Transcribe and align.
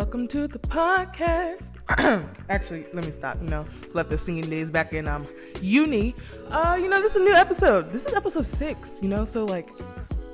Welcome 0.00 0.28
to 0.28 0.48
the 0.48 0.58
podcast. 0.58 1.72
Actually, 2.48 2.86
let 2.94 3.04
me 3.04 3.10
stop. 3.10 3.36
You 3.42 3.50
know, 3.50 3.66
left 3.92 4.08
the 4.08 4.16
singing 4.16 4.48
days 4.48 4.70
back 4.70 4.94
in 4.94 5.06
um 5.06 5.28
uni. 5.60 6.16
Uh, 6.48 6.78
you 6.80 6.88
know, 6.88 7.02
this 7.02 7.16
is 7.16 7.16
a 7.20 7.24
new 7.24 7.34
episode. 7.34 7.92
This 7.92 8.06
is 8.06 8.14
episode 8.14 8.46
six. 8.46 8.98
You 9.02 9.10
know, 9.10 9.26
so 9.26 9.44
like 9.44 9.68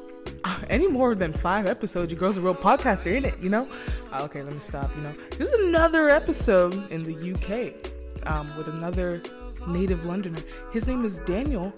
any 0.71 0.87
more 0.87 1.17
than 1.17 1.33
five 1.33 1.67
episodes, 1.67 2.13
your 2.13 2.21
girl's 2.21 2.37
a 2.37 2.41
real 2.41 2.55
podcaster, 2.55 3.13
ain't 3.13 3.27
it? 3.27 3.41
You 3.41 3.49
know? 3.49 3.69
Uh, 4.13 4.23
okay, 4.23 4.45
let 4.45 4.55
me 4.55 4.61
stop. 4.61 4.89
You 4.95 5.03
know, 5.03 5.15
this 5.31 5.49
is 5.49 5.55
another 5.67 6.11
episode 6.11 6.89
in 6.93 7.03
the 7.03 7.33
UK 7.35 8.31
um, 8.33 8.57
with 8.57 8.69
another 8.69 9.21
native 9.67 10.05
Londoner. 10.05 10.45
His 10.73 10.87
name 10.87 11.05
is 11.05 11.19
Daniel. 11.27 11.75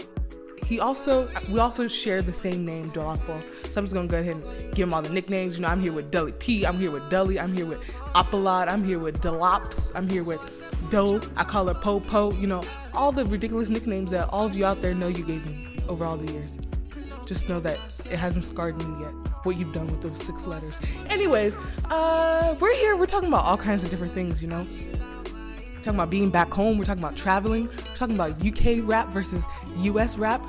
He 0.67 0.81
also, 0.81 1.29
we 1.51 1.59
also 1.59 1.89
share 1.89 2.23
the 2.23 2.33
same 2.33 2.65
name, 2.65 2.91
Dolapo. 2.93 3.43
So 3.71 3.81
I'm 3.81 3.85
just 3.85 3.95
gonna 3.95 4.09
go 4.09 4.19
ahead 4.19 4.37
and 4.37 4.75
give 4.75 4.89
him 4.89 4.95
all 4.95 5.03
the 5.03 5.11
nicknames. 5.11 5.57
You 5.57 5.63
know, 5.63 5.69
I'm 5.69 5.81
here 5.81 5.93
with 5.93 6.11
Dully 6.11 6.33
P. 6.33 6.65
I'm 6.67 6.79
here 6.79 6.91
with 6.91 7.09
Dully. 7.11 7.39
I'm 7.39 7.55
here 7.55 7.67
with 7.67 7.81
Apolod. 8.15 8.69
I'm 8.69 8.85
here 8.85 8.99
with 8.99 9.21
Dolops. 9.21 9.93
I'm 9.95 10.09
here 10.09 10.25
with 10.25 10.41
Doe. 10.91 11.21
I 11.37 11.45
call 11.45 11.69
her 11.69 11.75
Po 11.75 12.01
Po. 12.01 12.33
You 12.33 12.47
know, 12.47 12.63
all 12.95 13.13
the 13.13 13.25
ridiculous 13.27 13.69
nicknames 13.69 14.11
that 14.11 14.29
all 14.31 14.47
of 14.47 14.57
you 14.57 14.65
out 14.65 14.83
there 14.83 14.95
know 14.95 15.09
you 15.09 15.25
gave 15.25 15.47
me 15.47 15.79
over 15.89 16.05
all 16.05 16.17
the 16.17 16.33
years 16.33 16.59
just 17.29 17.47
know 17.47 17.61
that 17.61 17.79
it 18.07 18.17
hasn't 18.17 18.43
scarred 18.43 18.77
me 18.83 19.05
yet 19.05 19.13
what 19.45 19.57
you've 19.59 19.73
done 19.73 19.87
with 19.87 20.01
those 20.01 20.25
six 20.25 20.47
letters 20.47 20.81
anyways 21.11 21.57
uh 21.91 22.57
we're 22.59 22.75
here 22.75 22.97
we're 22.97 23.05
talking 23.05 23.29
about 23.29 23.45
all 23.45 23.57
kinds 23.57 23.85
of 23.85 23.91
different 23.91 24.13
things 24.15 24.41
you 24.41 24.49
know 24.49 24.67
talking 25.83 25.95
about 25.95 26.09
being 26.09 26.31
back 26.31 26.51
home 26.51 26.79
we're 26.79 26.87
talking 26.87 27.03
about 27.03 27.17
traveling 27.17 27.67
we're 27.67 27.97
talking 27.97 28.15
about 28.15 28.31
uk 28.47 28.89
rap 28.89 29.09
versus 29.11 29.45
us 29.77 30.17
rap 30.17 30.45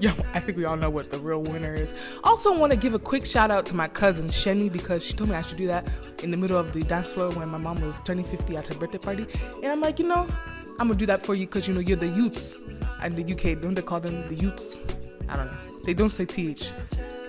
Yo, 0.00 0.12
I 0.32 0.38
think 0.38 0.56
we 0.56 0.64
all 0.64 0.76
know 0.76 0.90
what 0.90 1.10
the 1.10 1.18
real 1.18 1.42
winner 1.42 1.74
is. 1.74 1.92
Also, 2.22 2.56
want 2.56 2.70
to 2.70 2.78
give 2.78 2.94
a 2.94 3.00
quick 3.00 3.26
shout 3.26 3.50
out 3.50 3.66
to 3.66 3.74
my 3.74 3.88
cousin 3.88 4.28
Shenny 4.28 4.70
because 4.70 5.04
she 5.04 5.12
told 5.12 5.28
me 5.28 5.34
I 5.34 5.42
should 5.42 5.58
do 5.58 5.66
that 5.66 5.88
in 6.22 6.30
the 6.30 6.36
middle 6.36 6.56
of 6.56 6.72
the 6.72 6.84
dance 6.84 7.08
floor 7.08 7.30
when 7.30 7.48
my 7.48 7.58
mom 7.58 7.80
was 7.80 7.98
turning 8.04 8.24
50 8.24 8.56
at 8.56 8.68
her 8.68 8.78
birthday 8.78 8.98
party. 8.98 9.26
And 9.56 9.66
I'm 9.66 9.80
like, 9.80 9.98
you 9.98 10.06
know, 10.06 10.28
I'm 10.78 10.86
gonna 10.86 10.94
do 10.94 11.06
that 11.06 11.26
for 11.26 11.34
you 11.34 11.46
because 11.46 11.66
you 11.66 11.74
know 11.74 11.80
you're 11.80 11.96
the 11.96 12.06
youths. 12.06 12.62
And 13.02 13.16
the 13.16 13.32
UK, 13.32 13.60
don't 13.60 13.74
they 13.74 13.82
call 13.82 13.98
them 13.98 14.28
the 14.28 14.36
youths? 14.36 14.78
I 15.28 15.36
don't 15.36 15.46
know. 15.46 15.58
They 15.82 15.94
don't 15.94 16.10
say 16.10 16.26
th. 16.26 16.72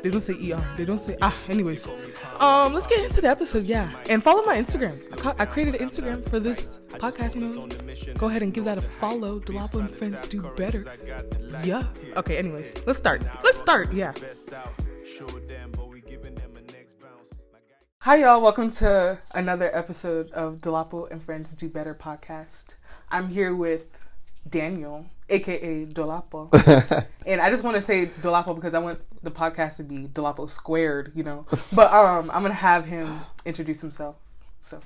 They 0.02 0.10
don't 0.10 0.22
say 0.22 0.52
er. 0.52 0.74
They 0.78 0.86
don't 0.86 1.00
say 1.00 1.18
ah. 1.22 1.36
Anyways, 1.50 1.92
um, 2.40 2.74
let's 2.74 2.88
get 2.88 3.04
into 3.04 3.20
the 3.22 3.28
episode. 3.28 3.66
Yeah, 3.66 3.92
and 4.10 4.24
follow 4.24 4.44
my 4.46 4.56
Instagram. 4.56 4.98
I, 5.12 5.16
ca- 5.18 5.36
I 5.38 5.46
created 5.46 5.76
an 5.76 5.88
Instagram 5.90 6.28
for 6.30 6.40
this 6.40 6.80
podcast. 6.88 7.36
Man, 7.36 7.70
go 8.16 8.28
ahead 8.28 8.42
and 8.42 8.54
give 8.54 8.66
that 8.66 8.78
a 8.78 8.82
follow. 8.82 9.40
Dolapo 9.40 9.80
and 9.80 9.92
friends 9.92 10.28
do 10.28 10.42
better. 10.56 10.86
Yeah. 11.64 11.84
Okay. 12.16 12.38
Anyways, 12.38 12.84
let's 12.86 12.98
start. 12.98 13.24
Let's 13.44 13.58
start. 13.58 13.92
Yeah. 13.92 14.14
Hi 18.00 18.16
y'all. 18.16 18.42
Welcome 18.42 18.70
to 18.72 19.20
another 19.36 19.70
episode 19.76 20.32
of 20.32 20.60
Dolapo 20.60 21.12
and 21.12 21.22
Friends 21.22 21.54
Do 21.54 21.68
Better 21.68 21.94
podcast. 21.94 22.76
I'm 23.10 23.28
here 23.28 23.54
with 23.56 24.00
Daniel, 24.50 25.06
aka 25.30 25.86
Dolapo. 25.86 26.50
and 27.26 27.42
I 27.42 27.50
just 27.50 27.64
want 27.64 27.76
to 27.76 27.82
say 27.82 28.08
Dolapo 28.22 28.56
because 28.56 28.74
I 28.74 28.80
want 28.80 29.00
the 29.24 29.32
podcast 29.32 29.78
to 29.78 29.84
be 29.84 30.08
Dolapo 30.08 30.50
squared, 30.50 31.12
you 31.16 31.24
know. 31.24 31.46
But 31.72 31.92
um 31.94 32.30
I'm 32.32 32.42
gonna 32.42 32.54
have 32.54 32.86
him 32.86 33.20
introduce 33.46 33.82
himself. 33.82 34.16
So 34.64 34.80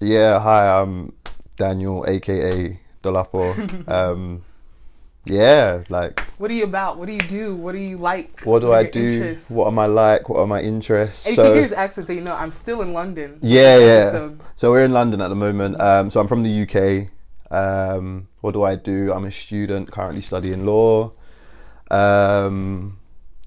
Yeah, 0.00 0.40
hi, 0.40 0.80
I'm 0.80 1.12
Daniel, 1.56 2.04
aka 2.06 2.78
Dolapo. 3.02 3.88
um, 3.88 4.42
yeah, 5.24 5.82
like 5.88 6.20
what 6.38 6.50
are 6.50 6.54
you 6.54 6.64
about? 6.64 6.98
What 6.98 7.06
do 7.06 7.12
you 7.12 7.20
do? 7.20 7.56
What 7.56 7.72
do 7.72 7.78
you 7.78 7.96
like? 7.96 8.42
what 8.42 8.60
do 8.60 8.72
I 8.72 8.84
do? 8.84 9.00
interests? 9.00 9.50
What 9.50 9.66
am 9.66 9.78
I 9.78 9.86
like? 9.86 10.28
What 10.28 10.38
are 10.38 10.46
my 10.46 10.60
interests? 10.60 11.26
And 11.26 11.36
you 11.36 11.42
can 11.42 11.52
hear 11.52 11.62
his 11.62 11.72
accent, 11.72 12.06
so 12.06 12.12
you 12.12 12.20
know 12.20 12.34
I'm 12.34 12.52
still 12.52 12.82
in 12.82 12.92
London. 12.92 13.38
yeah, 13.42 13.78
yeah. 13.78 13.86
episode. 13.86 14.40
So 14.56 14.70
we're 14.70 14.84
in 14.84 14.92
London 14.92 15.20
at 15.20 15.28
the 15.28 15.34
moment. 15.34 15.80
Um, 15.80 16.10
so 16.10 16.20
I'm 16.20 16.28
from 16.28 16.42
the 16.44 16.62
UK. 16.62 17.10
Um, 17.50 18.28
what 18.46 18.54
do 18.54 18.62
I 18.62 18.76
do? 18.76 19.12
I'm 19.12 19.24
a 19.24 19.32
student 19.32 19.90
currently 19.90 20.22
studying 20.22 20.64
law. 20.64 21.10
Um, 21.90 22.96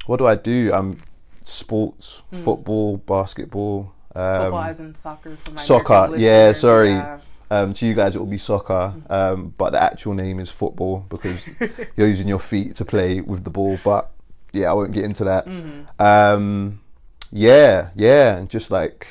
what 0.07 0.17
do 0.17 0.27
I 0.27 0.35
do? 0.35 0.71
I'm 0.73 0.97
sports, 1.45 2.21
football, 2.43 2.97
basketball. 2.97 3.93
Um, 4.13 4.21
Hmm. 4.23 4.41
Football 4.41 4.63
as 4.63 4.79
in 4.81 4.93
soccer 4.95 5.37
for 5.37 5.51
my 5.51 5.61
soccer. 5.63 5.93
Yeah, 6.17 6.47
listeners. 6.49 6.59
sorry. 6.59 6.89
Yeah. 6.91 7.19
Um, 7.51 7.73
to 7.75 7.85
you 7.87 7.93
guys, 7.95 8.13
it 8.15 8.19
will 8.19 8.25
be 8.25 8.37
soccer, 8.37 8.93
Mm-hmm. 8.93 9.11
um, 9.13 9.53
but 9.57 9.69
the 9.71 9.81
actual 9.81 10.13
name 10.13 10.39
is 10.41 10.49
football 10.51 11.05
because 11.09 11.43
you're 11.95 12.07
using 12.09 12.27
your 12.27 12.39
feet 12.39 12.75
to 12.75 12.83
play 12.85 13.21
with 13.21 13.43
the 13.45 13.49
ball. 13.49 13.79
But 13.85 14.11
yeah, 14.51 14.69
I 14.69 14.73
won't 14.73 14.91
get 14.91 15.05
into 15.05 15.23
that. 15.23 15.45
Mm-hmm. 15.47 16.01
Um, 16.03 16.79
yeah, 17.31 17.89
yeah, 17.95 18.35
and 18.35 18.49
just 18.49 18.69
like 18.69 19.07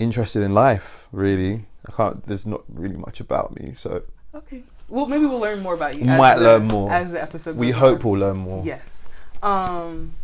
interested 0.00 0.42
in 0.42 0.52
life, 0.54 1.06
really. 1.12 1.64
I 1.88 1.92
can't. 1.92 2.26
There's 2.26 2.44
not 2.46 2.62
really 2.68 2.96
much 2.96 3.20
about 3.20 3.54
me, 3.58 3.74
so 3.76 4.02
Okay. 4.34 4.62
Well, 4.88 5.06
maybe 5.06 5.26
we'll 5.26 5.38
learn 5.40 5.60
more 5.60 5.74
about 5.74 5.96
you. 5.96 6.04
Might 6.04 6.36
the- 6.36 6.44
learn 6.44 6.66
more. 6.68 6.90
as 6.92 7.12
the 7.12 7.22
episode. 7.22 7.56
we 7.56 7.70
hope 7.70 8.04
on. 8.04 8.10
we'll 8.10 8.20
learn 8.20 8.36
more. 8.38 8.64
Yes. 8.64 9.08
Um, 9.42 10.14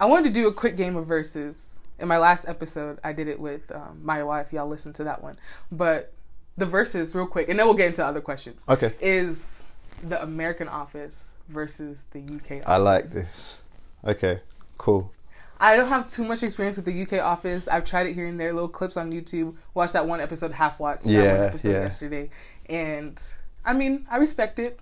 I 0.00 0.06
wanted 0.06 0.24
to 0.24 0.30
do 0.40 0.48
a 0.48 0.52
quick 0.52 0.76
game 0.76 0.96
of 0.96 1.06
verses. 1.06 1.80
In 1.98 2.08
my 2.08 2.16
last 2.16 2.48
episode, 2.48 2.98
I 3.04 3.12
did 3.12 3.28
it 3.28 3.38
with 3.38 3.70
um, 3.74 4.00
my 4.02 4.22
wife. 4.22 4.52
Y'all 4.52 4.66
listen 4.66 4.92
to 4.94 5.04
that 5.04 5.22
one. 5.22 5.34
But 5.70 6.12
the 6.56 6.64
verses, 6.64 7.14
real 7.14 7.26
quick, 7.26 7.50
and 7.50 7.58
then 7.58 7.66
we'll 7.66 7.76
get 7.76 7.88
into 7.88 8.04
other 8.04 8.22
questions. 8.22 8.64
Okay. 8.68 8.94
Is 9.00 9.62
the 10.04 10.20
American 10.22 10.66
Office 10.66 11.34
versus 11.50 12.06
the 12.12 12.20
UK 12.20 12.52
Office. 12.52 12.64
I 12.66 12.76
like 12.78 13.04
this. 13.10 13.30
Okay, 14.06 14.40
cool. 14.78 15.12
I 15.62 15.76
don't 15.76 15.88
have 15.88 16.06
too 16.06 16.24
much 16.24 16.42
experience 16.42 16.76
with 16.76 16.86
the 16.86 17.02
UK 17.02 17.22
Office. 17.22 17.68
I've 17.68 17.84
tried 17.84 18.06
it 18.06 18.14
here 18.14 18.26
and 18.26 18.40
there, 18.40 18.54
little 18.54 18.66
clips 18.68 18.96
on 18.96 19.12
YouTube. 19.12 19.56
Watched 19.74 19.92
that 19.92 20.06
one 20.06 20.22
episode, 20.22 20.52
half 20.52 20.80
watched 20.80 21.04
that 21.04 21.12
Yeah, 21.12 21.36
one 21.36 21.46
episode 21.48 21.68
yeah. 21.72 21.82
yesterday, 21.82 22.30
and 22.70 23.22
I 23.64 23.72
mean, 23.72 24.06
I 24.10 24.16
respect 24.16 24.58
it. 24.58 24.80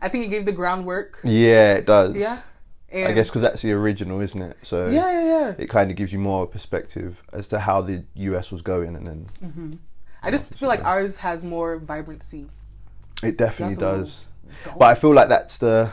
I 0.00 0.08
think 0.08 0.24
it 0.24 0.28
gave 0.28 0.46
the 0.46 0.52
groundwork. 0.52 1.20
Yeah, 1.24 1.74
it 1.74 1.86
does. 1.86 2.14
Yeah. 2.14 2.40
And 2.90 3.08
I 3.08 3.12
guess 3.12 3.28
because 3.28 3.42
that's 3.42 3.62
the 3.62 3.72
original, 3.72 4.20
isn't 4.20 4.40
it? 4.40 4.56
So 4.62 4.86
yeah, 4.86 5.10
yeah, 5.10 5.24
yeah. 5.24 5.54
it 5.58 5.68
kind 5.68 5.90
of 5.90 5.96
gives 5.96 6.12
you 6.12 6.18
more 6.18 6.46
perspective 6.46 7.20
as 7.32 7.48
to 7.48 7.58
how 7.58 7.80
the 7.80 8.04
US 8.14 8.52
was 8.52 8.62
going, 8.62 8.94
and 8.94 9.04
then 9.04 9.80
I 10.22 10.30
just 10.30 10.58
feel 10.58 10.68
like 10.68 10.84
ours 10.84 11.16
has 11.16 11.44
more 11.44 11.78
vibrancy. 11.78 12.46
it 13.22 13.38
definitely 13.38 13.76
does. 13.76 14.24
But 14.78 14.86
I 14.86 14.94
feel 14.94 15.12
like 15.12 15.28
that's 15.28 15.58
the 15.58 15.90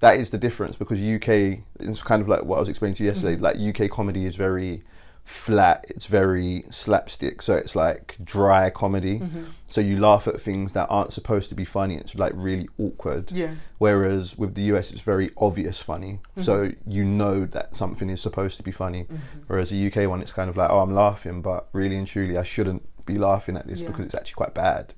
that 0.00 0.18
is 0.18 0.30
the 0.30 0.38
difference 0.38 0.76
because 0.76 1.00
UK 1.00 1.60
it's 1.80 2.02
kind 2.02 2.22
of 2.22 2.28
like 2.28 2.44
what 2.44 2.56
I 2.56 2.60
was 2.60 2.68
explaining 2.68 2.96
to 2.96 3.04
you 3.04 3.10
yesterday. 3.10 3.36
Mm-hmm. 3.36 3.44
Like 3.44 3.84
UK 3.84 3.90
comedy 3.90 4.26
is 4.26 4.36
very 4.36 4.82
flat. 5.28 5.84
It's 5.88 6.06
very 6.06 6.64
slapstick. 6.70 7.42
So 7.42 7.54
it's 7.54 7.76
like 7.76 8.16
dry 8.24 8.70
comedy. 8.70 9.20
Mm-hmm. 9.20 9.44
So 9.68 9.80
you 9.80 9.98
laugh 9.98 10.26
at 10.26 10.40
things 10.40 10.72
that 10.72 10.86
aren't 10.88 11.12
supposed 11.12 11.50
to 11.50 11.54
be 11.54 11.64
funny. 11.64 11.96
It's 11.96 12.14
like 12.14 12.32
really 12.34 12.68
awkward. 12.78 13.30
Yeah. 13.30 13.54
Whereas 13.76 14.38
with 14.38 14.54
the 14.54 14.62
US, 14.74 14.90
it's 14.90 15.02
very 15.02 15.30
obvious 15.36 15.80
funny. 15.80 16.20
Mm-hmm. 16.30 16.42
So 16.42 16.72
you 16.86 17.04
know 17.04 17.44
that 17.46 17.76
something 17.76 18.08
is 18.08 18.20
supposed 18.22 18.56
to 18.56 18.62
be 18.62 18.72
funny. 18.72 19.06
Whereas 19.46 19.70
the 19.70 19.86
UK 19.86 20.08
one, 20.08 20.22
it's 20.22 20.32
kind 20.32 20.48
of 20.48 20.56
like, 20.56 20.70
oh, 20.70 20.80
I'm 20.80 20.94
laughing, 20.94 21.42
but 21.42 21.68
really 21.72 21.96
and 21.96 22.06
truly, 22.06 22.38
I 22.38 22.42
shouldn't 22.42 22.82
be 23.04 23.18
laughing 23.18 23.56
at 23.56 23.66
this 23.66 23.80
Yeah. 23.80 23.88
because 23.88 24.06
it's 24.06 24.14
actually 24.14 24.34
quite 24.34 24.54
bad. 24.54 24.94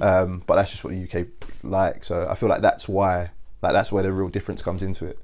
Um, 0.00 0.42
but 0.46 0.56
that's 0.56 0.70
just 0.70 0.84
what 0.84 0.92
the 0.92 1.02
UK 1.02 1.26
like. 1.64 2.04
So 2.04 2.26
I 2.30 2.36
feel 2.36 2.48
like 2.48 2.62
that's 2.62 2.88
why, 2.88 3.30
like 3.62 3.72
that's 3.72 3.90
where 3.90 4.02
the 4.04 4.12
real 4.12 4.28
difference 4.28 4.62
comes 4.62 4.82
into 4.82 5.06
it. 5.06 5.18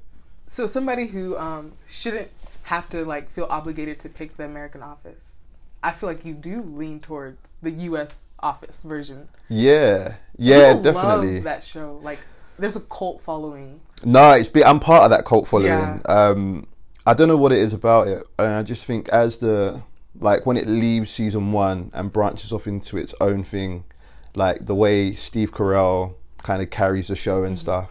So 0.47 0.65
somebody 0.65 1.05
who 1.07 1.37
um, 1.37 1.73
shouldn't 1.85 2.29
have 2.63 2.89
to 2.89 3.05
like 3.05 3.29
feel 3.29 3.47
obligated 3.49 3.99
to 4.01 4.09
pick 4.09 4.37
the 4.37 4.45
American 4.45 4.81
Office. 4.83 5.45
I 5.81 5.91
feel 5.91 6.09
like 6.09 6.25
you 6.25 6.33
do 6.33 6.61
lean 6.63 6.99
towards 6.99 7.57
the 7.61 7.71
U.S. 7.71 8.31
Office 8.41 8.83
version. 8.83 9.29
Yeah, 9.47 10.15
yeah, 10.37 10.73
People 10.73 10.83
definitely. 10.93 11.35
love 11.35 11.43
that 11.45 11.63
show. 11.63 11.99
Like, 12.03 12.19
there's 12.57 12.75
a 12.75 12.81
cult 12.81 13.21
following. 13.21 13.79
No, 14.03 14.31
it's 14.31 14.49
be, 14.49 14.61
I'm 14.63 14.81
part 14.81 15.03
of 15.03 15.09
that 15.11 15.23
cult 15.25 15.47
following. 15.47 15.69
Yeah. 15.69 15.99
Um, 16.05 16.67
I 17.07 17.13
don't 17.13 17.29
know 17.29 17.37
what 17.37 17.53
it 17.53 17.59
is 17.59 17.71
about 17.71 18.09
it, 18.09 18.23
and 18.37 18.47
I 18.55 18.63
just 18.63 18.83
think 18.83 19.07
as 19.09 19.37
the 19.37 19.81
like 20.19 20.45
when 20.45 20.57
it 20.57 20.67
leaves 20.67 21.11
season 21.11 21.53
one 21.53 21.91
and 21.93 22.11
branches 22.11 22.51
off 22.51 22.67
into 22.67 22.97
its 22.97 23.15
own 23.21 23.45
thing, 23.45 23.85
like 24.35 24.65
the 24.65 24.75
way 24.75 25.15
Steve 25.15 25.51
Carell 25.53 26.15
kind 26.43 26.61
of 26.61 26.69
carries 26.69 27.07
the 27.07 27.15
show 27.15 27.37
Mm-hmm. 27.37 27.45
and 27.47 27.59
stuff, 27.59 27.89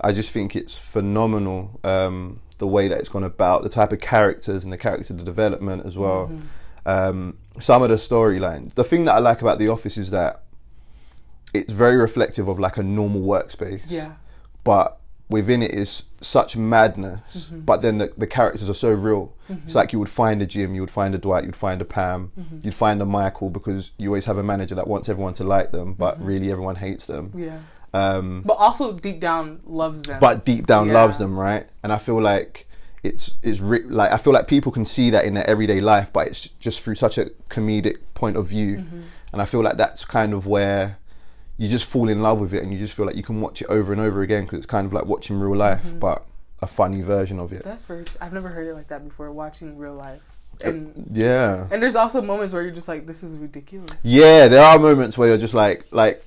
I 0.00 0.12
just 0.12 0.30
think 0.30 0.54
it's 0.54 0.76
phenomenal. 0.76 1.80
Um, 1.82 2.40
the 2.58 2.66
way 2.66 2.88
that 2.88 2.98
it's 2.98 3.08
gone 3.08 3.24
about, 3.24 3.62
the 3.62 3.68
type 3.68 3.92
of 3.92 4.00
characters 4.00 4.64
and 4.64 4.72
the 4.72 4.78
character 4.78 5.12
development 5.14 5.84
as 5.86 5.96
well. 5.98 6.26
Mm-hmm. 6.28 6.46
Um, 6.86 7.38
some 7.60 7.82
of 7.82 7.88
the 7.90 7.96
storylines. 7.96 8.74
The 8.74 8.84
thing 8.84 9.04
that 9.06 9.14
I 9.14 9.18
like 9.18 9.40
about 9.40 9.58
The 9.58 9.68
Office 9.68 9.96
is 9.96 10.10
that 10.10 10.42
it's 11.52 11.72
very 11.72 11.96
reflective 11.96 12.48
of 12.48 12.58
like 12.58 12.76
a 12.76 12.82
normal 12.82 13.22
workspace 13.22 13.82
Yeah. 13.86 14.14
but 14.64 14.98
within 15.30 15.62
it 15.62 15.70
is 15.72 16.02
such 16.20 16.56
madness. 16.56 17.20
Mm-hmm. 17.46 17.60
But 17.60 17.80
then 17.80 17.98
the, 17.98 18.12
the 18.18 18.26
characters 18.26 18.68
are 18.68 18.74
so 18.74 18.90
real. 18.92 19.32
It's 19.66 19.74
like 19.74 19.92
you 19.92 19.98
would 19.98 20.08
find 20.10 20.42
a 20.42 20.46
Jim, 20.46 20.74
you 20.74 20.80
would 20.82 20.90
find 20.90 21.14
a 21.14 21.18
Dwight, 21.18 21.44
you'd 21.44 21.56
find 21.56 21.80
a 21.80 21.84
Pam, 21.84 22.30
Mm-hmm. 22.38 22.58
you'd 22.62 22.74
find 22.74 23.00
a 23.00 23.06
Michael 23.06 23.50
because 23.50 23.92
you 23.98 24.08
always 24.10 24.24
have 24.26 24.36
a 24.38 24.42
manager 24.42 24.74
that 24.74 24.86
wants 24.86 25.08
everyone 25.08 25.34
to 25.34 25.44
like 25.44 25.70
them, 25.72 25.94
but 25.94 26.22
really 26.22 26.50
everyone 26.52 26.76
hates 26.76 27.06
them. 27.06 27.28
Mm-hmm. 27.30 27.42
Yeah. 27.44 27.58
Um, 27.94 28.42
But 28.44 28.54
also 28.54 28.92
deep 28.98 29.20
down 29.20 29.60
loves 29.64 30.02
them. 30.02 30.18
but 30.20 30.44
deep 30.44 30.66
down 30.66 30.88
Yeah. 30.88 30.94
loves 30.94 31.16
them, 31.18 31.38
right? 31.38 31.66
And 31.82 31.92
I 31.92 31.98
feel 31.98 32.20
like 32.20 32.66
it's 33.04 33.34
it's 33.42 33.60
re- 33.60 33.84
like 33.88 34.10
I 34.10 34.18
feel 34.18 34.32
like 34.32 34.46
people 34.48 34.72
can 34.72 34.84
see 34.84 35.10
that 35.10 35.24
in 35.24 35.34
their 35.34 35.48
everyday 35.48 35.80
life, 35.80 36.08
but 36.12 36.26
it's 36.26 36.48
just 36.58 36.80
through 36.82 36.96
such 36.96 37.18
a 37.18 37.26
comedic 37.50 37.98
point 38.14 38.36
of 38.36 38.46
view, 38.48 38.78
Mm-hmm. 38.78 39.00
and 39.32 39.42
I 39.42 39.44
feel 39.44 39.62
like 39.62 39.76
that's 39.76 40.04
kind 40.04 40.32
of 40.34 40.46
where 40.46 40.98
you 41.56 41.68
just 41.68 41.84
fall 41.84 42.08
in 42.08 42.20
love 42.20 42.40
with 42.40 42.52
it, 42.52 42.62
and 42.64 42.72
you 42.72 42.78
just 42.80 42.94
feel 42.94 43.06
like 43.06 43.14
you 43.16 43.22
can 43.22 43.40
watch 43.40 43.62
it 43.62 43.68
over 43.68 43.92
and 43.92 44.00
over 44.00 44.22
again 44.22 44.42
because 44.44 44.58
it's 44.58 44.66
kind 44.66 44.86
of 44.86 44.92
like 44.92 45.06
watching 45.06 45.38
real 45.38 45.56
life, 45.56 45.82
Mm-hmm. 45.84 45.98
but 46.00 46.24
a 46.62 46.66
funny 46.66 47.02
version 47.02 47.38
of 47.38 47.52
it. 47.52 47.62
That's 47.62 47.84
very. 47.84 48.04
I've 48.20 48.32
never 48.32 48.48
heard 48.48 48.66
it 48.66 48.74
like 48.74 48.88
that 48.88 49.04
before. 49.04 49.30
Watching 49.30 49.76
real 49.78 49.94
life, 49.94 50.22
and 50.64 51.06
Yeah. 51.12 51.66
and 51.70 51.80
there's 51.82 51.94
also 51.94 52.20
moments 52.22 52.52
where 52.52 52.62
you're 52.62 52.72
just 52.72 52.88
like, 52.88 53.06
this 53.06 53.22
is 53.22 53.36
ridiculous. 53.36 53.90
Yeah, 54.02 54.48
there 54.48 54.64
are 54.64 54.78
moments 54.78 55.16
where 55.18 55.28
you're 55.28 55.38
just 55.38 55.54
like, 55.54 55.84
like, 55.92 56.24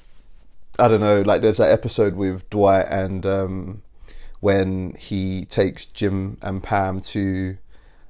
I 0.80 0.88
don't 0.88 1.02
know, 1.02 1.22
like 1.22 1.42
there's 1.42 1.58
that 1.58 1.72
episode 1.72 2.16
with 2.16 2.50
Dwight 2.50 2.86
and 2.90 3.26
um, 3.26 3.82
when 4.40 4.96
he 5.00 5.46
takes 5.46 5.86
Jim 5.86 6.38
and 6.42 6.62
Pam 6.62 7.02
to 7.02 7.58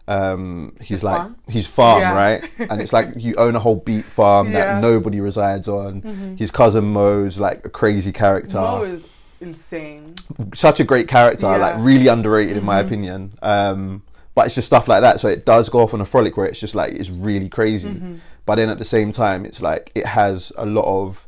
um, 0.09 0.75
he's 0.79 0.87
His 0.87 1.03
like 1.03 1.17
farm? 1.17 1.35
his 1.47 1.67
farm, 1.67 1.99
Yeah. 2.01 2.13
right? 2.15 2.49
And 2.59 2.81
it's 2.81 2.93
like 2.93 3.09
you 3.17 3.35
own 3.35 3.55
a 3.55 3.59
whole 3.59 3.75
beet 3.75 4.05
farm 4.05 4.51
Yeah. 4.51 4.63
Mm-hmm. 4.63 4.81
that 4.81 4.87
nobody 4.87 5.19
resides 5.19 5.67
on. 5.67 6.35
His 6.39 6.49
cousin 6.51 6.85
Mo's 6.85 7.37
like 7.39 7.65
a 7.65 7.69
crazy 7.69 8.11
character 8.13 8.57
Mo 8.57 8.83
is 8.83 9.01
insane. 9.41 10.15
such 10.55 10.79
a 10.79 10.83
great 10.85 11.07
character, 11.09 11.45
Yeah. 11.45 11.53
Mm-hmm. 11.53 11.61
like 11.61 11.75
really 11.85 12.07
underrated 12.07 12.55
in 12.57 12.63
my 12.63 12.79
opinion. 12.79 13.33
Um, 13.41 14.01
but 14.33 14.45
it's 14.45 14.55
just 14.55 14.67
stuff 14.67 14.87
like 14.87 15.01
that. 15.01 15.19
So 15.19 15.27
it 15.27 15.45
does 15.45 15.67
go 15.67 15.79
off 15.79 15.93
on 15.93 15.99
a 16.01 16.05
frolic 16.05 16.37
where 16.37 16.45
it's 16.45 16.59
just 16.59 16.75
like 16.75 16.93
it's 16.93 17.09
really 17.09 17.49
crazy. 17.49 17.89
Mm-hmm. 17.89 18.15
But 18.45 18.55
then 18.55 18.69
at 18.69 18.77
the 18.79 18.85
same 18.85 19.11
time, 19.11 19.45
it's 19.45 19.61
like 19.61 19.91
it 19.93 20.05
has 20.05 20.53
a 20.57 20.65
lot 20.65 20.85
of 20.85 21.26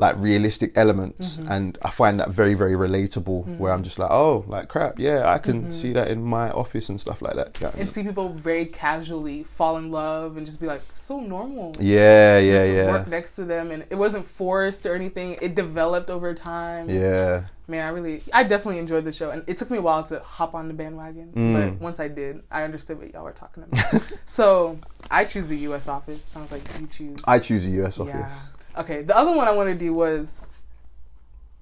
like 0.00 0.16
realistic 0.18 0.72
elements, 0.76 1.36
Mm-hmm. 1.36 1.52
and 1.52 1.78
I 1.82 1.90
find 1.90 2.18
that 2.20 2.30
very 2.30 2.54
very 2.54 2.74
relatable. 2.86 3.40
Where 3.58 3.72
I'm 3.74 3.82
just 3.84 3.98
like, 3.98 4.10
oh, 4.10 4.44
like 4.48 4.66
crap, 4.68 4.98
yeah, 4.98 5.30
I 5.30 5.38
can 5.38 5.72
see 5.80 5.92
that 5.92 6.08
in 6.08 6.20
my 6.22 6.50
office 6.62 6.88
and 6.88 6.98
stuff 7.00 7.20
like 7.22 7.36
that. 7.36 7.50
Yeah, 7.60 7.68
Mm-hmm. 7.68 7.80
And 7.80 7.90
see 7.90 8.02
people 8.02 8.28
very 8.50 8.64
casually 8.66 9.42
fall 9.44 9.76
in 9.76 9.90
love 9.90 10.36
and 10.36 10.44
just 10.46 10.58
be 10.60 10.66
like, 10.66 10.82
so 10.92 11.20
normal. 11.20 11.76
yeah, 11.78 12.38
yeah, 12.38 12.64
yeah, 12.64 12.86
Work 12.90 13.08
next 13.08 13.36
to 13.36 13.44
them, 13.44 13.70
and 13.72 13.84
it 13.90 13.96
wasn't 14.04 14.24
forced 14.24 14.86
or 14.86 14.94
anything. 14.94 15.36
It 15.42 15.54
developed 15.54 16.08
over 16.10 16.32
time. 16.34 16.88
yeah. 16.90 17.44
Man, 17.68 17.86
I 17.86 17.90
really, 17.90 18.20
I 18.32 18.42
definitely 18.42 18.78
enjoyed 18.80 19.04
the 19.04 19.12
show, 19.12 19.30
and 19.30 19.44
it 19.46 19.56
took 19.56 19.70
me 19.70 19.78
a 19.78 19.82
while 19.82 20.02
to 20.10 20.18
hop 20.20 20.54
on 20.56 20.66
the 20.66 20.74
bandwagon. 20.74 21.28
Mm. 21.36 21.54
But 21.54 21.80
once 21.80 22.00
I 22.00 22.08
did, 22.08 22.42
I 22.50 22.64
understood 22.64 22.98
what 22.98 23.12
y'all 23.14 23.22
were 23.22 23.30
talking 23.44 23.62
about. 23.70 24.02
so 24.24 24.76
I 25.08 25.24
choose 25.24 25.46
the 25.46 25.58
U.S. 25.70 25.86
office. 25.86 26.24
Sounds 26.24 26.50
like 26.50 26.62
you 26.80 26.88
choose. 26.88 27.18
I 27.26 27.38
choose 27.38 27.62
the 27.64 27.70
US 27.84 28.00
office. 28.00 28.14
Yeah. 28.14 28.59
Okay. 28.80 29.02
The 29.02 29.16
other 29.16 29.32
one 29.32 29.46
I 29.46 29.52
wanted 29.52 29.78
to 29.78 29.84
do 29.84 29.94
was 29.94 30.46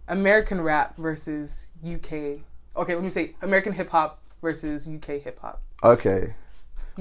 American 0.09 0.61
rap 0.61 0.97
versus 0.97 1.67
UK. 1.85 2.41
Okay, 2.77 2.95
let 2.95 3.03
me 3.03 3.11
say 3.11 3.35
American 3.43 3.73
hip 3.73 3.91
hop 3.91 4.21
versus 4.41 4.89
UK 4.89 5.21
hip 5.21 5.39
hop. 5.41 5.61
Okay, 5.83 6.35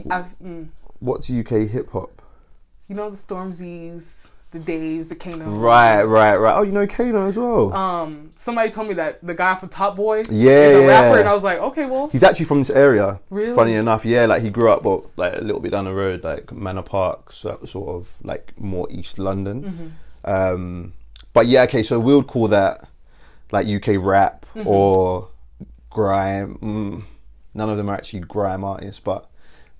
I've- 0.09 0.29
mm, 0.43 0.67
what's 0.99 1.29
UK 1.29 1.67
hip 1.67 1.89
hop? 1.91 2.21
You 2.87 2.95
know 2.95 3.09
the 3.09 3.17
Stormzy's, 3.17 4.29
the 4.51 4.59
Daves, 4.59 5.09
the 5.09 5.15
Kano. 5.15 5.45
Right, 5.49 6.03
right, 6.03 6.35
right. 6.37 6.57
Oh, 6.57 6.61
you 6.63 6.71
know 6.71 6.87
Kano 6.87 7.27
as 7.27 7.37
well. 7.37 7.73
Um, 7.73 8.31
somebody 8.35 8.69
told 8.71 8.87
me 8.87 8.93
that 8.95 9.25
the 9.25 9.33
guy 9.35 9.55
from 9.55 9.69
Top 9.69 9.95
Boy 9.95 10.23
Yeah, 10.29 10.51
is 10.51 10.77
a 10.77 10.81
yeah. 10.81 10.87
rapper, 10.87 11.19
and 11.19 11.29
I 11.29 11.33
was 11.33 11.43
like, 11.43 11.59
okay, 11.59 11.85
well, 11.85 12.07
He's 12.09 12.23
actually 12.23 12.45
from 12.45 12.59
this 12.59 12.69
area. 12.69 13.19
Really? 13.29 13.53
Funny 13.55 13.73
enough, 13.75 14.05
yeah. 14.05 14.25
Like 14.25 14.41
he 14.41 14.49
grew 14.49 14.69
up, 14.71 14.83
well, 14.83 15.09
like 15.17 15.35
a 15.35 15.41
little 15.41 15.59
bit 15.61 15.71
down 15.71 15.85
the 15.85 15.93
road, 15.93 16.23
like 16.23 16.51
Manor 16.51 16.81
Park, 16.81 17.31
so, 17.33 17.59
sort 17.65 17.89
of 17.89 18.07
like 18.23 18.53
more 18.59 18.87
East 18.89 19.19
London. 19.19 19.63
Mm-hmm. 19.63 19.87
Um, 20.27 20.93
but 21.33 21.47
yeah, 21.47 21.63
okay. 21.63 21.83
So 21.83 21.99
we 21.99 22.15
would 22.15 22.27
call 22.27 22.47
that 22.49 22.87
like 23.51 23.67
UK 23.67 23.95
rap 24.03 24.45
Mm-hmm. 24.57 24.67
or 24.67 25.27
grime. 25.91 26.57
Mm, 26.61 27.03
none 27.53 27.69
of 27.69 27.77
them 27.77 27.89
are 27.89 27.95
actually 27.95 28.21
grime 28.21 28.63
artists, 28.63 28.99
but 28.99 29.29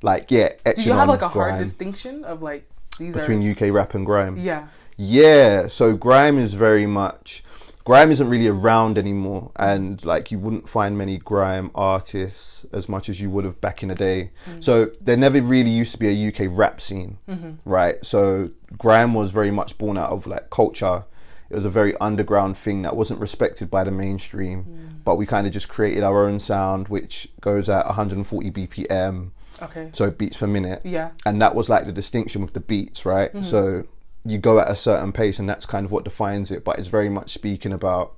like 0.04 0.30
yeah. 0.30 0.50
do 0.76 0.84
you 0.84 0.94
have 0.94 1.10
like 1.10 1.24
a 1.24 1.28
hard 1.28 1.58
distinction 1.58 2.24
of 2.24 2.42
like 2.44 2.70
these 3.00 3.16
between 3.16 3.42
are? 3.48 3.52
UK 3.52 3.74
rap 3.74 3.96
and 3.96 4.06
grime? 4.06 4.38
Yeah. 4.38 4.68
Yeah, 4.98 5.68
so 5.68 5.96
grime 5.96 6.38
is 6.40 6.54
very 6.54 6.86
much 6.88 7.44
grime 7.88 8.12
isn't 8.12 8.28
really 8.28 8.50
around 8.50 8.98
anymore 8.98 9.50
and 9.56 10.04
like 10.04 10.30
you 10.30 10.38
wouldn't 10.38 10.68
find 10.68 10.98
many 10.98 11.18
grime 11.19 11.72
artists 11.74 12.66
as 12.74 12.89
much 12.89 13.07
as 13.07 13.22
you 13.22 13.30
would 13.30 13.45
have 13.45 13.62
back 13.62 13.81
in 13.81 13.88
the 13.88 13.95
day. 13.95 14.30
Mm. 14.45 14.62
So 14.62 14.92
there 15.00 15.16
never 15.16 15.42
really 15.42 15.69
used 15.69 15.94
to 15.94 15.98
be 15.98 16.10
a 16.10 16.28
UK 16.28 16.50
rap 16.51 16.81
scene, 16.81 17.18
mm-hmm. 17.30 17.51
right? 17.63 17.95
So 18.06 18.50
grime 18.78 19.13
was 19.13 19.31
very 19.31 19.51
much 19.51 19.78
born 19.78 19.98
out 19.98 20.10
of 20.10 20.28
like 20.28 20.50
culture. 20.50 21.06
It 21.50 21.56
was 21.56 21.63
a 21.63 21.69
very 21.69 21.95
underground 22.01 22.57
thing 22.57 22.81
that 22.81 22.94
wasn't 22.94 23.22
respected 23.22 23.72
by 23.72 23.86
the 23.86 23.92
mainstream, 23.92 24.66
mm. 24.66 25.04
but 25.06 25.16
we 25.16 25.25
kind 25.25 25.48
of 25.48 25.54
just 25.54 25.69
created 25.69 26.04
our 26.04 26.28
own 26.28 26.42
sound 26.42 26.90
which 26.90 27.30
goes 27.40 27.69
at 27.69 27.86
140 27.86 28.51
BPM 28.51 29.31
Okay. 29.62 29.90
so 29.94 30.12
beats 30.12 30.36
per 30.36 30.45
minute. 30.45 30.81
Yeah. 30.83 31.12
And 31.25 31.42
that 31.42 31.56
was 31.56 31.69
like 31.69 31.86
the 31.86 31.94
distinction 31.94 32.42
with 32.42 32.51
the 32.51 32.60
beats, 32.60 33.06
right? 33.06 33.31
Mm-hmm. 33.33 33.44
So 33.44 33.86
you 34.28 34.38
go 34.38 34.60
at 34.60 34.70
a 34.70 34.76
certain 34.76 35.12
pace, 35.12 35.40
and 35.40 35.50
that's 35.50 35.66
kind 35.66 35.86
of 35.86 35.92
what 35.92 36.04
defines 36.04 36.52
it. 36.52 36.64
But 36.64 36.78
it's 36.80 36.90
very 36.90 37.10
much 37.10 37.34
speaking 37.34 37.72
about 37.72 38.14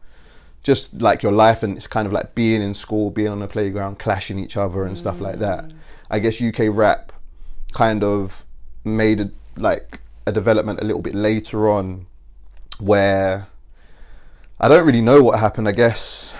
just 0.63 0.99
like 1.01 1.23
your 1.23 1.31
life, 1.31 1.63
and 1.63 1.77
it's 1.77 1.87
kind 1.87 2.07
of 2.07 2.13
like 2.13 2.35
being 2.35 2.61
in 2.61 2.73
school, 2.73 3.11
being 3.11 3.29
on 3.29 3.39
the 3.39 3.47
playground, 3.47 3.99
clashing 3.99 4.39
each 4.39 4.57
other, 4.57 4.83
and 4.83 4.97
stuff 4.97 5.21
like 5.21 5.39
that. 5.39 5.65
Mm. 5.65 5.73
I 6.09 6.19
guess 6.19 6.41
UK 6.41 6.67
rap 6.69 7.11
kind 7.71 8.03
of 8.03 8.43
made 8.83 9.19
a, 9.19 9.29
like 9.55 9.99
a 10.25 10.31
development 10.31 10.79
a 10.81 10.85
little 10.85 11.01
bit 11.01 11.13
later 11.13 11.69
on, 11.69 12.07
where 12.79 13.47
I 14.59 14.67
don't 14.67 14.85
really 14.85 15.01
know 15.01 15.21
what 15.21 15.39
happened. 15.39 15.67
I 15.67 15.73
guess 15.73 16.33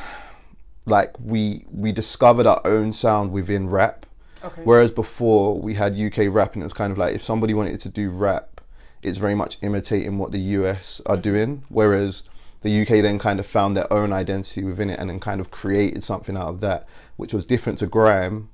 like 0.86 1.12
we 1.24 1.66
we 1.72 1.92
discovered 1.92 2.48
our 2.48 2.62
own 2.66 2.92
sound 2.92 3.32
within 3.32 3.70
rap. 3.70 4.06
Okay. 4.44 4.62
Whereas 4.64 4.92
before 4.92 5.60
we 5.60 5.74
had 5.74 6.00
UK 6.00 6.34
rap 6.34 6.54
and 6.54 6.64
it 6.64 6.66
was 6.66 6.74
kind 6.74 6.92
of 6.92 6.98
like 6.98 7.14
if 7.14 7.24
somebody 7.24 7.54
wanted 7.54 7.80
to 7.82 7.90
do 7.90 8.10
rap, 8.10 8.59
it's 9.02 9.18
very 9.18 9.36
much 9.36 9.58
imitating 9.62 10.18
what 10.18 10.32
the 10.32 10.40
US 10.40 11.02
are 11.06 11.18
doing. 11.18 11.64
Whereas 11.70 12.24
the 12.62 12.82
UK 12.82 13.02
then 13.02 13.20
kind 13.20 13.40
of 13.40 13.46
found 13.46 13.78
their 13.78 13.92
own 13.92 14.12
identity 14.12 14.64
within 14.64 14.90
it 14.90 15.00
and 15.00 15.10
then 15.10 15.20
kind 15.20 15.40
of 15.40 15.52
created 15.52 16.04
something 16.04 16.36
out 16.36 16.48
of 16.48 16.60
that, 16.62 16.88
which 17.16 17.34
was 17.34 17.46
different 17.46 17.80
to 17.80 17.88
grime, 17.88 18.50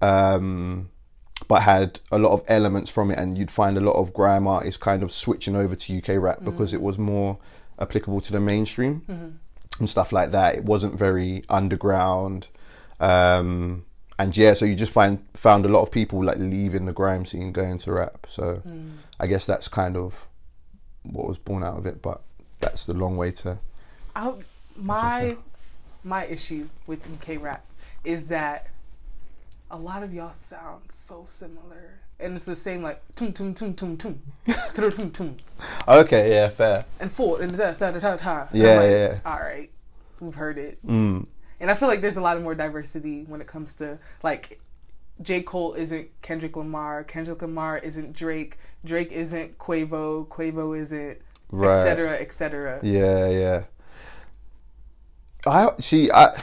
um, 0.00 0.88
but 1.48 1.62
had 1.62 2.00
a 2.10 2.18
lot 2.18 2.32
of 2.32 2.42
elements 2.48 2.90
from 2.90 3.10
it. 3.10 3.18
And 3.18 3.36
you'd 3.36 3.50
find 3.50 3.76
a 3.76 3.80
lot 3.80 3.96
of 3.96 4.14
grime 4.14 4.46
artists 4.46 4.80
kind 4.80 5.02
of 5.02 5.12
switching 5.12 5.56
over 5.56 5.76
to 5.76 5.98
UK 5.98 6.08
rap 6.22 6.38
because 6.44 6.72
it 6.72 6.80
was 6.80 6.96
more 6.98 7.36
applicable 7.78 8.20
to 8.22 8.32
the 8.32 8.40
mainstream 8.40 9.02
and 9.80 9.90
stuff 9.90 10.12
like 10.12 10.30
that. 10.30 10.54
It 10.54 10.64
wasn't 10.64 10.98
very 10.98 11.44
underground. 11.48 12.46
Um, 13.00 13.84
and 14.18 14.34
yeah, 14.36 14.54
so 14.54 14.64
you 14.64 14.76
just 14.76 14.92
find 14.92 15.18
found 15.34 15.66
a 15.66 15.68
lot 15.68 15.82
of 15.82 15.90
people 15.90 16.24
like 16.24 16.38
leaving 16.38 16.86
the 16.86 16.92
grime 16.92 17.26
scene, 17.26 17.52
going 17.52 17.78
to 17.78 17.92
rap. 17.92 18.26
So 18.30 18.62
I 19.20 19.26
guess 19.26 19.46
that's 19.46 19.68
kind 19.68 19.96
of 19.96 20.14
what 21.02 21.26
was 21.26 21.38
born 21.38 21.62
out 21.62 21.78
of 21.78 21.86
it. 21.86 22.02
But 22.02 22.22
that's 22.60 22.84
the 22.84 22.94
long 22.94 23.16
way 23.16 23.30
to. 23.32 23.58
I, 24.16 24.32
my 24.76 25.36
my 26.02 26.26
issue 26.26 26.68
with 26.86 27.00
UK 27.12 27.42
rap 27.42 27.64
is 28.04 28.26
that 28.28 28.68
a 29.70 29.76
lot 29.76 30.02
of 30.02 30.12
y'all 30.12 30.32
sound 30.32 30.82
so 30.88 31.26
similar, 31.28 31.98
and 32.20 32.36
it's 32.36 32.44
the 32.44 32.56
same 32.56 32.82
like 32.82 33.02
tum 33.16 33.32
tum 33.32 33.54
tum 33.54 33.74
tum 33.74 33.96
tum, 33.96 34.20
tum 34.74 35.10
tum. 35.10 35.36
Okay, 35.88 36.32
yeah, 36.32 36.48
fair. 36.48 36.84
And 37.00 37.12
four 37.12 37.40
and 37.40 37.56
da 37.56 37.72
da 37.72 37.90
da 37.90 38.16
da. 38.16 38.46
Yeah, 38.52 38.84
yeah. 38.84 39.18
All 39.24 39.40
right, 39.40 39.70
we've 40.20 40.34
heard 40.34 40.58
it. 40.58 40.78
Mm. 40.86 41.26
And 41.60 41.70
I 41.70 41.74
feel 41.74 41.88
like 41.88 42.00
there's 42.00 42.16
a 42.16 42.20
lot 42.20 42.36
of 42.36 42.42
more 42.42 42.54
diversity 42.54 43.24
when 43.24 43.40
it 43.40 43.46
comes 43.46 43.74
to 43.74 43.98
like 44.22 44.60
J. 45.22 45.42
Cole 45.42 45.74
isn't 45.74 46.08
Kendrick 46.22 46.56
Lamar. 46.56 47.04
Kendrick 47.04 47.40
Lamar 47.42 47.78
isn't 47.78 48.12
Drake. 48.14 48.58
Drake 48.84 49.12
isn't 49.12 49.58
Quavo. 49.58 50.26
Quavo 50.28 50.76
isn't 50.78 51.18
Right. 51.50 51.76
etc. 51.76 52.10
etc. 52.18 52.80
Yeah, 52.82 53.28
yeah. 53.28 53.62
I 55.46 55.68
see. 55.80 56.10
I, 56.10 56.42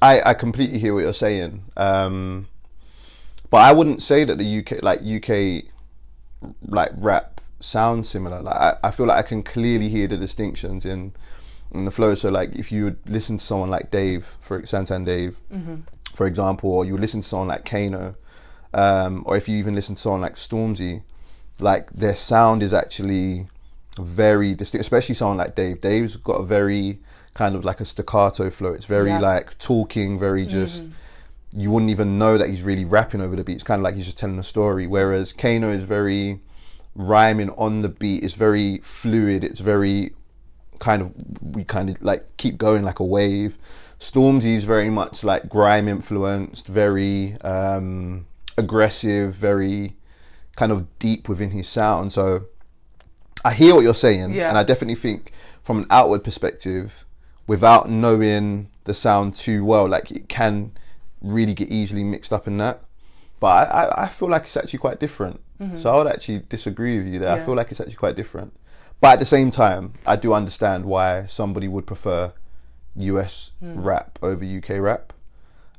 I, 0.00 0.30
I 0.30 0.34
completely 0.34 0.78
hear 0.78 0.94
what 0.94 1.00
you're 1.00 1.12
saying. 1.12 1.64
Um, 1.76 2.48
but 3.50 3.58
I 3.58 3.72
wouldn't 3.72 4.02
say 4.02 4.24
that 4.24 4.38
the 4.38 4.58
UK, 4.58 4.82
like 4.82 5.00
UK, 5.00 5.64
like 6.66 6.92
rap 6.98 7.40
sounds 7.60 8.08
similar. 8.08 8.40
Like 8.40 8.56
I, 8.56 8.76
I 8.84 8.90
feel 8.90 9.06
like 9.06 9.22
I 9.24 9.26
can 9.28 9.42
clearly 9.42 9.88
hear 9.88 10.06
the 10.06 10.16
distinctions 10.16 10.86
in, 10.86 11.12
in 11.72 11.84
the 11.84 11.90
flow. 11.90 12.14
So 12.14 12.30
like 12.30 12.54
if 12.54 12.70
you 12.70 12.84
would 12.84 12.98
listen 13.06 13.38
to 13.38 13.44
someone 13.44 13.70
like 13.70 13.90
Dave, 13.90 14.26
for 14.40 14.62
Santan 14.62 15.04
Dave, 15.04 15.36
for 16.14 16.26
example, 16.26 16.70
or 16.70 16.84
you 16.84 16.96
listen 16.98 17.22
to 17.22 17.28
someone 17.28 17.48
like 17.48 17.64
Kano, 17.64 18.14
um, 18.74 19.22
or 19.26 19.36
if 19.36 19.48
you 19.48 19.56
even 19.56 19.74
listen 19.74 19.94
to 19.94 20.00
someone 20.00 20.20
like 20.20 20.36
Stormzy, 20.36 21.02
like 21.58 21.90
their 21.92 22.16
sound 22.16 22.62
is 22.62 22.72
actually 22.72 23.48
very 23.98 24.54
distinct, 24.54 24.82
especially 24.82 25.14
someone 25.14 25.38
like 25.38 25.54
Dave. 25.54 25.80
Dave's 25.80 26.16
got 26.16 26.34
a 26.34 26.44
very 26.44 27.00
kind 27.34 27.54
of 27.54 27.64
like 27.64 27.80
a 27.80 27.84
staccato 27.84 28.50
flow. 28.50 28.72
It's 28.72 28.86
very 28.86 29.10
Yeah. 29.10 29.20
like 29.20 29.58
talking, 29.58 30.18
very 30.18 30.46
just. 30.46 30.84
You 31.50 31.70
wouldn't 31.70 31.90
even 31.90 32.18
know 32.18 32.36
that 32.36 32.50
he's 32.50 32.62
really 32.62 32.84
rapping 32.84 33.22
over 33.22 33.34
the 33.34 33.42
beat. 33.42 33.54
It's 33.54 33.62
kind 33.64 33.80
of 33.80 33.84
like 33.84 33.94
he's 33.94 34.04
just 34.04 34.18
telling 34.18 34.38
a 34.38 34.44
story. 34.44 34.86
Whereas 34.86 35.32
Kano 35.32 35.70
is 35.70 35.82
very 35.82 36.40
rhyming 36.94 37.48
on 37.50 37.80
the 37.80 37.88
beat. 37.88 38.22
It's 38.22 38.34
very 38.34 38.78
fluid. 38.84 39.44
It's 39.44 39.60
very 39.60 40.12
kind 40.78 41.00
of 41.00 41.12
we 41.40 41.64
kind 41.64 41.88
of 41.88 42.02
like 42.02 42.26
keep 42.36 42.58
going 42.58 42.84
like 42.84 42.98
a 42.98 43.04
wave. 43.04 43.56
Stormzy's 44.00 44.64
very 44.64 44.90
much 44.90 45.24
like 45.24 45.48
grime 45.48 45.88
influenced, 45.88 46.66
very 46.66 47.34
um, 47.42 48.26
aggressive, 48.56 49.34
very 49.34 49.96
kind 50.56 50.70
of 50.72 50.86
deep 50.98 51.28
within 51.28 51.50
his 51.50 51.68
sound. 51.68 52.12
So 52.12 52.44
I 53.44 53.52
hear 53.52 53.74
what 53.74 53.82
you're 53.82 53.94
saying, 53.94 54.32
Yeah. 54.32 54.48
and 54.48 54.58
I 54.58 54.62
definitely 54.64 54.94
think 55.00 55.32
from 55.64 55.78
an 55.80 55.86
outward 55.90 56.24
perspective, 56.24 57.04
without 57.46 57.90
knowing 57.90 58.68
the 58.84 58.94
sound 58.94 59.34
too 59.34 59.64
well, 59.64 59.88
like 59.88 60.10
it 60.10 60.28
can 60.28 60.72
really 61.20 61.54
get 61.54 61.68
easily 61.68 62.04
mixed 62.04 62.32
up 62.32 62.46
in 62.46 62.58
that. 62.58 62.82
But 63.40 63.68
I, 63.68 63.84
I, 63.84 64.04
I 64.04 64.08
feel 64.08 64.28
like 64.30 64.44
it's 64.44 64.56
actually 64.56 64.78
quite 64.80 65.00
different. 65.00 65.40
So 65.76 65.92
I 65.92 65.98
would 65.98 66.06
actually 66.06 66.42
disagree 66.48 66.98
with 66.98 67.08
you 67.08 67.18
there. 67.18 67.30
I 67.30 67.36
Mm-hmm. 67.38 67.46
Feel 67.46 67.56
like 67.56 67.72
it's 67.72 67.80
actually 67.80 67.96
quite 67.96 68.14
different. 68.14 68.52
But 69.00 69.14
at 69.14 69.18
the 69.18 69.26
same 69.26 69.50
time, 69.50 69.94
I 70.06 70.14
do 70.14 70.32
understand 70.32 70.84
why 70.84 71.26
somebody 71.26 71.66
would 71.66 71.84
prefer 71.84 72.32
US 72.96 73.52
Hmm. 73.60 73.80
rap 73.80 74.18
over 74.22 74.44
UK 74.44 74.80
rap. 74.80 75.12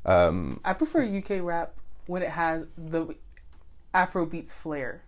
Um, 0.04 0.60
I 0.64 0.72
prefer 0.72 1.02
UK 1.02 1.42
rap 1.42 1.74
when 2.06 2.22
it 2.22 2.30
has 2.30 2.66
the 2.78 3.14
Afro 3.92 4.24
beats 4.26 4.52
flair. 4.52 5.02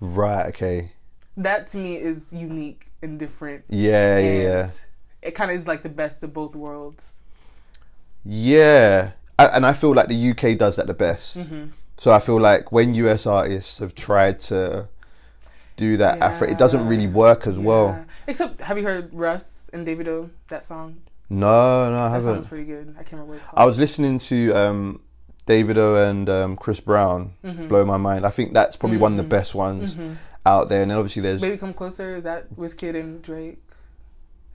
right, 0.00 0.46
okay. 0.46 0.92
That 1.36 1.66
to 1.68 1.78
me 1.78 1.96
is 1.96 2.32
unique 2.32 2.90
and 3.02 3.18
different. 3.18 3.64
Yeah, 3.68 4.18
yeah, 4.18 4.26
and 4.28 4.42
yeah. 4.42 4.68
It 5.22 5.32
kind 5.34 5.50
of 5.50 5.56
is 5.56 5.66
like 5.66 5.82
the 5.82 5.88
best 5.88 6.22
of 6.22 6.32
both 6.32 6.54
worlds. 6.54 7.20
Yeah, 8.24 9.12
I, 9.38 9.46
and 9.46 9.64
I 9.66 9.72
feel 9.72 9.94
like 9.94 10.08
the 10.08 10.30
UK 10.30 10.58
does 10.58 10.76
that 10.76 10.86
the 10.86 10.94
best. 10.94 11.36
Mm-hmm. 11.38 11.66
So 11.96 12.12
I 12.12 12.20
feel 12.20 12.40
like 12.40 12.70
when 12.70 12.94
US 12.94 13.26
artists 13.26 13.78
have 13.78 13.94
tried 13.94 14.40
to 14.42 14.88
do 15.76 15.96
that 15.96 16.20
Afro, 16.20 16.46
it 16.48 16.58
doesn't 16.58 16.86
really 16.86 17.06
work 17.06 17.46
as 17.46 17.58
well. 17.58 18.04
Except, 18.26 18.60
have 18.60 18.76
you 18.78 18.84
heard 18.84 19.12
Russ 19.12 19.70
and 19.72 19.86
Davido 19.86 20.28
that 20.48 20.64
song? 20.64 20.98
No, 21.30 21.90
no, 21.90 21.96
I 22.04 22.08
That 22.18 22.24
haven't. 22.26 22.48
pretty 22.48 22.64
good. 22.64 22.94
I 22.98 23.02
can't 23.02 23.12
remember 23.12 23.32
what 23.32 23.36
it's 23.36 23.44
called. 23.44 23.58
I 23.58 23.64
was 23.66 23.78
listening 23.78 24.18
to 24.20 24.52
um, 24.54 25.00
Davido 25.46 26.08
and 26.10 26.28
um, 26.28 26.56
Chris 26.56 26.80
Brown, 26.80 27.34
Mm-hmm. 27.44 27.68
blow 27.68 27.84
my 27.84 27.96
mind. 27.98 28.24
I 28.26 28.30
think 28.30 28.52
that's 28.54 28.76
probably 28.76 28.98
one 28.98 29.12
of 29.12 29.18
the 29.18 29.24
best 29.28 29.54
ones 29.54 29.96
out 30.46 30.68
there. 30.68 30.82
And 30.82 30.90
then 30.90 30.98
obviously 30.98 31.22
there's 31.22 31.40
Baby 31.40 31.58
Come 31.58 31.74
Closer. 31.74 32.16
Is 32.16 32.24
that 32.24 32.48
Wizkid 32.54 32.94
and 32.98 33.20
Drake? 33.22 33.58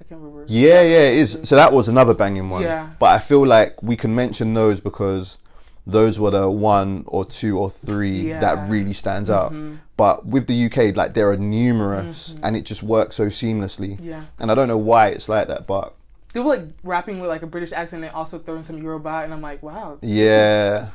I 0.02 0.06
can't 0.06 0.20
remember. 0.22 0.46
Yeah, 0.50 0.82
yeah, 0.82 1.00
it 1.02 1.18
is. 1.20 1.40
So 1.44 1.56
that 1.56 1.72
was 1.72 1.88
another 1.88 2.14
banging 2.14 2.50
one. 2.50 2.64
Yeah. 2.64 2.90
But 3.00 3.08
I 3.12 3.20
feel 3.20 3.46
like 3.46 3.82
we 3.84 3.96
can 3.96 4.14
mention 4.16 4.54
those 4.56 4.82
because 4.82 5.38
those 5.86 6.20
were 6.20 6.32
the 6.32 6.50
one 6.50 7.04
or 7.08 7.24
two 7.26 7.60
or 7.60 7.70
three 7.70 8.30
Yeah. 8.30 8.40
that 8.40 8.70
really 8.70 8.94
stands 8.94 9.30
out. 9.30 9.54
But 9.96 10.26
with 10.26 10.48
the 10.48 10.66
UK, 10.66 10.96
like 10.96 11.14
there 11.14 11.30
are 11.30 11.38
numerous, 11.38 12.34
and 12.42 12.58
it 12.58 12.64
just 12.64 12.82
works 12.82 13.16
so 13.18 13.28
seamlessly. 13.28 14.00
Yeah. 14.02 14.24
And 14.40 14.50
I 14.52 14.56
don't 14.56 14.68
know 14.68 14.78
why 14.78 15.10
it's 15.10 15.30
like 15.30 15.48
that, 15.50 15.68
but 15.68 15.94
They 16.34 16.40
were 16.40 16.48
like 16.58 16.64
rapping 16.84 17.20
with 17.20 17.30
like 17.30 17.44
a 17.44 17.48
British 17.48 17.72
accent 17.72 18.04
and 18.04 18.14
also 18.14 18.40
throwing 18.40 18.64
some 18.64 18.78
Yoruba, 18.80 19.22
and 19.24 19.34
I'm 19.34 19.42
like, 19.42 19.62
wow. 19.64 20.00
is- 20.02 20.10
yeah. 20.10 20.90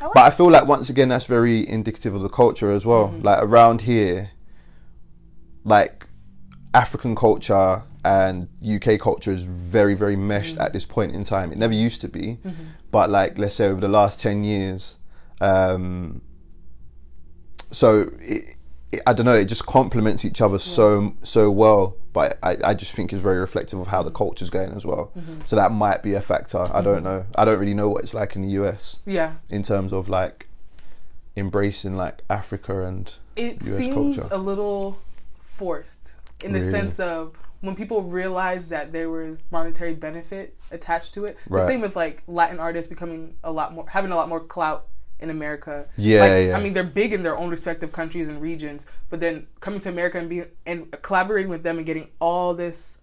I 0.00 0.04
like 0.04 0.14
But 0.14 0.24
I 0.26 0.30
feel 0.30 0.50
like 0.50 0.66
once 0.66 0.88
again 0.90 1.08
that's 1.08 1.26
very 1.26 1.68
indicative 1.68 2.14
of 2.14 2.22
the 2.22 2.28
culture 2.28 2.70
as 2.72 2.84
well. 2.86 3.08
Mm-hmm. 3.08 3.22
Like 3.22 3.42
around 3.42 3.82
here, 3.82 4.30
like 5.64 6.06
African 6.74 7.14
culture 7.14 7.82
and 8.04 8.48
UK 8.64 8.98
culture 8.98 9.30
is 9.32 9.44
very, 9.44 9.94
very 9.94 10.16
meshed 10.16 10.54
Mm-hmm. 10.54 10.62
at 10.62 10.72
this 10.72 10.86
point 10.86 11.14
in 11.14 11.22
time. 11.24 11.52
It 11.52 11.58
never 11.58 11.74
used 11.74 12.00
to 12.00 12.08
be, 12.08 12.38
but 12.90 13.10
like 13.10 13.38
let's 13.38 13.54
say 13.54 13.66
over 13.66 13.80
the 13.80 13.88
last 13.88 14.18
ten 14.20 14.42
years, 14.42 14.96
um, 15.40 16.22
so 17.70 18.10
it, 18.20 18.56
it, 18.90 19.02
I 19.06 19.12
don't 19.12 19.26
know. 19.26 19.34
It 19.34 19.44
just 19.46 19.66
complements 19.66 20.24
each 20.24 20.40
other 20.40 20.58
so 20.58 21.14
so 21.22 21.50
well. 21.50 21.96
But 22.12 22.38
I, 22.42 22.56
I 22.64 22.74
just 22.74 22.92
think 22.92 23.12
it's 23.12 23.22
very 23.22 23.38
reflective 23.38 23.78
of 23.78 23.86
how 23.86 24.02
the 24.02 24.10
culture's 24.10 24.50
going 24.50 24.72
as 24.72 24.84
well. 24.84 25.12
Mm-hmm. 25.16 25.42
So 25.46 25.54
that 25.56 25.70
might 25.70 26.02
be 26.02 26.14
a 26.14 26.20
factor. 26.20 26.58
I 26.74 26.80
don't 26.82 27.04
know. 27.04 27.24
I 27.36 27.44
don't 27.44 27.58
really 27.58 27.74
know 27.74 27.88
what 27.88 28.02
it's 28.02 28.14
like 28.14 28.34
in 28.34 28.42
the 28.42 28.48
US 28.62 28.98
Yeah. 29.06 29.34
in 29.48 29.62
terms 29.62 29.92
of 29.92 30.08
like 30.08 30.46
embracing 31.36 31.96
like 31.96 32.22
Africa 32.28 32.82
and 32.84 33.12
It 33.36 33.62
US 33.62 33.76
seems 33.76 34.18
culture. 34.18 34.34
a 34.34 34.38
little 34.38 34.98
forced 35.42 36.14
in 36.42 36.52
the 36.52 36.58
Really? 36.60 36.70
sense 36.70 36.98
of 37.00 37.36
when 37.60 37.76
people 37.76 38.02
realize 38.02 38.68
that 38.68 38.92
there 38.92 39.10
was 39.10 39.44
monetary 39.50 39.94
benefit 39.94 40.56
attached 40.70 41.12
to 41.14 41.26
it. 41.26 41.36
Right. 41.48 41.60
The 41.60 41.66
same 41.66 41.80
with 41.80 41.94
like 41.94 42.22
Latin 42.26 42.58
artists 42.58 42.88
becoming 42.88 43.34
a 43.44 43.52
lot 43.52 43.72
more 43.74 43.86
having 43.88 44.10
a 44.12 44.16
lot 44.16 44.28
more 44.28 44.40
clout 44.40 44.86
in 45.22 45.30
America. 45.30 45.86
Yeah, 45.96 46.20
like, 46.20 46.30
yeah. 46.46 46.56
I 46.56 46.62
mean, 46.62 46.74
they're 46.74 46.84
big 46.84 47.12
in 47.12 47.22
their 47.22 47.36
own 47.36 47.50
respective 47.50 47.92
countries 47.92 48.28
and 48.28 48.40
regions, 48.40 48.86
but 49.08 49.20
then 49.20 49.46
coming 49.60 49.80
to 49.80 49.88
America 49.88 50.18
and 50.18 50.28
being 50.28 50.46
and 50.66 50.90
collaborating 51.02 51.50
with 51.50 51.62
them 51.62 51.78
and 51.78 51.86
getting 51.86 52.08
all 52.20 52.54
this 52.54 52.98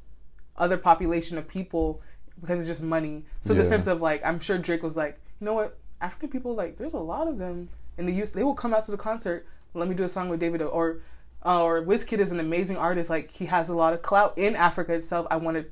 other 0.57 0.77
population 0.77 1.37
of 1.37 1.47
people 1.47 2.01
because 2.41 2.59
it's 2.59 2.67
just 2.67 2.83
money. 2.83 3.25
So 3.41 3.53
the 3.53 3.65
sense 3.65 3.87
of 3.87 4.01
like, 4.01 4.25
I'm 4.25 4.39
sure 4.39 4.57
Drake 4.57 4.83
was 4.83 4.95
like, 4.95 5.19
you 5.39 5.45
know 5.45 5.53
what, 5.53 5.77
African 6.01 6.29
people 6.29 6.55
like, 6.55 6.77
there's 6.77 6.93
a 6.93 6.99
lot 6.99 7.27
of 7.27 7.37
them 7.37 7.69
in 7.97 8.05
the 8.05 8.13
U.S. 8.13 8.31
They 8.31 8.43
will 8.43 8.53
come 8.53 8.73
out 8.73 8.83
to 8.83 8.91
the 8.91 8.97
concert. 8.97 9.47
Let 9.73 9.87
me 9.87 9.95
do 9.95 10.03
a 10.03 10.09
song 10.09 10.29
with 10.29 10.41
Davido 10.41 10.71
or 10.71 11.01
uh, 11.45 11.63
or 11.63 11.83
Wizkid 11.83 12.19
is 12.19 12.31
an 12.31 12.39
amazing 12.39 12.77
artist. 12.77 13.09
Like 13.09 13.29
he 13.31 13.45
has 13.45 13.69
a 13.69 13.75
lot 13.75 13.93
of 13.93 14.01
clout 14.01 14.33
in 14.37 14.55
Africa 14.55 14.93
itself. 14.93 15.27
I 15.29 15.37
want 15.37 15.57
to 15.57 15.65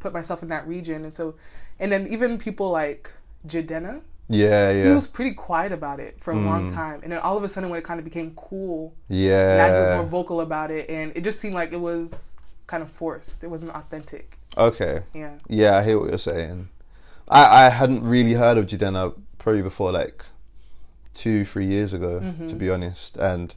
put 0.00 0.12
myself 0.12 0.42
in 0.42 0.48
that 0.48 0.66
region, 0.66 1.04
and 1.04 1.12
so, 1.12 1.34
and 1.78 1.90
then 1.90 2.06
even 2.08 2.38
people 2.38 2.70
like 2.70 3.10
Jidenna, 3.46 4.02
yeah, 4.32 4.72
he 4.84 4.90
was 4.90 5.06
pretty 5.06 5.32
quiet 5.34 5.72
about 5.72 6.00
it 6.00 6.18
for 6.20 6.32
a 6.32 6.36
long 6.36 6.70
time, 6.72 7.00
and 7.02 7.12
then 7.12 7.18
all 7.20 7.36
of 7.36 7.44
a 7.44 7.48
sudden 7.48 7.68
when 7.70 7.78
it 7.78 7.84
kind 7.84 7.98
of 7.98 8.04
became 8.04 8.32
cool, 8.36 8.94
yeah, 9.08 9.56
now 9.58 9.74
he 9.74 9.80
was 9.80 9.88
more 9.90 10.04
vocal 10.06 10.40
about 10.40 10.70
it, 10.70 10.88
and 10.90 11.12
it 11.16 11.22
just 11.24 11.38
seemed 11.40 11.54
like 11.54 11.72
it 11.72 11.80
was 11.80 12.34
kind 12.66 12.82
of 12.82 12.90
forced. 12.90 13.44
It 13.44 13.48
wasn't 13.48 13.72
authentic. 13.72 14.38
Okay, 14.56 15.02
Yeah. 15.14 15.34
yeah, 15.48 15.76
I 15.78 15.84
hear 15.84 15.98
what 16.00 16.08
you're 16.10 16.18
saying. 16.18 16.68
I 17.28 17.66
I 17.66 17.68
hadn't 17.68 18.02
really 18.04 18.32
heard 18.34 18.58
of 18.58 18.66
Jidenna 18.66 19.14
probably 19.38 19.62
before 19.62 19.92
like 19.92 20.24
two 21.14 21.44
three 21.44 21.66
years 21.66 21.92
ago, 21.92 22.20
Mm-hmm. 22.22 22.48
to 22.48 22.54
be 22.54 22.70
honest, 22.70 23.16
and 23.16 23.54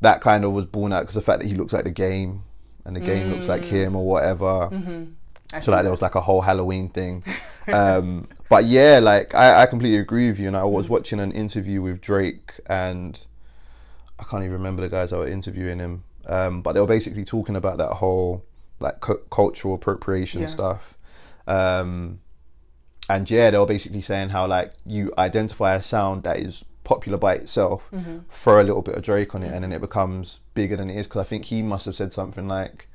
that 0.00 0.20
kind 0.20 0.44
of 0.44 0.52
was 0.52 0.64
born 0.64 0.92
out 0.92 1.00
because 1.02 1.14
the 1.14 1.22
fact 1.22 1.40
that 1.40 1.48
he 1.48 1.54
looks 1.54 1.72
like 1.72 1.84
the 1.84 1.90
game 1.90 2.42
and 2.84 2.96
the 2.96 3.00
game 3.00 3.30
looks 3.30 3.44
Mm. 3.46 3.48
like 3.48 3.62
him 3.62 3.94
or 3.96 4.06
whatever. 4.06 4.68
I 5.52 5.60
So 5.60 5.72
like 5.72 5.82
there 5.82 5.90
was 5.90 6.02
like 6.02 6.14
a 6.14 6.20
whole 6.20 6.40
Halloween 6.42 6.88
thing. 6.90 7.24
Um, 7.72 8.26
but 8.48 8.64
yeah, 8.64 8.98
like 9.00 9.32
I, 9.32 9.62
I 9.62 9.66
completely 9.66 9.98
agree 9.98 10.28
with 10.28 10.40
you. 10.40 10.48
And 10.48 10.56
I 10.56 10.64
was 10.64 10.88
watching 10.88 11.20
an 11.20 11.30
interview 11.30 11.80
with 11.82 12.00
Drake, 12.00 12.54
and 12.66 13.20
I 14.18 14.24
can't 14.24 14.42
even 14.42 14.54
remember 14.54 14.82
the 14.82 14.88
guys 14.88 15.10
that 15.10 15.18
were 15.18 15.28
interviewing 15.28 15.78
him. 15.78 16.02
Um, 16.26 16.62
but 16.62 16.72
they 16.72 16.80
were 16.80 16.86
basically 16.88 17.24
talking 17.24 17.54
about 17.54 17.78
that 17.78 17.92
whole 17.92 18.42
like 18.80 18.98
cu- 19.00 19.20
cultural 19.30 19.74
appropriation 19.74 20.40
Yeah. 20.40 20.46
stuff. 20.48 20.94
Um, 21.46 22.20
and 23.08 23.30
yeah, 23.30 23.50
they 23.50 23.58
were 23.58 23.66
basically 23.66 24.02
saying 24.02 24.30
how 24.30 24.46
like 24.48 24.72
you 24.84 25.12
identify 25.18 25.74
a 25.74 25.82
sound 25.82 26.22
that 26.24 26.38
is 26.38 26.64
popular 26.82 27.18
by 27.18 27.34
itself, 27.34 27.82
Mm-hmm. 27.92 28.18
throw 28.30 28.60
a 28.60 28.64
little 28.64 28.82
bit 28.82 28.96
of 28.96 29.02
Drake 29.02 29.34
on 29.34 29.42
it, 29.44 29.52
and 29.52 29.62
then 29.62 29.72
it 29.72 29.80
becomes 29.80 30.40
bigger 30.54 30.76
than 30.76 30.90
it 30.90 30.96
is. 30.98 31.06
Because 31.06 31.20
I 31.20 31.28
think 31.28 31.44
he 31.44 31.62
must 31.62 31.84
have 31.86 31.94
said 31.94 32.12
something 32.12 32.48
like 32.48 32.88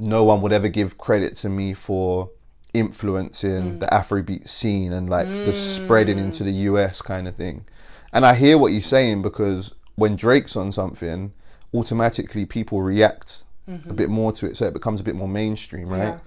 no 0.00 0.24
one 0.24 0.40
would 0.42 0.52
ever 0.52 0.68
give 0.68 0.98
credit 0.98 1.36
to 1.36 1.48
me 1.48 1.74
for 1.74 2.30
influencing 2.72 3.78
mm. 3.78 3.80
the 3.80 3.86
Afrobeat 3.86 4.48
scene 4.48 4.92
and 4.92 5.10
like 5.10 5.28
the 5.28 5.52
spreading 5.52 6.18
mm. 6.18 6.24
into 6.24 6.44
the 6.44 6.52
US 6.52 7.02
kind 7.02 7.28
of 7.28 7.36
thing. 7.36 7.64
And 8.12 8.24
I 8.24 8.34
hear 8.34 8.58
what 8.58 8.72
you're 8.72 8.80
saying 8.80 9.22
because 9.22 9.74
when 9.96 10.16
Drake's 10.16 10.56
on 10.56 10.72
something, 10.72 11.32
automatically 11.74 12.44
people 12.44 12.82
react 12.82 13.44
a 13.68 13.72
mm-hmm. 13.72 13.94
bit 13.94 14.08
more 14.08 14.32
to 14.32 14.46
it, 14.46 14.56
so 14.56 14.66
it 14.66 14.72
becomes 14.72 15.00
a 15.00 15.04
bit 15.04 15.14
more 15.14 15.28
mainstream, 15.28 15.88
right? 15.88 16.18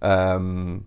Um, 0.00 0.86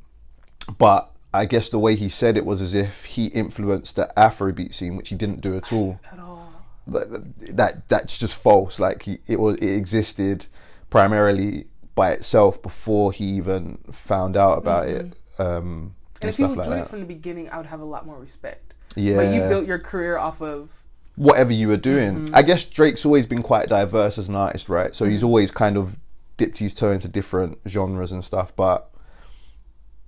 but 0.78 1.12
I 1.34 1.46
guess 1.46 1.70
the 1.70 1.80
way 1.80 1.96
he 1.96 2.10
said 2.10 2.38
it 2.38 2.46
was 2.46 2.62
as 2.62 2.74
if 2.74 3.06
he 3.06 3.28
influenced 3.28 3.96
the 3.96 4.12
Afrobeat 4.18 4.74
scene, 4.74 4.96
which 4.96 5.10
he 5.10 5.16
didn't 5.16 5.42
do 5.42 5.56
at 5.56 5.72
all 5.72 6.00
at 6.12 6.20
all. 6.20 6.52
that, 6.88 7.58
that 7.58 7.88
that's 7.88 8.18
just 8.18 8.36
false. 8.36 8.80
Like 8.80 9.04
he, 9.04 9.20
it 9.28 9.40
was, 9.40 9.58
it 9.58 9.70
existed 9.70 10.48
primarily 10.90 11.68
by 11.96 12.12
itself 12.12 12.62
before 12.62 13.12
he 13.12 13.26
even 13.26 13.78
found 13.92 14.38
out 14.38 14.58
about 14.58 14.88
it. 14.88 15.14
Um, 15.38 15.96
And 16.22 16.30
if 16.30 16.38
he 16.38 16.44
was 16.44 16.58
like 16.58 16.68
doing 16.68 16.78
that. 16.80 16.86
it 16.86 16.90
from 16.90 17.00
the 17.00 17.06
beginning, 17.06 17.50
I 17.50 17.58
would 17.58 17.66
have 17.66 17.82
a 17.82 17.86
lot 17.86 18.06
more 18.06 18.18
respect. 18.20 18.74
yeah, 18.96 19.16
But 19.16 19.34
you 19.34 19.42
built 19.42 19.66
your 19.66 19.80
career 19.80 20.18
off 20.18 20.42
of 20.42 20.72
whatever 21.16 21.52
you 21.52 21.68
were 21.68 21.78
doing. 21.78 22.14
Mm-hmm. 22.16 22.36
I 22.36 22.42
guess 22.44 22.64
Drake's 22.64 23.06
always 23.06 23.26
been 23.28 23.44
quite 23.44 23.70
diverse 23.70 24.18
as 24.18 24.30
an 24.30 24.36
artist, 24.36 24.70
right? 24.70 24.96
So 24.96 25.04
Mm-hmm. 25.06 25.12
he's 25.14 25.24
always 25.24 25.52
kind 25.52 25.78
of 25.78 25.96
dipped 26.38 26.58
his 26.60 26.74
toe 26.74 26.92
into 26.92 27.08
different 27.08 27.60
genres 27.68 28.12
and 28.12 28.24
stuff. 28.24 28.54
But 28.56 28.90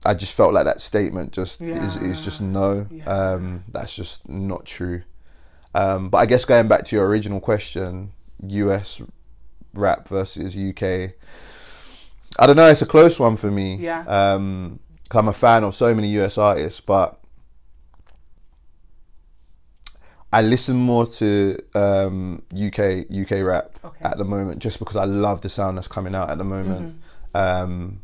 I 0.06 0.14
just 0.14 0.34
felt 0.34 0.54
like 0.54 0.66
that 0.66 0.82
statement 0.82 1.32
just 1.34 1.62
is, 1.62 1.96
is 1.98 2.22
just 2.22 2.42
no. 2.42 2.88
Yeah. 2.90 3.06
Um, 3.06 3.64
that's 3.72 3.94
just 3.96 4.28
not 4.30 4.66
true. 4.66 5.04
Um, 5.76 6.10
but 6.10 6.18
I 6.20 6.26
guess 6.26 6.46
going 6.46 6.68
back 6.68 6.86
to 6.86 6.96
your 6.96 7.08
original 7.08 7.40
question, 7.40 8.12
US 8.48 9.02
rap 9.74 10.08
versus 10.10 10.56
UK. 10.56 11.12
I 12.40 12.48
don't 12.48 12.56
know. 12.56 12.70
It's 12.70 12.82
a 12.82 12.86
close 12.86 13.20
one 13.20 13.38
for 13.38 13.52
me. 13.52 13.76
Yeah. 13.76 14.02
Um, 14.08 14.80
I'm 15.12 15.28
a 15.28 15.34
fan 15.34 15.64
of 15.64 15.76
so 15.76 15.94
many 15.94 16.08
US 16.20 16.38
artists, 16.38 16.80
but 16.82 17.20
I 20.32 20.42
listen 20.42 20.76
more 20.76 21.06
to 21.06 21.60
um, 21.76 22.42
UK 22.52 23.06
UK 23.12 23.44
rap 23.44 23.76
Okay. 23.86 24.04
at 24.04 24.18
the 24.18 24.26
moment, 24.26 24.60
just 24.60 24.80
because 24.80 24.96
I 24.96 25.06
love 25.06 25.42
the 25.42 25.50
sound 25.50 25.78
that's 25.78 25.88
coming 25.88 26.16
out 26.16 26.32
at 26.32 26.40
the 26.40 26.44
moment. 26.44 26.96
Mm-hmm. 27.36 27.38
Um, 27.38 28.02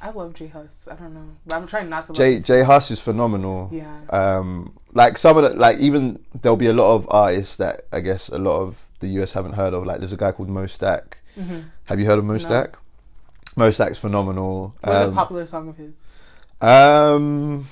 I 0.00 0.10
love 0.10 0.32
J 0.32 0.46
Hus. 0.46 0.88
I 0.90 0.94
don't 0.94 1.12
know, 1.12 1.28
but 1.46 1.56
I'm 1.56 1.66
trying 1.66 1.90
not 1.90 2.04
to. 2.04 2.12
Love 2.14 2.42
J 2.42 2.62
Hus 2.62 2.90
is 2.90 2.98
phenomenal. 3.00 3.68
Yeah. 3.70 4.00
Um, 4.08 4.74
like 4.94 5.18
some 5.18 5.36
of 5.36 5.42
the 5.42 5.50
like 5.50 5.78
even 5.78 6.18
there'll 6.40 6.56
be 6.56 6.66
a 6.66 6.72
lot 6.72 6.94
of 6.94 7.06
artists 7.10 7.56
that 7.56 7.82
I 7.92 8.00
guess 8.00 8.30
a 8.30 8.38
lot 8.38 8.60
of 8.62 8.76
the 9.00 9.08
US 9.20 9.32
haven't 9.32 9.52
heard 9.52 9.74
of. 9.74 9.84
Like 9.84 9.98
there's 9.98 10.12
a 10.14 10.16
guy 10.16 10.32
called 10.32 10.48
Mo 10.48 10.66
Stack. 10.66 11.18
Have 11.84 11.98
you 12.00 12.06
heard 12.06 12.18
of 12.18 12.24
Mo 12.24 12.36
Stack? 12.38 12.74
Mo 13.56 13.70
Stack's 13.70 13.98
phenomenal. 13.98 14.74
What's 14.80 14.94
a 15.00 15.08
Um, 15.08 15.14
popular 15.14 15.46
song 15.46 15.68
of 15.68 15.76
his? 15.76 15.96
um, 16.60 17.66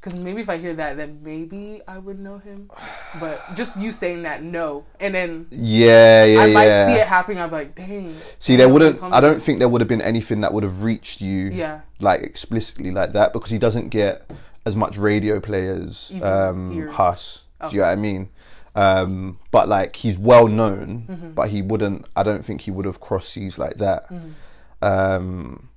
Because 0.00 0.14
maybe 0.14 0.40
if 0.40 0.48
I 0.48 0.58
hear 0.58 0.74
that, 0.74 0.96
then 0.96 1.18
maybe 1.24 1.82
I 1.88 1.98
would 1.98 2.20
know 2.20 2.38
him. 2.38 2.70
But 3.18 3.56
just 3.56 3.76
you 3.76 3.90
saying 3.90 4.22
that, 4.22 4.42
no, 4.44 4.84
and 5.00 5.12
then 5.14 5.46
yeah, 5.50 6.24
yeah, 6.24 6.40
I 6.40 6.46
might 6.52 6.66
yeah. 6.66 6.86
see 6.86 6.92
it 6.94 7.06
happening. 7.08 7.40
I'm 7.40 7.50
like, 7.50 7.74
dang. 7.74 8.16
See, 8.38 8.54
there 8.54 8.68
wouldn't. 8.68 9.02
I 9.02 9.20
don't 9.20 9.36
this. 9.36 9.44
think 9.44 9.58
there 9.58 9.68
would 9.68 9.80
have 9.80 9.88
been 9.88 10.00
anything 10.00 10.40
that 10.42 10.52
would 10.54 10.62
have 10.62 10.84
reached 10.84 11.20
you, 11.20 11.48
Yeah. 11.48 11.80
like 11.98 12.22
explicitly 12.22 12.92
like 12.92 13.12
that, 13.14 13.32
because 13.32 13.50
he 13.50 13.58
doesn't 13.58 13.88
get 13.88 14.30
as 14.64 14.76
much 14.76 14.96
radio 14.96 15.40
play 15.40 15.66
as 15.68 16.12
um. 16.22 16.88
Hus. 16.92 17.42
Oh. 17.60 17.68
Do 17.70 17.74
you 17.74 17.82
know 17.82 17.88
what 17.88 17.92
I 17.92 17.96
mean? 17.96 18.28
Um, 18.74 19.38
but 19.50 19.68
like 19.68 19.96
he's 19.96 20.16
well 20.18 20.46
known, 20.48 21.06
Mm-hmm. 21.08 21.30
but 21.32 21.50
he 21.50 21.62
wouldn't. 21.62 22.06
I 22.14 22.22
don't 22.22 22.44
think 22.44 22.60
he 22.62 22.70
would 22.70 22.84
have 22.86 23.00
crossed 23.00 23.30
seas 23.32 23.58
like 23.58 23.76
that. 23.76 24.08
Mm-hmm. 24.10 24.30
Um, 24.84 25.68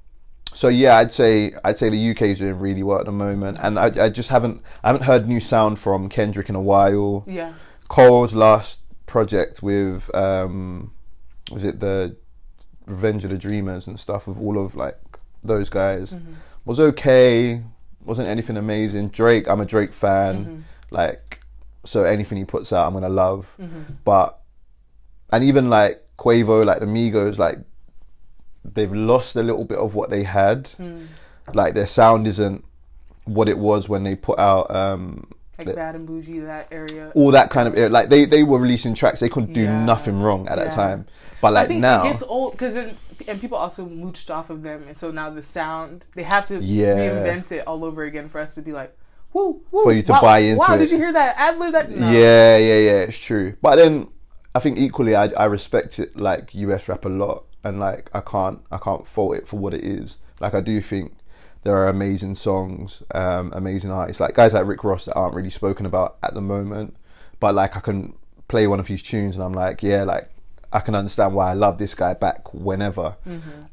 so 0.54 0.68
yeah, 0.68 0.98
I'd 0.98 1.14
say 1.14 1.54
I'd 1.64 1.78
say 1.78 1.90
the 1.90 2.12
UK 2.12 2.22
is 2.24 2.40
doing 2.40 2.60
really 2.60 2.84
well 2.84 3.00
at 3.00 3.06
the 3.06 3.12
moment, 3.12 3.58
and 3.62 3.80
I, 3.80 4.06
I 4.06 4.10
just 4.10 4.30
haven't 4.30 4.62
I 4.84 4.90
haven't 4.90 5.04
heard 5.04 5.28
new 5.28 5.40
sound 5.40 5.80
from 5.80 6.10
Kendrick 6.10 6.50
in 6.50 6.56
a 6.56 6.62
while. 6.62 7.24
Yeah. 7.26 7.54
Cole's 7.88 8.34
last 8.34 8.80
project 9.06 9.62
with 9.64 10.14
um 10.16 10.92
was 11.52 11.64
it 11.64 11.80
the 11.80 12.16
Revenge 12.86 13.24
of 13.26 13.32
the 13.32 13.38
Dreamers 13.38 13.88
and 13.88 14.00
stuff 14.00 14.28
with 14.28 14.38
all 14.38 14.64
of 14.64 14.76
like 14.76 14.98
those 15.44 15.68
guys 15.70 16.14
was 16.66 16.80
okay 16.80 17.62
wasn't 18.06 18.28
anything 18.28 18.56
amazing 18.58 19.10
Drake 19.10 19.48
I'm 19.50 19.60
a 19.60 19.66
Drake 19.66 19.92
fan 19.94 20.64
like 20.92 21.41
so 21.84 22.04
anything 22.04 22.38
he 22.38 22.46
puts 22.46 22.72
out 22.72 22.88
I'm 22.88 22.94
gonna 22.94 23.10
love 23.10 23.48
but 24.06 24.40
and 25.32 25.44
even 25.44 25.70
like 25.70 26.04
Quavo 26.18 26.66
like 26.66 26.80
the 26.80 26.86
Migos 26.86 27.38
like 27.38 27.58
they've 28.64 28.94
lost 28.94 29.36
a 29.36 29.42
little 29.44 29.66
bit 29.66 29.78
of 29.80 29.96
what 29.96 30.10
they 30.10 30.24
had 30.24 30.70
like 31.54 31.74
their 31.74 31.88
sound 31.88 32.28
isn't 32.28 32.64
what 33.26 33.50
it 33.50 33.58
was 33.58 33.90
when 33.90 34.04
they 34.04 34.16
put 34.16 34.38
out 34.40 34.70
um 34.74 35.28
Like 35.58 35.76
Bad 35.76 35.96
and 35.96 36.08
Boujee, 36.10 36.44
that 36.46 36.68
area. 36.72 37.12
all 37.14 37.32
that 37.32 37.50
kind 37.52 37.68
of 37.68 37.78
era. 37.78 37.90
Like 37.90 38.10
they, 38.10 38.26
they 38.26 38.42
were 38.44 38.58
releasing 38.60 38.96
tracks, 38.96 39.20
they 39.20 39.30
couldn't 39.30 39.54
do 39.54 39.62
Yeah. 39.62 39.86
nothing 39.86 40.20
wrong 40.20 40.48
at 40.48 40.56
that 40.58 40.72
time. 40.72 41.06
But 41.42 41.54
like 41.54 41.70
now, 41.70 42.04
it 42.06 42.10
gets 42.10 42.24
old 42.24 42.54
because 42.54 42.74
then 42.74 42.98
and 43.28 43.40
people 43.40 43.58
also 43.58 43.86
mooched 43.86 44.32
off 44.32 44.50
of 44.50 44.64
them, 44.64 44.86
and 44.88 44.98
so 44.98 45.12
now 45.12 45.30
the 45.30 45.44
sound 45.44 46.06
they 46.16 46.24
have 46.24 46.48
to 46.48 46.60
Yeah. 46.64 46.96
reinvent 46.96 47.52
it 47.52 47.68
all 47.68 47.86
over 47.86 48.04
again 48.04 48.28
for 48.30 48.40
us 48.40 48.56
to 48.56 48.62
be 48.64 48.72
like, 48.72 48.96
woo, 49.34 49.62
woo. 49.72 49.84
For 49.84 49.94
you 49.94 50.04
to 50.04 50.12
wow, 50.14 50.22
buy 50.22 50.40
into 50.40 50.60
Wow, 50.60 50.76
it. 50.76 50.80
did 50.80 50.92
you 50.92 50.98
hear 50.98 51.12
that 51.14 51.36
ad 51.38 51.58
lib? 51.60 51.74
That 51.74 51.92
no. 51.92 52.12
yeah, 52.12 52.58
yeah, 52.58 52.78
yeah, 52.80 53.00
it's 53.02 53.18
true. 53.18 53.56
But 53.62 53.76
then 53.78 54.08
I 54.56 54.60
think 54.60 54.78
equally, 54.78 55.16
I, 55.16 55.26
I 55.28 55.46
respect 55.46 56.00
it 56.00 56.16
like 56.18 56.54
US 56.56 56.88
rap 56.88 57.06
a 57.06 57.10
lot, 57.10 57.46
and 57.64 57.80
like 57.80 58.10
I 58.14 58.22
can't 58.22 58.60
I 58.72 58.78
can't 58.78 59.08
fault 59.08 59.36
it 59.38 59.48
for 59.48 59.58
what 59.60 59.74
it 59.74 59.84
is. 59.84 60.18
Like 60.40 60.54
I 60.54 60.62
do 60.62 60.82
think 60.82 61.14
there 61.64 61.76
are 61.78 61.88
amazing 61.90 62.36
songs, 62.36 63.04
um, 63.14 63.52
amazing 63.54 63.92
artists, 63.92 64.20
like 64.20 64.34
guys 64.36 64.54
like 64.54 64.66
Rick 64.66 64.84
Ross 64.84 65.06
that 65.06 65.14
aren't 65.14 65.36
really 65.36 65.52
spoken 65.52 65.86
about 65.86 66.18
at 66.24 66.34
the 66.34 66.42
moment. 66.42 66.96
But 67.40 67.54
like 67.56 67.78
I 67.78 67.80
can 67.80 68.16
play 68.48 68.68
one 68.68 68.80
of 68.80 68.88
his 68.88 69.04
tunes, 69.04 69.36
and 69.36 69.44
I'm 69.44 69.54
like, 69.54 69.84
yeah, 69.84 70.04
like 70.04 70.31
I 70.74 70.80
can 70.80 70.96
understand 70.96 71.34
why 71.36 71.52
I 71.52 71.54
love 71.54 71.78
this 71.78 71.94
guy 71.94 72.14
back 72.14 72.54
whenever. 72.54 73.16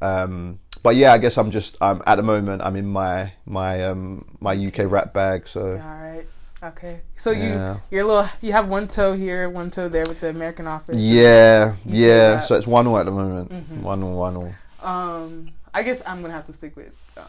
Um, 0.01 0.59
but 0.83 0.97
yeah, 0.97 1.13
I 1.13 1.19
guess 1.19 1.37
I'm 1.39 1.51
just 1.51 1.77
I'm 1.81 2.03
at 2.07 2.17
the 2.17 2.23
moment 2.23 2.63
I'm 2.63 2.77
in 2.77 2.87
my 2.87 3.33
my 3.47 3.85
um 3.85 4.25
my 4.41 4.55
UK 4.55 4.91
rap 4.91 5.13
bag, 5.13 5.49
so 5.49 5.73
All 5.73 5.77
right. 5.79 6.27
Okay. 6.63 7.01
So 7.17 7.31
you 7.31 7.51
Yeah. 7.51 7.77
you're 7.91 8.03
a 8.03 8.07
little 8.07 8.29
you 8.41 8.53
have 8.53 8.69
one 8.69 8.89
toe 8.89 9.13
here, 9.13 9.49
one 9.49 9.71
toe 9.71 9.89
there 9.89 10.07
with 10.07 10.21
the 10.21 10.29
American 10.31 10.67
office. 10.67 10.97
yeah, 11.01 11.77
yeah. 11.85 12.41
So 12.41 12.57
it's 12.57 12.67
one 12.67 12.87
all 12.87 12.99
at 12.99 13.07
the 13.07 13.13
moment, 13.13 13.53
one 13.83 14.03
all, 14.03 14.17
one 14.19 14.37
all. 14.37 14.55
Um, 14.83 15.51
I 15.75 15.83
guess 15.83 16.03
I'm 16.07 16.21
gonna 16.23 16.35
have 16.35 16.47
to 16.47 16.53
stick 16.53 16.77
with 16.77 16.93
um, 17.17 17.25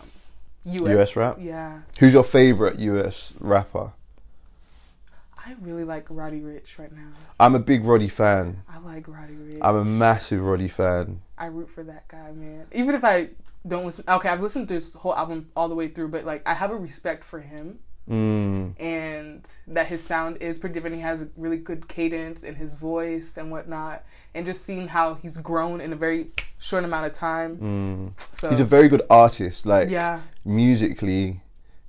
US. 0.65 0.89
US 1.00 1.15
rap? 1.15 1.38
Yeah. 1.39 1.80
Who's 2.00 2.13
your 2.13 2.24
favorite 2.24 2.80
US 2.80 3.34
rapper? 3.39 3.91
I 5.50 5.56
really 5.62 5.84
like 5.84 6.06
Roddy 6.10 6.42
Ricch 6.42 6.78
right 6.78 6.92
now. 6.92 7.10
I'm 7.40 7.56
a 7.56 7.60
big 7.60 7.84
Roddy 7.84 8.08
fan. 8.08 8.62
I 8.70 8.78
like 8.78 9.08
Roddy 9.08 9.34
Ricch. 9.34 9.60
I'm 9.64 9.78
a 9.78 9.84
massive 9.86 10.42
Roddy 10.42 10.68
fan. 10.68 11.22
I 11.40 11.48
root 11.48 11.70
for 11.70 11.84
that 11.84 12.08
guy, 12.08 12.32
man. 12.32 12.68
Even 12.72 12.94
if 12.94 13.04
I 13.04 13.30
don't 13.68 13.86
listen, 13.86 14.06
okay, 14.08 14.30
I've 14.30 14.42
listened 14.42 14.68
to 14.68 14.76
his 14.76 14.94
whole 14.94 15.16
album 15.16 15.50
all 15.56 15.68
the 15.68 15.74
way 15.74 15.88
through, 15.88 16.10
but 16.10 16.24
like 16.24 16.48
I 16.48 16.54
have 16.54 16.70
a 16.70 16.76
respect 16.76 17.24
for 17.24 17.40
him 17.40 17.80
Mm, 18.10 18.74
and 18.82 19.48
that 19.68 19.86
his 19.86 20.04
sound 20.04 20.38
is 20.42 20.58
pretty 20.58 20.74
different. 20.74 20.96
He 20.96 21.02
has 21.02 21.22
a 21.22 21.30
really 21.38 21.58
good 21.58 21.88
cadence 21.88 22.42
in 22.42 22.56
his 22.56 22.74
voice 22.74 23.38
and 23.38 23.52
whatnot, 23.52 24.04
and 24.34 24.48
just 24.48 24.66
seeing 24.66 24.88
how 24.88 25.14
he's 25.14 25.38
grown 25.38 25.80
in 25.80 25.94
a 25.94 25.96
very 25.96 26.32
short 26.58 26.84
amount 26.84 27.06
of 27.06 27.14
time. 27.14 27.58
mm. 28.18 28.36
So 28.36 28.50
He's 28.50 28.62
a 28.62 28.66
very 28.66 28.90
good 28.90 29.04
artist. 29.12 29.68
Like 29.68 29.90
yeah, 29.90 30.22
musically, 30.44 31.42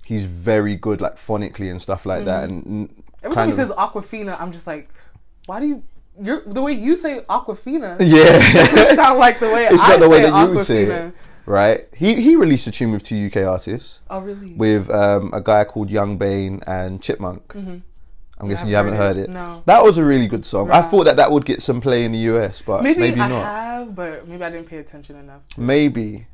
he's 0.05 0.25
very 0.25 0.75
good, 0.75 1.01
like 1.01 1.17
phonically 1.17 1.71
and 1.71 1.81
stuff 1.81 2.05
like 2.05 2.25
that. 2.25 2.49
And 2.49 3.00
every 3.23 3.35
time 3.35 3.47
he 3.47 3.51
of- 3.51 3.57
says 3.57 3.71
Aquafina, 3.71 4.39
I'm 4.39 4.51
just 4.51 4.67
like, 4.67 4.89
why 5.45 5.59
do 5.59 5.67
you? 5.67 5.83
You're 6.21 6.41
the 6.41 6.61
way 6.61 6.73
you 6.73 6.95
say 6.95 7.21
Aquafina. 7.29 7.97
yeah, 7.99 8.53
doesn't 8.53 8.95
sound 8.95 9.17
like 9.19 9.39
the 9.39 9.47
way 9.49 9.65
it's 9.71 9.81
I 9.81 9.97
the 9.97 10.09
way 10.09 10.21
say 10.23 10.29
that 10.31 10.47
you 10.49 10.53
would 10.55 10.65
say 10.67 10.85
Aquafina. 10.85 11.07
it, 11.09 11.13
right? 11.45 11.87
He 11.95 12.21
he 12.21 12.35
released 12.35 12.67
a 12.67 12.71
tune 12.71 12.91
with 12.91 13.03
two 13.03 13.27
UK 13.27 13.37
artists. 13.47 13.99
Oh 14.09 14.19
really? 14.19 14.53
with 14.53 14.89
um, 14.89 15.31
a 15.33 15.41
guy 15.41 15.63
called 15.63 15.89
Young 15.89 16.17
Bane 16.17 16.61
and 16.67 17.01
Chipmunk. 17.01 17.53
I'm 17.55 18.49
guessing 18.49 18.69
you 18.69 18.75
haven't 18.75 18.95
heard 18.95 19.17
it. 19.17 19.29
No. 19.29 19.61
That 19.67 19.83
was 19.83 19.99
a 19.99 20.03
really 20.03 20.27
good 20.27 20.43
song. 20.45 20.71
I 20.71 20.81
thought 20.81 21.03
that 21.05 21.15
that 21.17 21.31
would 21.31 21.45
get 21.45 21.61
some 21.61 21.79
play 21.79 22.05
in 22.05 22.11
the 22.11 22.17
US, 22.33 22.61
but 22.63 22.81
Maybe, 22.81 22.99
maybe, 22.99 23.19
I 23.21 23.27
not. 23.27 23.45
have, 23.45 23.95
but 23.95 24.27
maybe 24.27 24.43
I 24.43 24.49
didn't 24.49 24.65
pay 24.67 24.77
attention 24.79 25.15
enough. 25.15 25.43
Maybe. 25.57 26.25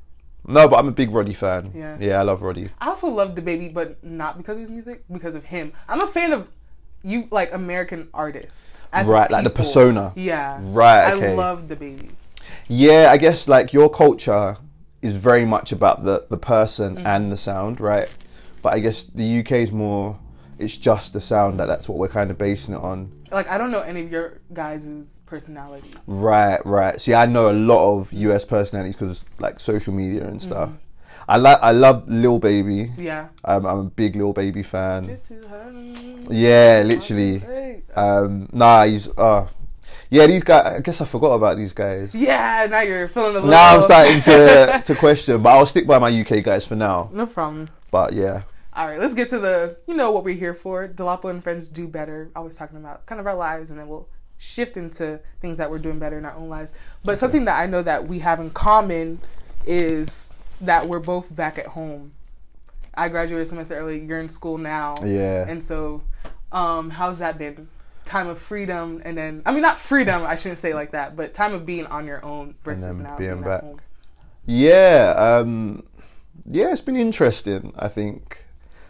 No, 0.48 0.70
but 0.70 0.78
I'm 0.80 0.88
a 0.88 0.92
big 0.94 1.12
Roddy 1.12 1.34
fan. 1.34 1.74
Yeah. 1.76 1.98
Yeah, 2.00 2.20
I 2.20 2.24
love 2.24 2.42
Roddy. 2.42 2.70
I 2.80 2.88
also 2.88 3.10
love 3.10 3.36
the 3.36 3.42
baby, 3.42 3.68
but 3.68 4.02
not 4.02 4.38
because 4.38 4.58
of 4.58 4.62
his 4.62 4.72
music, 4.72 5.04
because 5.12 5.36
of 5.36 5.44
him. 5.44 5.74
I'm 5.90 6.00
a 6.00 6.08
fan 6.08 6.32
of 6.32 6.48
you, 7.04 7.28
like 7.32 7.54
American 7.54 8.10
artists. 8.14 8.68
As 8.94 9.06
Right, 9.08 9.30
like 9.30 9.44
the 9.44 9.50
persona. 9.50 10.14
Yeah. 10.16 10.60
Right, 10.62 11.12
okay. 11.14 11.32
I 11.34 11.36
love 11.36 11.68
the 11.68 11.76
baby. 11.76 12.10
Yeah, 12.70 13.10
I 13.12 13.18
guess 13.18 13.48
like 13.48 13.74
your 13.74 13.90
culture 13.90 14.58
is 15.02 15.16
very 15.16 15.46
much 15.46 15.72
about 15.72 16.04
the 16.04 16.26
the 16.30 16.38
person 16.38 16.96
Mm-hmm. 16.96 17.06
and 17.08 17.32
the 17.32 17.38
sound, 17.38 17.80
right? 17.82 18.10
But 18.62 18.74
I 18.74 18.80
guess 18.80 19.04
the 19.04 19.40
UK 19.40 19.52
is 19.54 19.72
more. 19.72 20.18
It's 20.58 20.76
just 20.76 21.14
the 21.14 21.22
sound 21.22 21.60
that 21.60 21.68
that's 21.68 21.88
what 21.88 21.98
we're 22.00 22.08
kind 22.08 22.32
of 22.32 22.38
basing 22.38 22.74
it 22.74 22.78
on. 22.82 23.12
Like 23.32 23.50
I 23.50 23.58
don't 23.58 23.72
know 23.72 23.82
any 23.82 24.02
of 24.02 24.12
your 24.12 24.40
guys' 24.54 25.20
personality. 25.26 25.92
Right, 26.08 26.66
right. 26.66 27.00
See, 27.00 27.14
I 27.14 27.26
know 27.26 27.52
a 27.52 27.54
lot 27.54 28.00
of 28.00 28.12
US 28.14 28.46
personalities 28.46 28.96
because 28.96 29.24
like 29.40 29.60
social 29.60 29.94
media 29.94 30.26
and 30.26 30.42
stuff. 30.42 30.70
Mm-hmm. 30.70 30.78
I 31.30 31.38
like, 31.38 31.60
I 31.62 31.72
love 31.72 32.08
Lil 32.08 32.40
Baby. 32.40 32.92
Yeah. 32.98 33.28
Um, 33.44 33.66
I'm 33.66 33.78
a 33.80 33.84
big 33.84 34.16
Lil 34.16 34.34
Baby 34.34 34.64
fan. 34.64 35.08
Get 35.08 35.24
to 35.26 35.48
her. 35.48 35.72
Yeah, 36.30 36.84
literally. 36.86 37.44
Um, 37.96 38.48
nah, 38.54 38.86
he's 38.86 39.10
uh, 39.18 39.48
yeah. 40.10 40.28
These 40.28 40.44
guys. 40.44 40.66
I 40.78 40.80
guess 40.80 41.02
I 41.02 41.06
forgot 41.06 41.34
about 41.34 41.58
these 41.58 41.74
guys. 41.74 42.10
Yeah, 42.14 42.68
now 42.70 42.82
you're 42.82 43.10
feeling 43.10 43.32
a 43.32 43.34
little. 43.34 43.50
Now 43.50 43.76
I'm 43.78 43.84
starting 43.84 44.22
to 44.22 44.82
to 44.86 44.96
question, 44.96 45.42
but 45.42 45.50
I'll 45.50 45.66
stick 45.66 45.86
by 45.86 46.00
my 46.00 46.10
UK 46.22 46.44
guys 46.44 46.66
for 46.66 46.76
now. 46.76 47.10
no 47.12 47.26
problem. 47.26 47.68
But 47.92 48.14
yeah, 48.14 48.44
All 48.74 48.88
right, 48.88 49.00
let's 49.00 49.14
get 49.14 49.30
to 49.30 49.40
the, 49.40 49.78
you 49.88 49.96
know, 49.96 50.12
what 50.12 50.24
we're 50.24 50.36
here 50.36 50.54
for. 50.54 50.88
Dolapo 50.88 51.30
and 51.30 51.42
friends 51.44 51.68
do 51.68 51.88
better. 51.88 52.30
Always 52.36 52.56
talking 52.58 52.78
about 52.78 53.06
kind 53.06 53.20
of 53.20 53.28
our 53.28 53.36
lives, 53.36 53.70
and 53.70 53.80
then 53.80 53.88
we'll 53.88 54.08
shift 54.38 54.78
into 54.78 55.20
things 55.42 55.58
that 55.58 55.70
we're 55.72 55.80
doing 55.80 56.00
better 56.00 56.18
in 56.18 56.26
our 56.26 56.36
own 56.36 56.48
lives. 56.50 56.74
But 57.04 57.18
something 57.18 57.46
that 57.46 57.60
I 57.60 57.66
know 57.66 57.82
that 57.82 58.08
we 58.08 58.20
have 58.20 58.40
in 58.40 58.50
common 58.52 59.20
is 59.66 60.34
that 60.62 60.88
we're 60.88 61.00
both 61.00 61.36
back 61.36 61.58
at 61.58 61.68
home. 61.68 62.14
I 62.96 63.10
graduated 63.10 63.46
a 63.46 63.50
semester 63.50 63.76
early. 63.76 64.04
You're 64.04 64.20
in 64.20 64.30
school 64.30 64.58
now, 64.58 64.96
yeah. 65.06 65.46
and 65.48 65.64
so, 65.64 66.02
um, 66.52 66.90
how's 66.90 67.20
that 67.20 67.38
been? 67.38 67.68
Time 68.06 68.28
of 68.28 68.40
freedom, 68.40 69.02
and 69.06 69.18
then 69.18 69.44
I 69.46 69.52
mean, 69.52 69.62
not 69.62 69.78
freedom. 69.78 70.24
I 70.24 70.36
shouldn't 70.36 70.60
say 70.60 70.74
like 70.74 70.92
that, 70.92 71.16
but 71.16 71.34
time 71.34 71.54
of 71.54 71.66
being 71.66 71.86
on 71.88 72.08
your 72.08 72.26
own 72.26 72.56
versus 72.64 72.98
now 72.98 73.18
being 73.18 73.32
being, 73.32 73.44
back. 73.44 73.62
home. 73.62 73.80
Yeah, 74.46 75.14
um, 75.18 75.84
yeah, 76.50 76.72
it's 76.72 76.82
been 76.82 76.96
interesting. 76.96 77.74
I 77.78 77.88
think. 77.88 78.44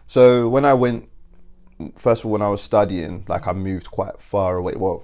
So 0.07 0.47
when 0.47 0.63
I 0.63 0.73
went, 0.73 1.09
first 1.97 2.21
of 2.21 2.27
all, 2.27 2.31
when 2.31 2.41
I 2.41 2.47
was 2.47 2.61
studying, 2.61 3.25
like 3.27 3.47
I 3.47 3.53
moved 3.53 3.91
quite 3.91 4.21
far 4.21 4.55
away. 4.55 4.75
Well, 4.77 5.03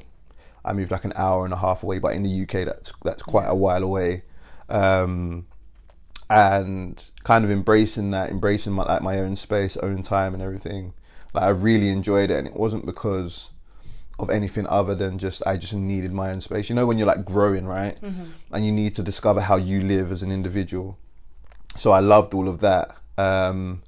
I 0.64 0.74
moved 0.74 0.92
like 0.92 1.04
an 1.04 1.14
hour 1.16 1.44
and 1.44 1.54
a 1.54 1.58
half 1.58 1.84
away, 1.84 2.00
but 2.00 2.14
in 2.14 2.24
the 2.24 2.44
UK, 2.44 2.66
that's 2.66 2.94
that's 3.04 3.22
quite 3.22 3.48
a 3.48 3.56
while 3.56 3.84
away. 3.84 4.24
Um, 4.70 5.46
and 6.30 7.04
kind 7.24 7.46
of 7.46 7.52
embracing 7.52 8.12
that, 8.12 8.30
embracing 8.32 8.74
my 8.74 8.84
like 8.84 9.02
my 9.02 9.20
own 9.20 9.36
space, 9.36 9.78
own 9.78 10.02
time, 10.04 10.34
and 10.34 10.42
everything. 10.44 10.94
Like 11.34 11.44
I 11.46 11.50
really 11.50 11.90
enjoyed 11.90 12.30
it, 12.32 12.38
and 12.38 12.48
it 12.48 12.56
wasn't 12.56 12.86
because 12.86 13.50
of 14.20 14.30
anything 14.30 14.68
other 14.68 14.94
than 14.96 15.18
just 15.18 15.42
I 15.48 15.58
just 15.58 15.74
needed 15.74 16.12
my 16.14 16.32
own 16.32 16.42
space. 16.42 16.70
You 16.70 16.76
know, 16.76 16.86
when 16.86 16.98
you're 16.98 17.08
like 17.08 17.26
growing, 17.26 17.66
right, 17.66 17.98
and 18.52 18.66
you 18.66 18.72
need 18.72 18.96
to 18.96 19.04
discover 19.04 19.42
how 19.42 19.56
you 19.58 19.82
live 19.82 20.12
as 20.12 20.22
an 20.24 20.32
individual. 20.32 20.98
so 21.78 21.92
I 21.92 22.00
loved 22.00 22.34
all 22.34 22.48
of 22.48 22.60
that. 22.62 22.96
Um, 23.18 23.82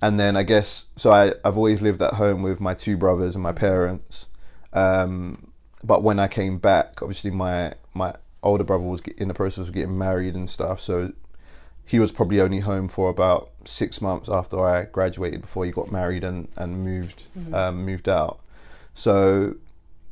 and 0.00 0.18
then 0.20 0.36
I 0.36 0.42
guess 0.44 0.86
so. 0.96 1.10
I 1.12 1.32
I've 1.44 1.56
always 1.56 1.80
lived 1.82 2.02
at 2.02 2.14
home 2.14 2.42
with 2.42 2.60
my 2.60 2.74
two 2.74 2.96
brothers 2.96 3.34
and 3.34 3.42
my 3.42 3.52
parents. 3.52 4.26
Um, 4.72 5.50
but 5.82 6.02
when 6.02 6.18
I 6.18 6.28
came 6.28 6.58
back, 6.58 7.02
obviously 7.02 7.30
my 7.30 7.74
my 7.94 8.14
older 8.42 8.64
brother 8.64 8.84
was 8.84 9.00
in 9.18 9.28
the 9.28 9.34
process 9.34 9.66
of 9.68 9.74
getting 9.74 9.96
married 9.98 10.34
and 10.34 10.48
stuff, 10.50 10.80
so 10.80 11.12
he 11.84 11.98
was 11.98 12.12
probably 12.12 12.40
only 12.40 12.60
home 12.60 12.88
for 12.88 13.10
about 13.10 13.50
six 13.64 14.00
months 14.00 14.28
after 14.28 14.60
I 14.60 14.84
graduated 14.84 15.42
before 15.42 15.64
he 15.64 15.70
got 15.70 15.92
married 15.92 16.24
and 16.24 16.48
and 16.56 16.84
moved 16.84 17.24
um, 17.52 17.84
moved 17.84 18.08
out. 18.08 18.40
So 18.94 19.56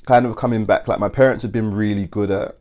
kind 0.07 0.27
of 0.27 0.37
coming 0.37 0.65
back, 0.65 0.89
like 0.89 0.99
my 0.99 1.09
parents 1.09 1.43
have 1.43 1.53
been 1.53 1.71
really 1.71 2.07
good 2.07 2.31
at 2.31 2.57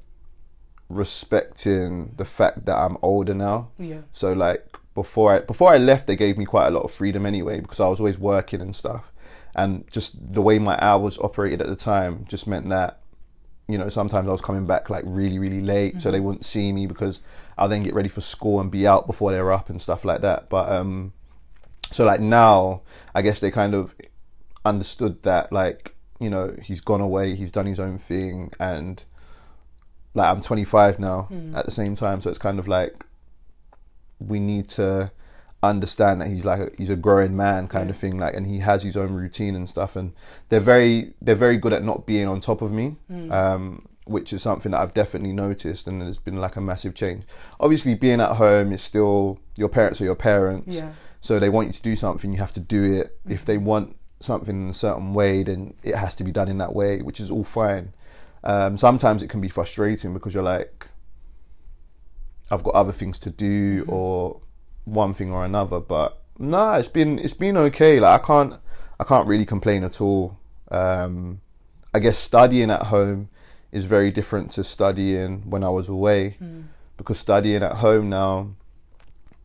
respecting 0.90 2.14
the 2.18 2.26
fact 2.26 2.66
that 2.66 2.76
I'm 2.76 2.98
older 3.02 3.34
now. 3.34 3.70
Yeah. 3.78 4.02
So 4.14 4.34
like 4.34 4.66
before 4.94 5.34
I 5.34 5.40
before 5.40 5.74
I 5.74 5.78
left, 5.78 6.08
they 6.08 6.16
gave 6.16 6.38
me 6.38 6.46
quite 6.46 6.68
a 6.68 6.72
lot 6.72 6.84
of 6.84 6.92
freedom 6.92 7.26
anyway 7.26 7.60
because 7.60 7.80
I 7.80 7.88
was 7.88 8.00
always 8.00 8.18
working 8.18 8.62
and 8.62 8.76
stuff, 8.76 9.12
and 9.56 9.90
just 9.92 10.34
the 10.34 10.42
way 10.42 10.60
my 10.60 10.78
hours 10.82 11.18
operated 11.20 11.62
at 11.62 11.68
the 11.68 11.76
time 11.76 12.26
just 12.28 12.48
meant 12.48 12.70
that 12.70 13.00
you 13.68 13.78
know 13.78 13.90
sometimes 13.90 14.28
I 14.28 14.32
was 14.32 14.42
coming 14.42 14.66
back 14.66 14.90
like 14.90 15.04
really 15.08 15.40
really 15.40 15.62
late, 15.62 16.02
so 16.02 16.12
they 16.12 16.20
wouldn't 16.20 16.46
see 16.46 16.72
me 16.72 16.86
because 16.88 17.20
I'll 17.58 17.70
then 17.70 17.84
get 17.84 17.94
ready 17.94 18.10
for 18.10 18.22
school 18.22 18.60
and 18.60 18.72
be 18.72 18.88
out 18.88 19.08
before 19.08 19.32
they're 19.32 19.52
up 19.52 19.70
and 19.70 19.82
stuff 19.82 20.06
like 20.06 20.22
that. 20.22 20.50
But 20.50 20.70
um, 20.70 21.14
so 21.92 22.06
like 22.06 22.20
now, 22.22 22.82
I 23.14 23.22
guess 23.22 23.40
they 23.40 23.52
kind 23.52 23.74
of 23.74 23.94
understood 24.66 25.24
that 25.24 25.52
like 25.52 25.96
you 26.20 26.30
know 26.30 26.56
he's 26.62 26.82
gone 26.82 27.02
away, 27.02 27.36
he's 27.36 27.52
done 27.52 27.66
his 27.66 27.80
own 27.80 28.00
thing, 28.00 28.52
and 28.60 29.04
like 30.14 30.30
I'm 30.30 30.42
25 30.42 31.00
now 31.00 31.28
at 31.56 31.66
the 31.66 31.72
same 31.72 31.96
time, 31.96 32.22
so 32.22 32.30
it's 32.30 32.40
kind 32.40 32.60
of 32.60 32.68
like 32.68 33.06
we 34.20 34.40
need 34.40 34.70
to 34.70 35.12
understand 35.64 36.22
that 36.22 36.28
he's 36.28 36.44
like 36.44 36.60
a, 36.60 36.70
he's 36.78 36.90
a 36.90 36.96
growing 36.96 37.36
man 37.38 37.68
kind 37.68 37.90
of 37.92 37.98
thing 37.98 38.18
like 38.18 38.34
and 38.34 38.48
he 38.48 38.58
has 38.58 38.82
his 38.82 38.98
own 38.98 39.14
routine 39.14 39.56
and 39.56 39.70
stuff. 39.70 39.96
And 39.96 40.14
they're 40.50 40.60
very 40.60 41.14
they're 41.22 41.36
very 41.36 41.58
good 41.58 41.74
at 41.74 41.84
not 41.84 42.06
being 42.06 42.28
on 42.28 42.42
top 42.42 42.62
of 42.62 42.72
me. 42.72 42.96
Um 43.32 43.88
which 44.06 44.34
is 44.34 44.42
something 44.42 44.72
that 44.72 44.80
I've 44.82 44.94
definitely 44.94 45.32
noticed 45.34 45.88
and 45.88 46.02
there's 46.02 46.18
been 46.18 46.38
like 46.42 46.56
a 46.56 46.62
massive 46.62 46.96
change 46.96 47.24
obviously 47.60 47.94
being 47.96 48.20
at 48.22 48.36
home 48.38 48.72
is 48.74 48.82
still 48.82 49.40
your 49.58 49.70
parents 49.70 50.02
are 50.02 50.06
your 50.06 50.16
parents 50.16 50.76
Yeah. 50.76 50.94
so 51.22 51.40
they 51.40 51.50
want 51.50 51.68
you 51.68 51.74
to 51.74 51.82
do 51.82 51.96
something 51.96 52.32
you 52.32 52.40
have 52.40 52.54
to 52.54 52.60
do 52.60 52.84
it 52.84 53.20
if 53.28 53.46
they 53.46 53.58
want 53.58 53.96
something 54.20 54.64
in 54.64 54.70
a 54.70 54.74
certain 54.74 55.14
way 55.14 55.44
then 55.44 55.74
it 55.84 55.96
has 55.96 56.16
to 56.16 56.24
be 56.24 56.32
done 56.32 56.48
in 56.48 56.58
that 56.60 56.74
way 56.74 57.02
which 57.02 57.20
is 57.20 57.30
all 57.32 57.44
fine 57.44 57.94
um, 58.44 58.76
sometimes 58.78 59.22
it 59.22 59.28
can 59.30 59.40
be 59.42 59.50
frustrating 59.50 60.14
because 60.14 60.34
you're 60.34 60.42
like 60.44 60.88
I've 62.50 62.64
got 62.64 62.76
other 62.76 62.92
things 62.92 63.18
to 63.20 63.30
do 63.30 63.86
or 63.88 64.42
one 64.86 65.14
thing 65.14 65.32
or 65.32 65.46
another. 65.46 65.80
But 65.80 66.22
nah, 66.38 66.76
it's 66.76 66.90
been 66.90 67.18
it's 67.20 67.34
been 67.34 67.56
okay. 67.58 68.00
Like 68.00 68.22
I 68.22 68.26
can't 68.26 68.56
I 69.00 69.04
can't 69.04 69.28
really 69.28 69.46
complain 69.46 69.84
at 69.84 70.02
all. 70.02 70.38
Um, 70.70 71.40
I 71.94 72.00
guess 72.00 72.18
studying 72.18 72.70
at 72.72 72.84
home 72.84 73.30
is 73.72 73.86
very 73.86 74.12
different 74.12 74.52
to 74.52 74.64
studying 74.64 75.50
when 75.50 75.64
I 75.64 75.70
was 75.70 75.90
away 75.90 76.32
hmm. 76.32 76.62
because 76.98 77.20
studying 77.20 77.64
at 77.64 77.74
home 77.74 78.10
now. 78.10 78.52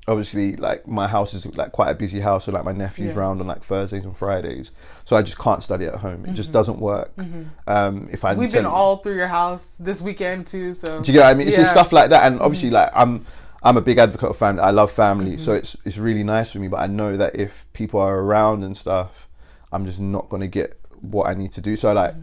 Obviously, 0.08 0.54
like 0.54 0.86
my 0.86 1.08
house 1.08 1.34
is 1.34 1.46
like 1.56 1.72
quite 1.72 1.90
a 1.90 1.94
busy 1.94 2.20
house, 2.20 2.44
so 2.44 2.52
like 2.52 2.62
my 2.62 2.70
nephew's 2.70 3.06
Yeah. 3.06 3.20
round 3.20 3.40
on 3.40 3.48
like 3.48 3.64
Thursdays 3.64 4.04
and 4.04 4.16
Fridays, 4.16 4.70
so 5.04 5.16
I 5.16 5.22
just 5.22 5.36
can't 5.36 5.64
study 5.64 5.86
at 5.86 5.96
home. 5.96 6.24
It 6.24 6.34
just 6.34 6.50
mm-hmm. 6.50 6.52
doesn't 6.52 6.78
work. 6.78 7.16
Mm-hmm. 7.16 7.42
Um, 7.66 8.08
if 8.12 8.24
I 8.24 8.34
We've 8.34 8.52
been 8.52 8.66
all 8.66 8.98
through 8.98 9.16
your 9.16 9.26
house 9.26 9.74
this 9.80 10.00
weekend 10.00 10.46
too, 10.46 10.74
so 10.74 11.02
do 11.02 11.10
you 11.10 11.18
get 11.18 11.24
what 11.24 11.30
I 11.30 11.34
mean? 11.34 11.48
It's 11.48 11.58
Yeah. 11.58 11.72
stuff 11.72 11.92
like 11.92 12.10
that, 12.10 12.24
and 12.24 12.40
obviously, 12.40 12.68
mm-hmm. 12.68 12.76
like 12.76 12.92
I'm, 12.94 13.26
I'm 13.64 13.76
a 13.76 13.80
big 13.80 13.98
advocate 13.98 14.30
of 14.30 14.36
family. 14.36 14.62
I 14.62 14.70
love 14.70 14.92
family, 14.92 15.38
so 15.38 15.54
it's 15.54 15.76
it's 15.84 15.98
really 15.98 16.22
nice 16.22 16.52
for 16.52 16.60
me. 16.60 16.68
But 16.68 16.82
I 16.82 16.86
know 16.86 17.16
that 17.16 17.34
if 17.34 17.50
people 17.72 17.98
are 17.98 18.20
around 18.20 18.62
and 18.62 18.78
stuff, 18.78 19.26
I'm 19.72 19.86
just 19.86 19.98
not 19.98 20.28
gonna 20.28 20.46
get 20.46 20.78
what 21.00 21.28
I 21.28 21.34
need 21.34 21.50
to 21.54 21.60
do. 21.60 21.76
So 21.76 21.88
I 21.88 21.92
like 21.94 22.14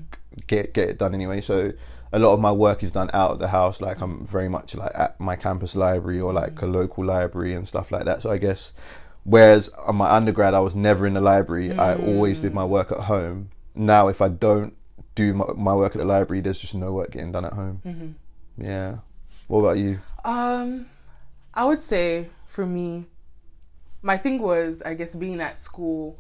get 0.48 0.74
get 0.74 0.88
it 0.88 0.98
done 1.00 1.14
anyway. 1.14 1.42
So 1.42 1.74
a 2.14 2.20
lot 2.20 2.34
of 2.34 2.40
my 2.40 2.52
work 2.52 2.84
is 2.84 2.92
done 2.92 3.10
out 3.14 3.32
of 3.32 3.40
the 3.40 3.48
house. 3.48 3.82
Like 3.82 4.00
I'm 4.00 4.26
very 4.28 4.48
much 4.48 4.76
like 4.76 4.92
at 4.94 5.20
my 5.20 5.36
campus 5.36 5.76
library 5.76 6.22
or 6.22 6.32
like 6.32 6.62
a 6.62 6.66
mm. 6.66 6.74
local 6.74 7.04
library 7.04 7.56
and 7.56 7.68
stuff 7.68 7.92
like 7.92 8.06
that. 8.06 8.22
So 8.22 8.30
I 8.30 8.38
guess. 8.38 8.74
Whereas 9.26 9.70
on 9.70 9.96
my 9.96 10.12
undergrad, 10.12 10.54
I 10.54 10.60
was 10.60 10.76
never 10.76 11.08
in 11.08 11.14
the 11.14 11.22
library. 11.22 11.72
I 11.72 11.96
always 11.96 12.42
did 12.42 12.54
my 12.54 12.64
mm. 12.64 12.70
work 12.70 12.92
at 12.92 13.00
home. 13.00 13.50
Now, 13.74 14.10
if 14.10 14.22
I 14.22 14.28
don't 14.28 14.76
do 15.16 15.34
my, 15.34 15.46
my 15.56 15.74
work 15.74 15.96
at 15.96 16.00
the 16.00 16.06
library, 16.06 16.42
there's 16.42 16.60
just 16.60 16.76
no 16.76 16.92
work 16.92 17.12
getting 17.12 17.32
done 17.32 17.46
at 17.46 17.54
home. 17.54 17.82
Mm-hmm. 17.86 18.64
Yeah. 18.64 18.98
What 19.48 19.60
about 19.60 19.78
you? 19.78 20.00
Um, 20.26 20.88
I 21.54 21.66
would 21.66 21.82
say 21.82 22.28
for 22.46 22.66
me, 22.66 23.06
my 24.02 24.18
thing 24.18 24.42
was, 24.42 24.82
I 24.82 24.94
guess, 24.94 25.16
being 25.16 25.40
at 25.40 25.60
school. 25.60 26.20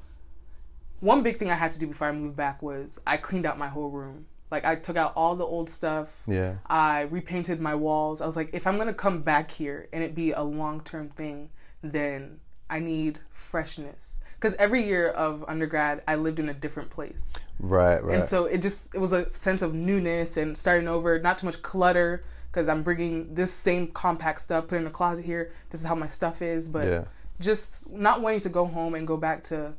One 1.01 1.23
big 1.23 1.37
thing 1.37 1.51
I 1.51 1.55
had 1.55 1.71
to 1.71 1.79
do 1.79 1.87
before 1.87 2.07
I 2.07 2.13
moved 2.13 2.37
back 2.37 2.61
was 2.61 2.99
I 3.05 3.17
cleaned 3.17 3.45
out 3.45 3.59
my 3.59 3.67
whole 3.67 3.89
room. 3.89 4.25
Like 4.53 4.65
I 4.65 4.75
took 4.75 4.97
out 4.97 5.13
all 5.15 5.35
the 5.35 5.43
old 5.43 5.67
stuff. 5.67 6.15
Yeah. 6.27 6.53
I 6.67 7.01
repainted 7.01 7.59
my 7.59 7.73
walls. 7.73 8.21
I 8.21 8.27
was 8.27 8.35
like, 8.35 8.51
if 8.53 8.67
I'm 8.67 8.77
gonna 8.77 8.93
come 8.93 9.23
back 9.23 9.49
here 9.49 9.87
and 9.91 10.03
it 10.03 10.13
be 10.13 10.31
a 10.31 10.43
long 10.43 10.81
term 10.81 11.09
thing, 11.09 11.49
then 11.81 12.39
I 12.69 12.77
need 12.77 13.17
freshness. 13.31 14.19
Because 14.35 14.53
every 14.55 14.85
year 14.85 15.07
of 15.09 15.43
undergrad, 15.47 16.03
I 16.07 16.15
lived 16.15 16.39
in 16.39 16.49
a 16.49 16.53
different 16.53 16.91
place. 16.91 17.33
Right, 17.59 18.03
right. 18.03 18.13
And 18.19 18.23
so 18.23 18.45
it 18.45 18.61
just 18.61 18.93
it 18.93 18.99
was 18.99 19.11
a 19.11 19.27
sense 19.27 19.63
of 19.63 19.73
newness 19.73 20.37
and 20.37 20.55
starting 20.55 20.87
over, 20.87 21.17
not 21.17 21.39
too 21.39 21.47
much 21.47 21.59
clutter 21.63 22.23
because 22.51 22.67
I'm 22.67 22.83
bringing 22.83 23.33
this 23.33 23.51
same 23.51 23.87
compact 23.87 24.39
stuff, 24.39 24.67
put 24.67 24.75
it 24.75 24.81
in 24.81 24.87
a 24.87 24.91
closet 24.91 25.25
here. 25.25 25.51
This 25.71 25.79
is 25.81 25.87
how 25.87 25.95
my 25.95 26.05
stuff 26.05 26.43
is, 26.43 26.69
but 26.69 26.85
Yeah. 26.87 27.03
just 27.39 27.89
not 27.89 28.21
wanting 28.21 28.41
to 28.41 28.49
go 28.49 28.65
home 28.65 28.93
and 28.93 29.07
go 29.07 29.17
back 29.17 29.43
to 29.45 29.73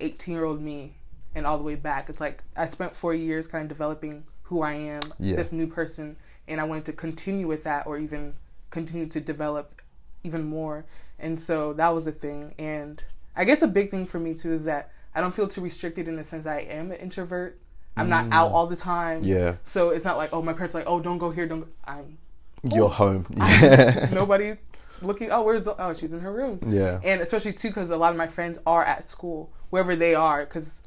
18 0.00 0.34
year 0.34 0.44
old 0.44 0.62
me 0.62 0.96
and 1.36 1.46
all 1.46 1.58
the 1.58 1.62
way 1.62 1.76
back. 1.76 2.08
It's 2.08 2.20
like 2.20 2.42
I 2.56 2.66
spent 2.66 2.96
four 2.96 3.14
years 3.14 3.46
kind 3.46 3.62
of 3.62 3.68
developing 3.68 4.24
who 4.44 4.62
I 4.62 4.72
am, 4.72 5.02
Yeah. 5.20 5.36
this 5.36 5.52
new 5.52 5.66
person, 5.66 6.16
and 6.48 6.60
I 6.60 6.64
wanted 6.64 6.86
to 6.86 6.92
continue 6.92 7.46
with 7.46 7.62
that 7.64 7.86
or 7.86 7.98
even 7.98 8.34
continue 8.70 9.06
to 9.06 9.20
develop 9.20 9.82
even 10.24 10.42
more. 10.44 10.86
And 11.20 11.38
so 11.38 11.72
that 11.74 11.94
was 11.94 12.06
a 12.06 12.12
thing. 12.12 12.54
And 12.58 13.02
I 13.36 13.44
guess 13.44 13.62
a 13.62 13.68
big 13.68 13.90
thing 13.90 14.06
for 14.06 14.18
me 14.18 14.34
too 14.34 14.52
is 14.52 14.64
that 14.64 14.90
I 15.14 15.20
don't 15.20 15.32
feel 15.32 15.46
too 15.46 15.60
restricted 15.60 16.08
in 16.08 16.16
the 16.16 16.24
sense 16.24 16.44
that 16.44 16.56
I 16.58 16.60
am 16.62 16.90
an 16.90 16.98
introvert. 16.98 17.60
I'm 17.98 18.10
not 18.10 18.30
out 18.30 18.52
all 18.52 18.66
the 18.66 18.76
time. 18.76 19.22
Mm. 19.22 19.26
Yeah. 19.26 19.54
So 19.64 19.90
it's 19.90 20.04
not 20.04 20.18
like, 20.18 20.30
oh, 20.32 20.42
my 20.42 20.52
parents 20.52 20.74
are 20.74 20.78
like, 20.78 20.88
oh, 20.88 21.00
don't 21.00 21.16
go 21.18 21.30
here, 21.30 21.46
don't. 21.46 21.60
Go. 21.60 21.68
I'm 21.86 22.18
You're 22.62 22.90
home. 22.90 23.26
Yeah. 23.36 24.08
nobody's 24.12 24.56
looking. 25.00 25.30
Oh, 25.30 25.42
where's 25.42 25.64
the? 25.64 25.74
Oh, 25.82 25.94
she's 25.94 26.12
in 26.12 26.20
her 26.20 26.32
room. 26.32 26.60
Yeah. 26.68 27.00
And 27.04 27.20
especially 27.22 27.54
too, 27.54 27.68
because 27.68 27.88
a 27.90 27.96
lot 27.96 28.10
of 28.10 28.18
my 28.18 28.26
friends 28.26 28.58
are 28.66 28.84
at 28.84 29.08
school, 29.08 29.50
wherever 29.70 29.96
they 29.96 30.14
are, 30.14 30.44
because 30.44 30.80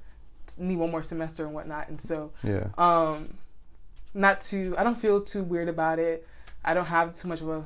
need 0.60 0.78
one 0.78 0.92
more 0.92 1.04
semester 1.04 1.46
and 1.46 1.54
whatnot. 1.54 1.90
And 1.90 2.00
so, 2.00 2.32
yeah. 2.44 2.68
um, 2.78 3.34
not 4.14 4.42
too. 4.42 4.76
I 4.78 4.84
don't 4.84 4.98
feel 4.98 5.22
too 5.22 5.44
weird 5.44 5.70
about 5.70 6.00
it. 6.00 6.28
I 6.64 6.74
don't 6.74 6.86
have 6.86 7.14
too 7.14 7.28
much 7.28 7.42
of 7.42 7.50
a 7.50 7.66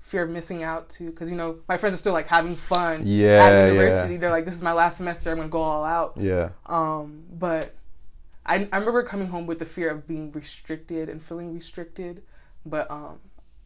fear 0.00 0.22
of 0.22 0.30
missing 0.30 0.62
out 0.62 0.88
too, 0.88 1.10
because 1.10 1.30
you 1.30 1.36
know 1.36 1.58
my 1.68 1.76
friends 1.76 1.94
are 1.94 1.98
still 1.98 2.12
like 2.12 2.26
having 2.26 2.56
fun 2.56 3.02
Yeah, 3.04 3.44
at 3.44 3.50
yeah. 3.50 3.66
university. 3.66 4.16
They're 4.16 4.30
like, 4.30 4.44
this 4.44 4.54
is 4.54 4.62
my 4.62 4.72
last 4.72 4.96
semester. 4.96 5.30
I'm 5.30 5.36
gonna 5.36 5.48
go 5.48 5.60
all 5.60 5.84
out. 5.84 6.14
Yeah. 6.16 6.50
Um, 6.66 7.24
but 7.32 7.74
I, 8.46 8.68
I 8.72 8.78
remember 8.78 9.02
coming 9.02 9.28
home 9.28 9.46
with 9.46 9.58
the 9.58 9.66
fear 9.66 9.90
of 9.90 10.06
being 10.06 10.32
restricted 10.32 11.08
and 11.08 11.22
feeling 11.22 11.54
restricted. 11.54 12.22
But 12.64 12.90
um, 12.90 13.18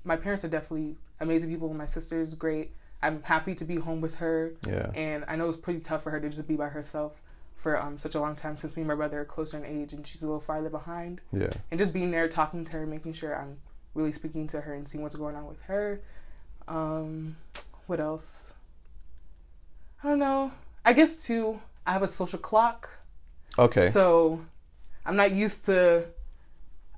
my 0.05 0.17
parents 0.17 0.45
are 0.45 0.49
definitely 0.49 0.97
amazing 1.21 1.51
people. 1.51 1.73
My 1.73 1.87
sister 1.87 2.21
is 2.21 2.35
great. 2.35 2.73
I'm 3.03 3.23
happy 3.23 3.55
to 3.57 3.65
be 3.65 3.77
home 3.77 4.01
with 4.01 4.15
her. 4.17 4.55
Yeah. 4.67 4.91
And 4.95 5.25
I 5.29 5.37
know 5.37 5.49
it's 5.49 5.57
pretty 5.57 5.81
tough 5.81 6.03
for 6.03 6.11
her 6.11 6.21
to 6.21 6.29
just 6.29 6.47
be 6.47 6.57
by 6.57 6.69
herself 6.69 7.21
for 7.63 7.81
um, 7.81 7.97
such 7.97 8.17
a 8.17 8.21
long 8.21 8.35
time 8.35 8.57
since 8.57 8.75
me 8.77 8.83
and 8.83 8.89
my 8.89 8.95
brother 8.97 9.21
are 9.21 9.25
closer 9.25 9.57
in 9.57 9.65
age 9.65 9.93
and 9.93 10.05
she's 10.05 10.23
a 10.23 10.27
little 10.27 10.41
farther 10.41 10.69
behind. 10.69 11.21
Yeah. 11.33 11.53
And 11.71 11.79
just 11.79 11.93
being 11.93 12.11
there, 12.11 12.29
talking 12.29 12.65
to 12.65 12.73
her, 12.73 12.87
making 12.87 13.13
sure 13.13 13.39
I'm 13.39 13.57
really 13.95 14.11
speaking 14.11 14.49
to 14.49 14.61
her 14.61 14.75
and 14.75 14.87
seeing 14.87 15.01
what's 15.01 15.15
going 15.15 15.37
on 15.37 15.47
with 15.47 15.63
her. 15.63 16.01
Um, 16.67 17.37
what 17.87 18.01
else? 18.01 18.53
I 20.03 20.09
don't 20.09 20.19
know. 20.19 20.51
I 20.85 20.93
guess 20.93 21.17
too, 21.17 21.61
I 21.87 21.93
have 21.93 22.03
a 22.03 22.09
social 22.09 22.39
clock. 22.39 22.91
Okay. 23.57 23.91
So 23.91 24.41
I'm 25.07 25.15
not 25.15 25.31
used 25.31 25.65
to. 25.67 26.07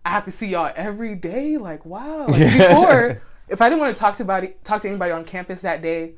I 0.07 0.11
have 0.11 0.25
to 0.25 0.31
see 0.31 0.47
y'all 0.49 0.73
every 0.75 1.15
day. 1.15 1.59
Like 1.59 1.85
wow. 1.85 2.27
Like, 2.27 2.41
Before, 2.41 3.21
if 3.49 3.61
I 3.61 3.69
didn't 3.69 3.81
want 3.81 3.95
to 3.95 4.01
talk 4.01 4.17
to 4.17 4.23
anybody, 4.23 4.55
talk 4.65 4.81
to 4.83 4.89
anybody 4.89 5.13
on 5.13 5.27
campus 5.27 5.61
that 5.61 5.83
day, 5.83 6.15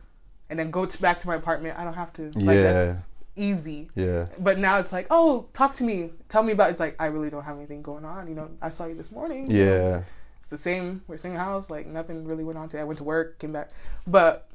and 0.50 0.56
then 0.56 0.70
go 0.70 0.86
to, 0.86 1.02
back 1.02 1.18
to 1.20 1.26
my 1.26 1.34
apartment, 1.34 1.76
I 1.78 1.82
don't 1.82 1.94
have 1.94 2.12
to. 2.14 2.30
Like, 2.34 2.58
That's 2.58 2.94
Yeah. 2.94 3.02
Easy. 3.36 3.88
yeah. 3.94 4.26
But 4.38 4.58
now 4.58 4.78
it's 4.78 4.92
like, 4.92 5.06
oh, 5.10 5.46
talk 5.52 5.74
to 5.74 5.84
me. 5.84 6.10
Tell 6.28 6.42
me 6.42 6.52
about. 6.52 6.70
It's 6.70 6.80
like 6.80 6.96
I 6.98 7.06
really 7.06 7.30
don't 7.30 7.44
have 7.44 7.56
anything 7.56 7.82
going 7.82 8.04
on. 8.04 8.28
You 8.28 8.34
know, 8.34 8.50
I 8.60 8.70
saw 8.70 8.86
you 8.86 8.94
this 8.94 9.12
morning. 9.12 9.50
you 9.50 9.64
know. 9.64 9.72
Yeah. 9.72 10.02
It's 10.40 10.50
the 10.50 10.58
same. 10.58 11.02
We're 11.08 11.16
same 11.16 11.34
house. 11.34 11.70
Like 11.70 11.86
nothing 11.86 12.24
really 12.24 12.44
went 12.44 12.58
on 12.58 12.68
today. 12.68 12.80
I 12.80 12.84
went 12.84 12.98
to 12.98 13.04
work, 13.04 13.38
came 13.38 13.52
back. 13.52 13.70
But 14.06 14.48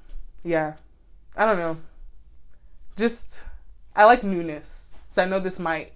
yeah, 0.44 0.76
I 1.36 1.46
don't 1.46 1.58
know. 1.58 1.78
Just 2.96 3.46
I 3.96 4.06
like 4.06 4.24
newness, 4.24 4.94
so 5.10 5.22
I 5.22 5.26
know 5.26 5.40
this 5.40 5.60
might 5.60 5.94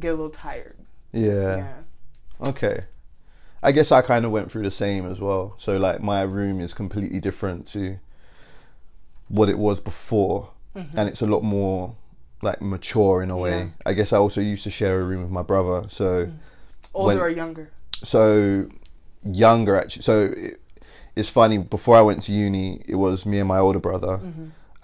get 0.00 0.08
a 0.08 0.14
little 0.14 0.30
tired. 0.30 0.76
Yeah. 1.12 1.56
Yeah. 1.56 1.74
Okay. 2.46 2.84
I 3.62 3.72
guess 3.72 3.90
I 3.90 4.02
kind 4.02 4.24
of 4.24 4.30
went 4.30 4.52
through 4.52 4.62
the 4.62 4.70
same 4.70 5.10
as 5.10 5.18
well. 5.20 5.56
So 5.58 5.76
like 5.76 6.00
my 6.00 6.22
room 6.22 6.60
is 6.60 6.72
completely 6.72 7.20
different 7.20 7.66
to 7.68 7.98
what 9.28 9.48
it 9.48 9.58
was 9.58 9.80
before, 9.80 10.50
and 10.94 11.08
it's 11.08 11.22
a 11.22 11.26
lot 11.26 11.42
more 11.42 11.94
like 12.42 12.60
mature 12.62 13.22
in 13.22 13.30
a 13.30 13.36
way. 13.36 13.58
Yeah. 13.58 13.68
I 13.84 13.92
guess 13.94 14.12
I 14.12 14.18
also 14.18 14.40
used 14.40 14.64
to 14.64 14.70
share 14.70 15.00
a 15.00 15.04
room 15.04 15.22
with 15.22 15.30
my 15.30 15.42
brother, 15.42 15.86
so 15.88 16.30
Older 16.94 17.06
When- 17.14 17.18
or 17.18 17.28
younger? 17.30 17.70
so 17.92 18.66
younger 19.24 19.76
actually. 19.76 20.02
So 20.02 20.32
it, 20.36 20.60
it's 21.16 21.28
funny. 21.28 21.58
Before 21.58 21.96
I 21.96 22.00
went 22.00 22.22
to 22.22 22.32
uni, 22.32 22.82
it 22.86 22.94
was 22.94 23.26
me 23.26 23.38
and 23.40 23.48
my 23.48 23.58
older 23.58 23.80
brother. 23.80 24.20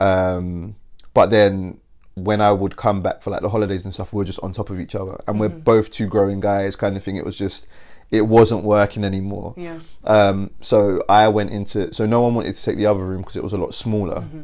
Um, 0.00 0.74
but 1.14 1.30
then 1.30 1.78
when 2.14 2.40
I 2.40 2.52
would 2.52 2.76
come 2.76 3.02
back 3.02 3.22
for 3.22 3.30
like 3.30 3.42
the 3.42 3.48
holidays 3.48 3.85
and 3.85 3.94
stuff, 3.94 4.12
we 4.12 4.18
were 4.18 4.24
just 4.24 4.40
on 4.40 4.52
top 4.52 4.70
of 4.70 4.80
each 4.80 4.94
other, 4.94 5.20
and 5.26 5.38
we're 5.38 5.48
both 5.48 5.90
two 5.90 6.07
growing 6.07 6.40
guys, 6.40 6.76
kind 6.76 6.96
of 6.96 7.04
thing. 7.04 7.16
It 7.16 7.24
was 7.24 7.37
just, 7.37 7.66
it 8.11 8.22
wasn't 8.22 8.64
working 8.64 9.04
anymore. 9.04 9.54
Yeah. 9.57 9.78
Um, 10.04 10.50
so 10.61 11.02
I 11.09 11.28
went 11.28 11.50
into 11.50 11.92
so 11.94 12.07
no 12.07 12.20
one 12.22 12.35
wanted 12.35 12.57
to 12.57 12.62
take 12.62 12.76
the 12.76 12.87
other 12.87 13.04
room 13.04 13.20
because 13.22 13.37
it 13.37 13.42
was 13.44 13.52
a 13.52 13.57
lot 13.59 13.74
smaller. 13.74 14.20
Mm-hmm. 14.22 14.42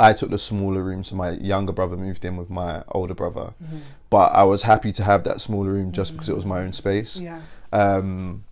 I 0.00 0.12
took 0.12 0.30
the 0.30 0.38
smaller 0.38 0.82
room, 0.82 1.02
so 1.02 1.16
my 1.16 1.32
younger 1.32 1.72
brother 1.72 1.96
moved 1.96 2.24
in 2.24 2.36
with 2.36 2.50
my 2.50 2.84
older 2.90 3.14
brother. 3.14 3.52
Mm-hmm. 3.62 3.78
But 4.10 4.28
I 4.28 4.44
was 4.44 4.62
happy 4.62 4.92
to 4.92 5.02
have 5.02 5.24
that 5.24 5.40
smaller 5.40 5.72
room 5.72 5.92
just 5.92 6.12
because 6.12 6.28
it 6.28 6.36
was 6.36 6.46
my 6.46 6.60
own 6.60 6.72
space. 6.72 7.16
Yeah. 7.16 7.40
Um, 7.72 8.44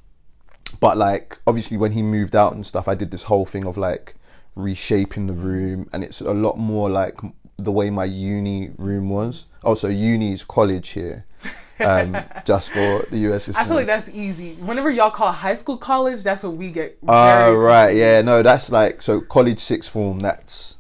but 0.80 0.98
like 0.98 1.38
obviously 1.46 1.76
when 1.76 1.92
he 1.92 2.02
moved 2.02 2.34
out 2.34 2.52
and 2.52 2.66
stuff, 2.66 2.88
I 2.88 2.94
did 2.94 3.10
this 3.10 3.22
whole 3.22 3.46
thing 3.46 3.64
of 3.66 3.76
like 3.76 4.16
reshaping 4.56 5.26
the 5.26 5.32
room, 5.32 5.88
and 5.92 6.02
it's 6.02 6.20
a 6.20 6.32
lot 6.32 6.58
more 6.58 6.90
like 6.90 7.16
the 7.58 7.72
way 7.72 7.90
my 7.90 8.04
uni 8.04 8.70
room 8.76 9.08
was. 9.08 9.46
Also, 9.62 9.88
uni 9.88 10.32
is 10.32 10.42
college 10.42 10.90
here, 10.90 11.24
um, 11.80 12.16
just 12.44 12.70
for 12.70 13.06
the 13.10 13.18
US. 13.30 13.48
I 13.50 13.64
feel 13.64 13.74
like 13.74 13.86
that's 13.86 14.08
easy. 14.08 14.54
Whenever 14.54 14.90
y'all 14.90 15.10
call 15.10 15.30
high 15.30 15.54
school 15.54 15.76
college, 15.76 16.22
that's 16.22 16.42
what 16.42 16.54
we 16.54 16.70
get. 16.70 16.98
Oh 17.06 17.52
very 17.52 17.56
right, 17.56 17.96
yeah, 17.96 18.20
no, 18.22 18.42
that's 18.42 18.70
like 18.70 19.02
so 19.02 19.20
college 19.20 19.60
sixth 19.60 19.90
form. 19.90 20.20
That's 20.20 20.75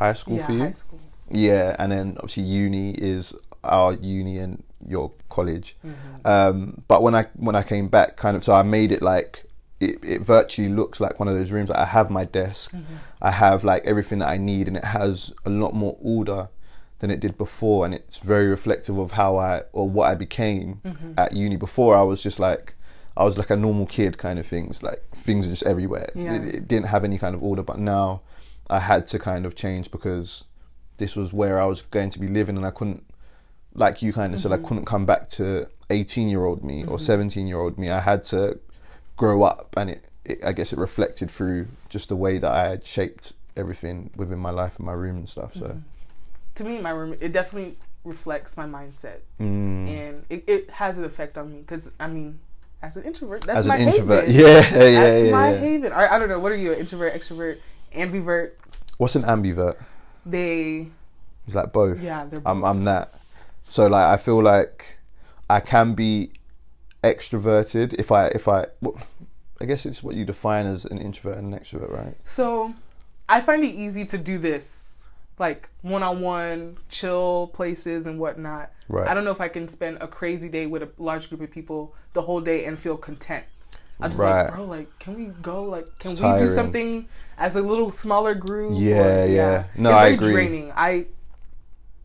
high 0.00 0.14
school 0.14 0.36
Yeah, 0.38 0.46
for 0.46 0.52
you. 0.52 0.58
high 0.60 0.72
school. 0.72 1.00
Yeah, 1.30 1.76
and 1.78 1.92
then 1.92 2.06
obviously 2.16 2.42
uni 2.44 2.90
is 2.92 3.32
our 3.62 3.92
uni 3.94 4.38
and 4.38 4.62
your 4.94 5.12
college. 5.28 5.76
Mm-hmm. 5.86 6.26
Um, 6.26 6.82
but 6.88 7.02
when 7.04 7.14
I 7.14 7.26
when 7.36 7.54
I 7.54 7.62
came 7.62 7.86
back, 7.88 8.16
kind 8.16 8.36
of, 8.36 8.42
so 8.42 8.52
I 8.52 8.62
made 8.62 8.90
it 8.90 9.02
like 9.02 9.44
it, 9.78 9.98
it 10.02 10.20
virtually 10.22 10.68
looks 10.68 11.00
like 11.00 11.20
one 11.20 11.28
of 11.28 11.34
those 11.38 11.50
rooms. 11.52 11.70
I 11.70 11.84
have 11.84 12.10
my 12.10 12.24
desk, 12.24 12.72
Mm-hmm. 12.72 12.96
I 13.22 13.30
have 13.30 13.62
like 13.72 13.82
everything 13.84 14.18
that 14.20 14.28
I 14.28 14.38
need, 14.38 14.66
and 14.68 14.76
it 14.76 14.84
has 14.84 15.32
a 15.44 15.50
lot 15.50 15.72
more 15.74 15.96
order 16.16 16.48
than 17.00 17.10
it 17.10 17.20
did 17.20 17.38
before, 17.38 17.84
and 17.86 17.94
it's 17.94 18.18
very 18.18 18.48
reflective 18.48 18.98
of 18.98 19.12
how 19.12 19.36
I 19.38 19.62
or 19.72 19.88
what 19.88 20.06
I 20.12 20.14
became 20.26 20.80
Mm-hmm. 20.84 21.12
at 21.22 21.32
uni. 21.32 21.56
Before 21.56 21.92
I 21.96 22.02
was 22.02 22.22
just 22.22 22.38
like. 22.40 22.74
I 23.16 23.24
was 23.24 23.36
like 23.36 23.50
a 23.50 23.56
normal 23.56 23.86
kid 23.86 24.16
kind 24.16 24.38
of 24.38 24.46
things, 24.46 24.82
like 24.82 25.02
things 25.26 25.44
are 25.44 25.50
just 25.50 25.64
everywhere. 25.64 26.10
Yeah. 26.14 26.36
It, 26.36 26.54
it 26.54 26.68
didn't 26.68 26.86
have 26.86 27.04
any 27.04 27.18
kind 27.18 27.34
of 27.34 27.42
order, 27.42 27.62
but 27.62 27.78
now 27.78 28.22
I 28.70 28.78
had 28.78 29.06
to 29.08 29.18
kind 29.18 29.44
of 29.44 29.54
change 29.56 29.90
because 29.90 30.44
this 30.98 31.16
was 31.16 31.32
where 31.32 31.60
I 31.60 31.66
was 31.66 31.82
going 31.82 32.10
to 32.10 32.18
be 32.18 32.28
living, 32.28 32.56
and 32.56 32.64
I 32.64 32.70
couldn't, 32.70 33.04
like 33.74 34.02
you 34.02 34.12
kind 34.12 34.34
of 34.34 34.40
said, 34.40 34.52
I 34.52 34.56
mm-hmm. 34.56 34.66
couldn't 34.66 34.84
come 34.84 35.06
back 35.06 35.28
to 35.30 35.66
18 35.90 36.28
year 36.28 36.44
old 36.44 36.62
me 36.64 36.82
or 36.82 36.96
mm-hmm. 36.96 37.04
17 37.04 37.46
year 37.46 37.58
old 37.58 37.78
me. 37.78 37.90
I 37.90 38.00
had 38.00 38.24
to 38.26 38.58
grow 39.16 39.42
up, 39.42 39.74
and 39.76 39.90
it, 39.90 40.04
it, 40.24 40.38
I 40.44 40.52
guess, 40.52 40.72
it 40.72 40.78
reflected 40.78 41.30
through 41.30 41.68
just 41.88 42.08
the 42.08 42.16
way 42.16 42.38
that 42.38 42.50
I 42.50 42.68
had 42.68 42.86
shaped 42.86 43.32
everything 43.56 44.10
within 44.16 44.38
my 44.38 44.50
life 44.50 44.74
and 44.76 44.86
my 44.86 44.92
room 44.92 45.16
and 45.16 45.28
stuff. 45.28 45.52
So, 45.54 45.66
mm-hmm. 45.66 45.78
To 46.56 46.64
me, 46.64 46.80
my 46.80 46.90
room 46.90 47.16
it 47.20 47.32
definitely 47.32 47.76
reflects 48.04 48.56
my 48.56 48.66
mindset, 48.66 49.20
mm. 49.40 49.88
and 49.88 50.24
it, 50.28 50.44
it 50.46 50.70
has 50.70 50.98
an 50.98 51.04
effect 51.04 51.38
on 51.38 51.50
me. 51.50 51.60
Because 51.60 51.90
I 51.98 52.08
mean, 52.08 52.38
as 52.82 52.96
an 52.96 53.04
introvert, 53.04 53.42
that's 53.42 53.60
as 53.60 53.66
my 53.66 53.76
an 53.76 53.88
introvert, 53.88 54.26
haven. 54.26 54.40
yeah, 54.40 54.46
yeah, 54.78 54.88
yeah, 54.88 55.04
That's 55.04 55.22
yeah, 55.22 55.30
my 55.30 55.50
yeah. 55.52 55.58
haven. 55.58 55.92
I, 55.92 56.08
I 56.08 56.18
don't 56.18 56.28
know. 56.28 56.38
What 56.38 56.52
are 56.52 56.56
you? 56.56 56.72
An 56.72 56.78
introvert, 56.78 57.14
extrovert, 57.14 57.58
ambivert? 57.92 58.52
What's 58.98 59.14
an 59.16 59.22
ambivert? 59.22 59.76
They, 60.26 60.88
It's 61.46 61.54
like 61.56 61.72
both. 61.72 62.00
yeah, 62.00 62.26
they're. 62.26 62.40
Both. 62.40 62.50
I'm 62.50 62.64
I'm 62.64 62.84
that. 62.84 63.14
So 63.68 63.86
like 63.86 64.06
I 64.06 64.16
feel 64.16 64.42
like 64.42 64.98
I 65.48 65.60
can 65.60 65.94
be 65.94 66.30
extroverted 67.02 67.94
if 67.94 68.12
I 68.12 68.26
if 68.28 68.48
I 68.48 68.66
well, 68.80 68.98
I 69.60 69.64
guess 69.64 69.86
it's 69.86 70.02
what 70.02 70.14
you 70.14 70.24
define 70.24 70.66
as 70.66 70.84
an 70.84 70.98
introvert 70.98 71.38
and 71.38 71.52
an 71.52 71.60
extrovert, 71.60 71.90
right? 71.92 72.14
So, 72.24 72.74
I 73.28 73.40
find 73.42 73.62
it 73.62 73.74
easy 73.74 74.04
to 74.06 74.16
do 74.16 74.38
this, 74.38 74.96
like 75.38 75.68
one 75.82 76.02
on 76.02 76.22
one, 76.22 76.78
chill 76.88 77.48
places 77.48 78.06
and 78.06 78.18
whatnot. 78.18 78.70
Right. 78.88 79.06
I 79.06 79.12
don't 79.12 79.24
know 79.24 79.30
if 79.30 79.40
I 79.40 79.48
can 79.48 79.68
spend 79.68 79.98
a 80.00 80.08
crazy 80.08 80.48
day 80.48 80.66
with 80.66 80.82
a 80.82 80.88
large 80.96 81.28
group 81.28 81.42
of 81.42 81.50
people 81.50 81.94
the 82.14 82.22
whole 82.22 82.40
day 82.40 82.64
and 82.64 82.78
feel 82.78 82.96
content. 82.96 83.44
I 84.02 84.08
just 84.08 84.18
Right. 84.18 84.42
like, 84.44 84.54
bro, 84.54 84.64
like, 84.64 84.98
can 84.98 85.14
we 85.16 85.26
go? 85.42 85.64
Like, 85.64 85.86
can 85.98 86.12
It's 86.12 86.20
we 86.20 86.38
do 86.38 86.48
something 86.48 87.06
as 87.38 87.56
a 87.56 87.60
little 87.60 87.92
smaller 87.92 88.34
group? 88.34 88.72
Yeah, 88.80 89.24
yeah. 89.24 89.64
No, 89.76 89.90
it's 89.90 89.98
I 89.98 90.02
very 90.02 90.14
agree. 90.14 90.32
draining. 90.32 90.72
I 90.74 91.06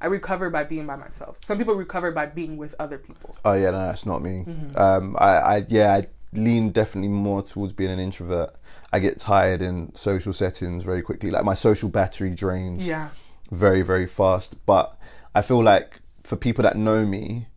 I 0.02 0.08
recover 0.08 0.50
by 0.50 0.64
being 0.64 0.86
by 0.86 0.98
myself. 0.98 1.40
Some 1.42 1.58
people 1.58 1.74
recover 1.76 2.12
by 2.12 2.26
being 2.26 2.58
with 2.58 2.76
other 2.80 2.98
people. 2.98 3.36
Oh 3.46 3.54
yeah, 3.54 3.72
no, 3.72 3.80
that's 3.88 4.06
not 4.06 4.22
me. 4.22 4.44
Mm-hmm. 4.48 4.78
Um, 4.78 5.16
I, 5.20 5.30
I 5.38 5.66
yeah, 5.70 5.94
I 5.94 6.08
lean 6.34 6.72
definitely 6.72 7.08
more 7.10 7.42
towards 7.42 7.74
being 7.74 7.92
an 7.92 8.00
introvert. 8.00 8.56
I 8.92 9.00
get 9.00 9.20
tired 9.20 9.62
in 9.62 9.94
social 9.96 10.34
settings 10.34 10.84
very 10.84 11.02
quickly. 11.02 11.32
Like 11.32 11.44
my 11.46 11.54
social 11.54 11.90
battery 11.90 12.30
drains 12.32 12.86
Yeah. 12.86 13.10
very 13.52 13.82
very 13.82 14.06
fast. 14.08 14.56
But 14.66 14.98
I 15.34 15.42
feel 15.42 15.64
like 15.64 16.02
for 16.24 16.36
people 16.36 16.64
that 16.64 16.76
know 16.78 17.06
me, 17.06 17.48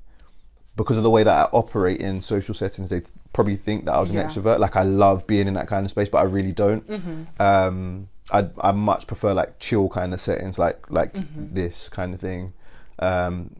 because 0.78 0.96
of 0.96 1.02
the 1.02 1.10
way 1.10 1.22
that 1.22 1.34
I 1.34 1.48
operate 1.52 2.00
in 2.00 2.22
social 2.22 2.54
settings, 2.54 2.88
they 2.88 3.02
probably 3.34 3.56
think 3.56 3.84
that 3.84 3.92
I 3.92 4.00
was 4.00 4.10
Yeah. 4.10 4.20
an 4.22 4.28
extrovert. 4.28 4.58
Like 4.60 4.76
I 4.76 4.84
love 4.84 5.26
being 5.26 5.46
in 5.48 5.54
that 5.54 5.68
kind 5.68 5.84
of 5.84 5.90
space, 5.90 6.08
but 6.08 6.18
I 6.18 6.22
really 6.22 6.52
don't. 6.52 6.88
Mm-hmm. 6.88 7.42
Um, 7.42 8.08
I 8.30 8.48
I 8.60 8.72
much 8.72 9.06
prefer 9.06 9.34
like 9.34 9.58
chill 9.58 9.88
kind 9.90 10.14
of 10.14 10.20
settings, 10.20 10.58
like 10.58 10.90
like 10.90 11.12
Mm-hmm. 11.14 11.54
this 11.54 11.88
kind 11.90 12.14
of 12.14 12.20
thing. 12.20 12.52
Um, 13.00 13.56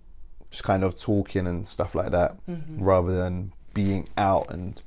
just 0.50 0.64
kind 0.64 0.82
of 0.82 0.96
talking 0.98 1.46
and 1.46 1.68
stuff 1.68 1.94
like 1.94 2.10
that, 2.12 2.30
Mm-hmm. 2.48 2.82
rather 2.82 3.14
than 3.22 3.52
being 3.74 4.08
out 4.16 4.50
and 4.50 4.80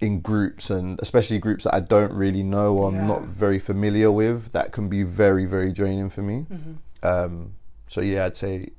in 0.00 0.20
groups 0.20 0.70
and 0.70 0.98
especially 1.00 1.38
groups 1.38 1.64
that 1.64 1.74
I 1.74 1.80
don't 1.80 2.12
really 2.12 2.42
know 2.42 2.76
or 2.76 2.88
I'm 2.90 3.06
not 3.06 3.22
very 3.22 3.58
familiar 3.58 4.10
with. 4.10 4.50
That 4.52 4.72
can 4.72 4.88
be 4.88 5.02
very 5.02 5.46
very 5.46 5.72
draining 5.72 6.10
for 6.10 6.22
me. 6.22 6.46
Mm-hmm. 6.50 7.06
Um, 7.06 7.52
so 7.88 8.00
yeah, 8.00 8.24
I'd 8.26 8.36
say 8.36 8.70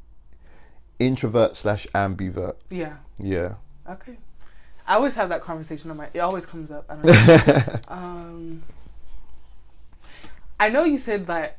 introvert 1.00 1.56
slash 1.58 1.88
ambivert. 1.94 2.56
Yeah. 2.70 2.98
Yeah. 3.20 3.56
Okay. 3.90 4.18
I 4.88 4.96
always 4.96 5.16
have 5.16 5.30
that 5.30 5.42
conversation 5.42 5.90
on 5.92 5.98
my. 5.98 6.08
It 6.14 6.20
always 6.20 6.46
comes 6.46 6.72
up. 6.72 6.86
I 6.90 6.96
don't 6.96 7.06
know. 7.48 7.80
um, 7.88 8.64
I 10.60 10.70
know 10.70 10.84
you 10.84 10.98
said 10.98 11.28
that 11.28 11.58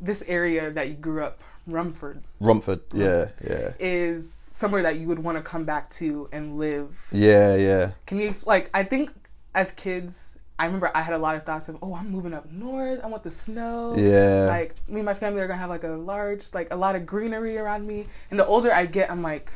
this 0.00 0.22
area 0.26 0.70
that 0.70 0.88
you 0.88 0.94
grew 0.94 1.24
up, 1.24 1.40
Rumford, 1.66 2.22
Romford. 2.40 2.80
Yeah, 2.92 3.28
yeah, 3.42 3.72
is 3.78 4.48
somewhere 4.50 4.82
that 4.82 4.98
you 4.98 5.06
would 5.08 5.18
want 5.18 5.38
to 5.38 5.42
come 5.42 5.64
back 5.64 5.90
to 5.92 6.28
and 6.32 6.58
live. 6.58 7.06
yeah, 7.10 7.54
yeah. 7.56 7.92
Can 8.06 8.20
you 8.20 8.32
like? 8.44 8.68
I 8.74 8.84
think 8.84 9.12
as 9.54 9.72
kids, 9.72 10.31
I 10.58 10.66
remember 10.66 10.90
I 10.94 11.02
had 11.02 11.14
a 11.14 11.18
lot 11.18 11.34
of 11.34 11.44
thoughts 11.44 11.68
of, 11.68 11.78
oh, 11.82 11.94
I'm 11.94 12.10
moving 12.10 12.34
up 12.34 12.50
north. 12.50 13.00
I 13.02 13.06
want 13.06 13.22
the 13.22 13.30
snow. 13.30 13.94
Yeah. 13.96 14.46
Like 14.48 14.76
me 14.88 15.00
and 15.00 15.06
my 15.06 15.14
family 15.14 15.40
are 15.40 15.46
gonna 15.46 15.58
have 15.58 15.70
like 15.70 15.84
a 15.84 15.88
large, 15.88 16.52
like 16.54 16.72
a 16.72 16.76
lot 16.76 16.94
of 16.94 17.06
greenery 17.06 17.58
around 17.58 17.86
me. 17.86 18.06
And 18.30 18.38
the 18.38 18.46
older 18.46 18.72
I 18.72 18.86
get, 18.86 19.10
I'm 19.10 19.22
like, 19.22 19.52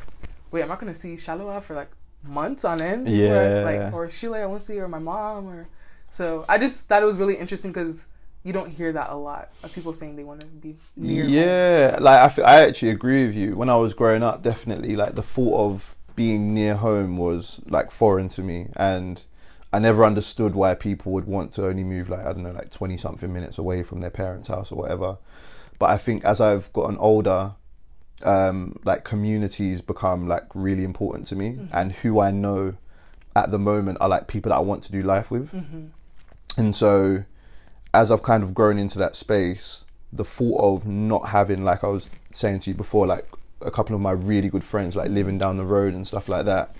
wait, 0.51 0.63
I'm 0.63 0.67
not 0.67 0.79
gonna 0.79 0.93
see 0.93 1.15
Shallowa 1.15 1.61
for 1.61 1.75
like 1.75 1.89
months 2.23 2.65
on 2.65 2.81
end? 2.81 3.07
Yeah. 3.09 3.61
like 3.63 3.93
or 3.93 4.09
Sheila, 4.09 4.41
I 4.41 4.45
won't 4.45 4.63
see, 4.63 4.79
or 4.79 4.87
my 4.87 4.99
mom, 4.99 5.47
or 5.47 5.67
so. 6.09 6.45
I 6.49 6.57
just 6.57 6.87
thought 6.87 7.01
it 7.01 7.05
was 7.05 7.15
really 7.15 7.35
interesting 7.37 7.71
because 7.71 8.07
you 8.43 8.53
don't 8.53 8.69
hear 8.69 8.91
that 8.93 9.09
a 9.09 9.15
lot 9.15 9.49
of 9.63 9.71
people 9.73 9.93
saying 9.93 10.15
they 10.15 10.23
want 10.23 10.41
to 10.41 10.47
be 10.47 10.75
near. 10.95 11.23
home. 11.23 11.33
Yeah, 11.33 11.97
like 12.01 12.19
I, 12.19 12.25
f- 12.25 12.39
I 12.39 12.65
actually 12.65 12.91
agree 12.91 13.27
with 13.27 13.35
you. 13.35 13.55
When 13.55 13.69
I 13.69 13.75
was 13.77 13.93
growing 13.93 14.23
up, 14.23 14.41
definitely 14.43 14.95
like 14.95 15.15
the 15.15 15.23
thought 15.23 15.71
of 15.71 15.95
being 16.15 16.53
near 16.53 16.75
home 16.75 17.17
was 17.17 17.61
like 17.67 17.91
foreign 17.91 18.29
to 18.29 18.41
me, 18.41 18.67
and 18.75 19.21
I 19.73 19.79
never 19.79 20.05
understood 20.05 20.55
why 20.55 20.73
people 20.75 21.11
would 21.13 21.25
want 21.25 21.51
to 21.53 21.67
only 21.67 21.83
move 21.83 22.09
like 22.09 22.21
I 22.21 22.33
don't 22.33 22.43
know, 22.43 22.51
like 22.51 22.71
twenty 22.71 22.97
something 22.97 23.31
minutes 23.31 23.57
away 23.57 23.83
from 23.83 23.99
their 23.99 24.09
parents' 24.09 24.47
house 24.47 24.71
or 24.71 24.75
whatever. 24.75 25.17
But 25.79 25.89
I 25.89 25.97
think 25.97 26.23
as 26.23 26.39
I've 26.41 26.71
gotten 26.73 26.97
older, 26.97 27.51
um, 28.23 28.79
like 28.83 29.03
communities 29.03 29.81
become 29.81 30.27
like 30.27 30.45
really 30.53 30.83
important 30.83 31.27
to 31.27 31.35
me, 31.35 31.59
and 31.71 31.91
who 31.91 32.19
I 32.19 32.31
know 32.31 32.75
at 33.35 33.51
the 33.51 33.59
moment 33.59 33.99
are 34.01 34.09
like 34.09 34.27
people 34.27 34.49
that 34.49 34.55
I 34.55 34.61
want 34.61 34.83
to 34.83 34.91
do 34.91 35.03
life 35.03 35.29
with, 35.29 35.51
and 36.57 36.75
so 36.75 37.23
as 37.93 38.11
I've 38.11 38.23
kind 38.23 38.43
of 38.43 38.53
grown 38.53 38.77
into 38.77 38.97
that 38.99 39.15
space, 39.15 39.83
the 40.13 40.25
thought 40.25 40.61
of 40.61 40.87
not 40.87 41.29
having, 41.29 41.63
like 41.63 41.83
I 41.83 41.87
was 41.87 42.09
saying 42.33 42.61
to 42.61 42.71
you 42.71 42.75
before, 42.75 43.05
like 43.07 43.27
a 43.61 43.71
couple 43.71 43.95
of 43.95 44.01
my 44.01 44.11
really 44.11 44.49
good 44.49 44.63
friends, 44.63 44.95
like 44.95 45.09
living 45.09 45.37
down 45.37 45.57
the 45.57 45.65
road 45.65 45.93
and 45.93 46.07
stuff 46.07 46.27
like 46.29 46.45
that, 46.45 46.75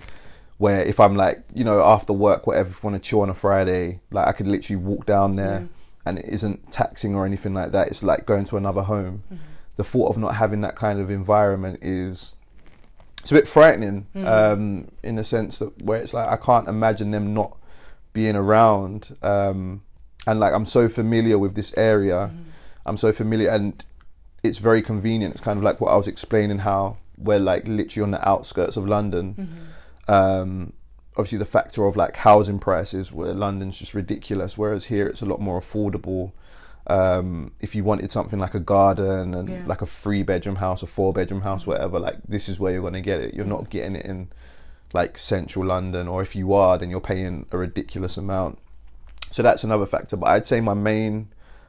where 0.57 0.81
if 0.81 0.99
I'm 0.99 1.15
like, 1.15 1.43
you 1.53 1.63
know, 1.63 1.81
after 1.83 2.13
work, 2.13 2.47
whatever, 2.47 2.69
if 2.69 2.83
I 2.83 2.87
want 2.87 3.01
to 3.01 3.09
chill 3.09 3.21
on 3.21 3.29
a 3.29 3.33
Friday, 3.33 3.99
like 4.11 4.27
I 4.27 4.31
could 4.31 4.47
literally 4.47 4.77
walk 4.77 5.05
down 5.05 5.35
there 5.35 5.59
mm. 5.59 5.69
and 6.05 6.19
it 6.19 6.25
isn't 6.25 6.71
taxing 6.71 7.15
or 7.15 7.25
anything 7.25 7.53
like 7.53 7.71
that. 7.71 7.89
It's 7.89 8.01
like 8.01 8.25
going 8.25 8.45
to 8.45 8.57
another 8.57 8.81
home. 8.81 9.23
Mm-hmm. 9.31 9.43
The 9.75 9.83
thought 9.83 10.09
of 10.09 10.17
not 10.17 10.35
having 10.35 10.61
that 10.61 10.75
kind 10.75 10.99
of 10.99 11.11
environment 11.11 11.79
is. 11.83 12.33
It's 13.21 13.31
a 13.31 13.35
bit 13.35 13.47
frightening, 13.47 14.07
mm. 14.15 14.25
um, 14.25 14.87
in 15.03 15.15
the 15.15 15.23
sense 15.23 15.59
that 15.59 15.81
where 15.81 15.99
it's 15.99 16.13
like 16.13 16.27
I 16.29 16.37
can't 16.37 16.67
imagine 16.67 17.11
them 17.11 17.33
not 17.33 17.57
being 18.13 18.35
around. 18.35 19.15
Um, 19.21 19.81
and 20.25 20.39
like 20.39 20.53
I'm 20.53 20.65
so 20.65 20.89
familiar 20.89 21.37
with 21.37 21.53
this 21.53 21.73
area. 21.77 22.31
Mm-hmm. 22.33 22.49
I'm 22.85 22.97
so 22.97 23.11
familiar, 23.11 23.49
and 23.49 23.83
it's 24.43 24.59
very 24.59 24.81
convenient. 24.81 25.35
It's 25.35 25.43
kind 25.43 25.57
of 25.57 25.63
like 25.63 25.81
what 25.81 25.91
I 25.91 25.97
was 25.97 26.07
explaining 26.07 26.59
how 26.59 26.97
we're 27.17 27.39
like 27.39 27.67
literally 27.67 28.03
on 28.03 28.11
the 28.11 28.27
outskirts 28.27 28.77
of 28.77 28.87
London. 28.87 29.35
Mm-hmm. 29.37 29.65
Um, 30.07 30.73
obviously, 31.15 31.37
the 31.37 31.45
factor 31.45 31.85
of 31.85 31.95
like 31.95 32.15
housing 32.15 32.59
prices, 32.59 33.11
where 33.11 33.33
London's 33.33 33.77
just 33.77 33.93
ridiculous, 33.93 34.57
whereas 34.57 34.85
here 34.85 35.07
it's 35.07 35.21
a 35.21 35.25
lot 35.25 35.41
more 35.41 35.59
affordable. 35.59 36.31
Um, 36.87 37.51
if 37.59 37.75
you 37.75 37.83
wanted 37.83 38.11
something 38.11 38.39
like 38.39 38.53
a 38.53 38.61
garden 38.61 39.33
and 39.33 39.49
Yeah. 39.49 39.63
like 39.65 39.81
a 39.81 39.85
three 39.85 40.23
bedroom 40.23 40.55
house, 40.55 40.83
a 40.83 40.87
four 40.87 41.11
bedroom 41.11 41.41
house, 41.41 41.67
whatever, 41.67 41.99
like 41.99 42.17
this 42.27 42.47
is 42.47 42.59
where 42.59 42.71
you're 42.71 42.81
gonna 42.81 43.01
get 43.01 43.19
it. 43.19 43.33
You're 43.33 43.45
not 43.45 43.69
getting 43.69 43.95
it 43.97 44.05
in 44.05 44.29
like 44.93 45.17
central 45.17 45.65
London, 45.65 46.07
or 46.07 46.21
if 46.21 46.33
you 46.35 46.53
are, 46.53 46.77
then 46.77 46.89
you're 46.89 47.01
paying 47.01 47.45
a 47.51 47.57
ridiculous 47.57 48.15
amount. 48.15 48.57
So 49.31 49.43
that's 49.43 49.65
another 49.65 49.85
factor. 49.85 50.15
But 50.15 50.27
I'd 50.27 50.47
say 50.47 50.61
my 50.61 50.73
main 50.73 51.27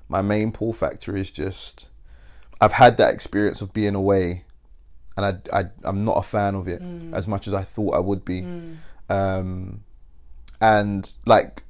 my 0.09 0.23
main 0.23 0.53
pull 0.53 0.73
factor 0.73 1.17
is 1.17 1.31
just 1.31 1.89
I've 2.61 2.73
had 2.73 2.97
that 2.99 3.13
experience 3.13 3.61
of 3.61 3.73
being 3.73 3.97
away, 3.97 4.45
and 5.19 5.27
I, 5.53 5.59
I 5.59 5.65
I'm 5.83 6.05
not 6.05 6.19
a 6.19 6.23
fan 6.23 6.55
of 6.55 6.69
it 6.69 6.81
mm. 6.81 7.13
as 7.13 7.27
much 7.27 7.49
as 7.49 7.55
I 7.55 7.65
thought 7.65 7.95
I 7.95 7.99
would 7.99 8.25
be. 8.25 8.43
Mm. 8.43 8.77
Um, 9.09 9.85
and 10.61 11.11
like 11.27 11.65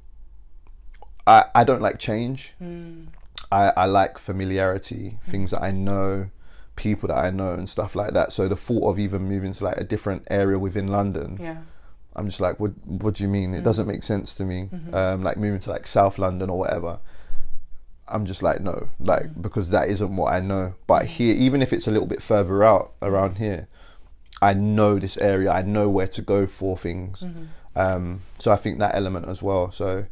I 1.25 1.45
I 1.55 1.63
don't 1.63 1.81
like 1.81 1.97
change. 1.97 2.53
Mm. 2.61 3.07
I 3.51 3.73
I 3.75 3.85
like 3.85 4.19
familiarity, 4.19 5.17
things 5.31 5.49
that 5.49 5.63
I 5.63 5.71
know, 5.71 6.29
people 6.75 7.07
that 7.07 7.17
I 7.17 7.31
know, 7.31 7.53
and 7.53 7.67
stuff 7.67 7.95
like 7.95 8.13
that. 8.13 8.31
So 8.31 8.47
the 8.47 8.55
thought 8.55 8.87
of 8.87 8.99
even 8.99 9.23
moving 9.23 9.53
to 9.53 9.63
like 9.63 9.77
a 9.77 9.83
different 9.83 10.27
area 10.29 10.59
within 10.59 10.87
London. 10.87 11.37
Yeah. 11.41 11.57
I'm 12.15 12.27
just 12.27 12.41
like, 12.41 12.59
what? 12.59 12.71
What 12.85 13.15
do 13.15 13.23
you 13.23 13.29
mean? 13.29 13.55
It 13.55 13.63
doesn't 13.63 13.87
make 13.87 14.03
sense 14.03 14.35
to 14.35 14.45
me. 14.45 14.69
Mm-hmm. 14.71 14.93
Um, 14.93 15.23
like 15.23 15.37
moving 15.37 15.59
to 15.61 15.71
like 15.71 15.87
South 15.87 16.19
London 16.19 16.51
or 16.51 16.59
whatever. 16.59 16.99
I'm 18.09 18.25
just 18.25 18.41
like, 18.43 18.61
no, 18.61 18.89
like 18.99 19.41
because 19.41 19.69
that 19.69 19.89
isn't 19.89 20.15
what 20.15 20.33
I 20.33 20.39
know. 20.39 20.73
But 20.87 21.05
here, 21.05 21.35
even 21.35 21.61
if 21.61 21.73
it's 21.73 21.87
a 21.87 21.91
little 21.91 22.07
bit 22.07 22.21
further 22.21 22.63
out 22.63 22.93
around 23.01 23.37
here, 23.37 23.67
I 24.41 24.53
know 24.53 24.99
this 24.99 25.17
area. 25.17 25.51
I 25.51 25.61
know 25.61 25.89
where 25.89 26.07
to 26.07 26.21
go 26.21 26.47
for 26.47 26.77
things. 26.77 27.23
Um, 27.75 28.21
so 28.39 28.51
I 28.51 28.57
think 28.57 28.79
that 28.79 28.95
element 28.95 29.27
as 29.27 29.41
well. 29.41 29.71
So 29.71 30.05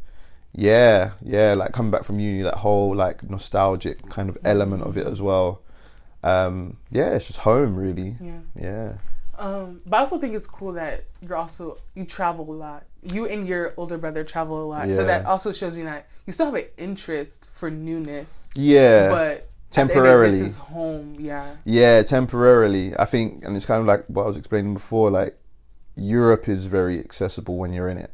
yeah, 0.54 1.12
yeah, 1.22 1.54
like 1.54 1.74
coming 1.74 1.92
back 1.92 2.04
from 2.06 2.20
uni, 2.20 2.42
that 2.44 2.56
whole 2.56 2.96
like 2.96 3.28
nostalgic 3.30 4.10
kind 4.10 4.30
of 4.30 4.38
element 4.44 4.84
of 4.84 4.98
it 4.98 5.08
as 5.08 5.22
well. 5.22 5.62
Um, 6.24 6.78
yeah, 6.92 7.10
it's 7.10 7.28
just 7.28 7.40
home, 7.40 7.76
really. 7.76 8.16
Yeah. 8.20 8.40
Yeah. 8.60 8.94
Um, 9.38 9.82
but 9.86 9.97
I 9.97 10.00
also 10.00 10.17
think 10.17 10.34
it's 10.34 10.47
cool 10.47 10.73
that 10.73 11.04
you're 11.21 11.38
also 11.38 11.78
you 11.95 12.06
travel 12.06 12.50
a 12.52 12.54
lot. 12.54 12.86
You 13.04 13.28
and 13.28 13.47
your 13.47 13.73
older 13.78 13.97
brother 13.97 14.23
travel 14.23 14.63
a 14.63 14.65
lot, 14.65 14.91
so 14.91 15.04
that 15.04 15.26
also 15.26 15.52
shows 15.52 15.76
me 15.76 15.84
that 15.84 16.08
you 16.26 16.34
still 16.34 16.47
have 16.47 16.56
an 16.56 16.65
interest 16.78 17.50
for 17.54 17.69
newness. 17.69 18.50
Yeah. 18.56 19.10
But 19.10 19.17
at 19.17 19.73
the 19.73 19.82
end 19.82 19.89
of 19.91 19.91
it, 19.91 19.93
Temporarily. 19.93 20.32
this 20.32 20.41
is 20.41 20.56
home. 20.58 21.15
Yeah. 21.19 21.56
Yeah, 21.65 22.02
temporarily. 22.04 22.97
I 22.97 23.06
think, 23.06 23.43
and 23.45 23.56
it's 23.56 23.65
kind 23.65 23.80
of 23.80 23.86
like 23.86 24.06
what 24.08 24.23
I 24.23 24.28
was 24.28 24.38
explaining 24.38 24.73
before. 24.73 25.12
Like 25.12 25.38
Europe 25.95 26.50
is 26.50 26.65
very 26.65 27.00
accessible 27.00 27.58
when 27.58 27.71
you're 27.71 27.89
in 27.89 27.97
it. 28.00 28.12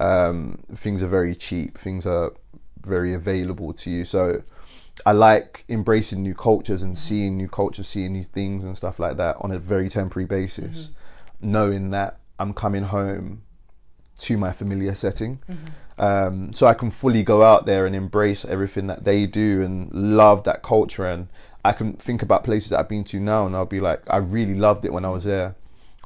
Um, 0.00 0.58
things 0.74 1.02
are 1.02 1.08
very 1.08 1.34
cheap. 1.34 1.78
Things 1.78 2.06
are 2.06 2.32
very 2.84 3.14
available 3.14 3.72
to 3.72 3.90
you. 3.90 4.04
So 4.04 4.42
I 5.04 5.12
like 5.12 5.64
embracing 5.68 6.22
new 6.22 6.34
cultures 6.34 6.82
and 6.82 6.98
seeing 6.98 7.36
new 7.36 7.48
cultures, 7.48 7.86
seeing 7.86 8.12
new 8.12 8.24
things 8.24 8.64
and 8.64 8.76
stuff 8.76 8.98
like 8.98 9.16
that 9.18 9.36
on 9.40 9.52
a 9.52 9.58
very 9.58 9.88
temporary 9.88 10.26
basis, 10.26 10.76
mm-hmm. 10.76 11.50
knowing 11.52 11.90
that 11.90 12.18
I'm 12.38 12.54
coming 12.54 12.84
home 12.84 13.42
to 14.18 14.38
my 14.38 14.52
familiar 14.52 14.94
setting. 14.94 15.40
Mm-hmm. 15.48 15.66
Um, 15.98 16.52
so 16.52 16.66
I 16.66 16.74
can 16.74 16.90
fully 16.90 17.22
go 17.22 17.42
out 17.42 17.66
there 17.66 17.86
and 17.86 17.94
embrace 17.94 18.44
everything 18.44 18.86
that 18.88 19.04
they 19.04 19.26
do 19.26 19.62
and 19.62 19.92
love 19.92 20.44
that 20.44 20.62
culture. 20.62 21.06
And 21.06 21.28
I 21.64 21.72
can 21.72 21.94
think 21.94 22.22
about 22.22 22.44
places 22.44 22.70
that 22.70 22.80
I've 22.80 22.88
been 22.88 23.04
to 23.04 23.20
now 23.20 23.46
and 23.46 23.56
I'll 23.56 23.66
be 23.66 23.80
like, 23.80 24.02
I 24.08 24.18
really 24.18 24.54
loved 24.54 24.84
it 24.84 24.92
when 24.92 25.04
I 25.04 25.10
was 25.10 25.24
there. 25.24 25.54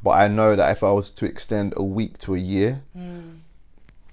But 0.03 0.11
I 0.11 0.29
know 0.29 0.57
that 0.57 0.71
if 0.71 0.83
I 0.83 0.91
was 0.93 1.11
to 1.11 1.27
extend 1.27 1.75
a 1.77 1.83
week 1.83 2.19
to 2.19 2.35
a 2.35 2.39
year, 2.39 2.83
mm. 2.97 3.39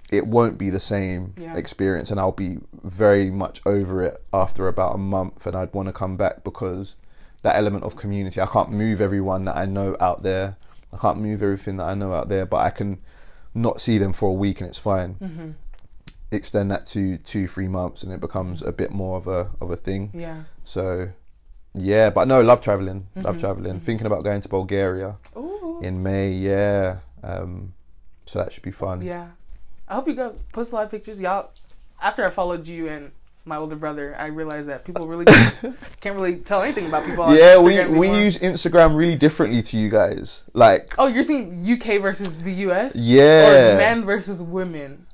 It 0.09 0.25
won't 0.25 0.57
be 0.57 0.69
the 0.69 0.79
same 0.79 1.33
Yeah. 1.37 1.55
experience 1.57 2.11
and 2.11 2.19
I'll 2.19 2.31
be 2.31 2.59
very 2.83 3.29
much 3.29 3.61
over 3.65 4.03
it 4.03 4.23
after 4.33 4.67
about 4.67 4.95
a 4.95 4.97
month 4.97 5.45
and 5.45 5.55
I'd 5.55 5.73
want 5.73 5.87
to 5.87 5.93
come 5.93 6.15
back 6.15 6.43
because 6.43 6.95
that 7.43 7.55
element 7.55 7.83
of 7.83 7.95
community. 7.95 8.41
I 8.41 8.45
can't 8.45 8.71
move 8.71 9.01
everyone 9.01 9.45
that 9.45 9.55
I 9.57 9.65
know 9.65 9.95
out 9.99 10.23
there. 10.23 10.57
I 10.93 10.97
can't 10.97 11.19
move 11.19 11.43
everything 11.43 11.77
that 11.77 11.85
I 11.85 11.93
know 11.93 12.13
out 12.13 12.29
there 12.29 12.45
but 12.45 12.57
I 12.57 12.69
can 12.69 12.99
not 13.53 13.81
see 13.81 13.97
them 13.97 14.13
for 14.13 14.29
a 14.29 14.33
week 14.33 14.61
and 14.61 14.69
it's 14.69 14.79
fine. 14.79 15.15
Mm-hmm. 15.15 15.51
Extend 16.31 16.71
that 16.71 16.85
to 16.87 17.17
two 17.17 17.47
three 17.47 17.67
months 17.67 18.03
and 18.03 18.11
it 18.13 18.19
becomes 18.19 18.61
a 18.61 18.71
bit 18.71 18.91
more 18.91 19.17
of 19.17 19.27
a 19.27 19.49
of 19.59 19.71
a 19.71 19.75
thing. 19.75 20.11
Yeah. 20.13 20.43
so 20.63 21.09
yeah 21.73 22.09
but 22.09 22.27
no 22.27 22.41
love 22.41 22.61
traveling 22.61 23.07
love 23.15 23.35
mm-hmm. 23.35 23.41
traveling. 23.41 23.73
Mm-hmm. 23.75 23.85
Thinking 23.85 24.07
about 24.07 24.23
going 24.23 24.41
to 24.41 24.49
Bulgaria 24.49 25.17
Ooh. 25.35 25.79
in 25.83 26.01
May 26.01 26.31
yeah 26.31 26.99
um 27.23 27.73
so 28.25 28.39
that 28.39 28.53
should 28.53 28.63
be 28.63 28.71
fun. 28.71 29.01
Yeah. 29.01 29.29
I 29.87 29.95
hope 29.95 30.07
you 30.07 30.13
go 30.15 30.35
post 30.51 30.71
a 30.71 30.75
lot 30.75 30.85
of 30.85 30.91
pictures. 30.91 31.21
Y'all, 31.21 31.49
after 32.01 32.25
I 32.25 32.29
followed 32.29 32.67
you 32.67 32.87
and 32.87 33.11
my 33.45 33.55
older 33.55 33.75
brother, 33.75 34.15
I 34.19 34.27
realized 34.27 34.67
that 34.67 34.83
people 34.83 35.07
really 35.07 35.25
can't 36.01 36.15
really 36.15 36.37
tell 36.37 36.61
anything 36.61 36.87
about 36.87 37.05
people. 37.05 37.23
On 37.23 37.35
yeah, 37.35 37.57
we 37.57 37.73
Instagram 37.75 37.97
we 37.97 38.07
anymore. 38.07 38.21
use 38.23 38.37
Instagram 38.39 38.97
really 38.97 39.15
differently 39.15 39.61
to 39.63 39.77
you 39.77 39.89
guys. 39.89 40.43
Like, 40.53 40.93
Oh, 40.97 41.07
you're 41.07 41.23
seeing 41.23 41.65
UK 41.65 42.01
versus 42.01 42.37
the 42.37 42.51
US? 42.69 42.95
Yeah. 42.95 43.75
Or 43.75 43.77
men 43.77 44.05
versus 44.05 44.43
women? 44.43 45.05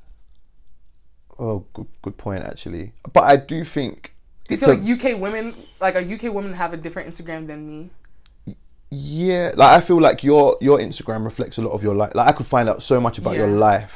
oh, 1.39 1.65
good, 1.73 1.87
good 2.01 2.17
point 2.17 2.43
actually. 2.43 2.93
But 3.11 3.23
I 3.25 3.35
do 3.35 3.63
think 3.63 4.13
Do 4.47 4.55
you 4.55 4.59
feel 4.59 4.75
like 4.75 4.83
UK 5.13 5.19
women, 5.19 5.55
like 5.79 5.95
a 5.95 6.01
UK 6.01 6.33
women, 6.33 6.53
have 6.53 6.73
a 6.73 6.77
different 6.77 7.13
Instagram 7.13 7.47
than 7.47 7.67
me? 7.67 8.55
yeah. 8.89 9.51
Like 9.55 9.77
I 9.77 9.85
feel 9.85 9.99
like 9.99 10.23
your 10.23 10.57
your 10.61 10.77
Instagram 10.79 11.25
reflects 11.25 11.57
a 11.57 11.61
lot 11.61 11.71
of 11.71 11.83
your 11.83 11.95
life. 11.95 12.13
Like 12.15 12.29
I 12.29 12.31
could 12.31 12.47
find 12.47 12.69
out 12.69 12.81
so 12.83 12.99
much 13.01 13.17
about 13.19 13.35
your 13.35 13.47
life 13.47 13.91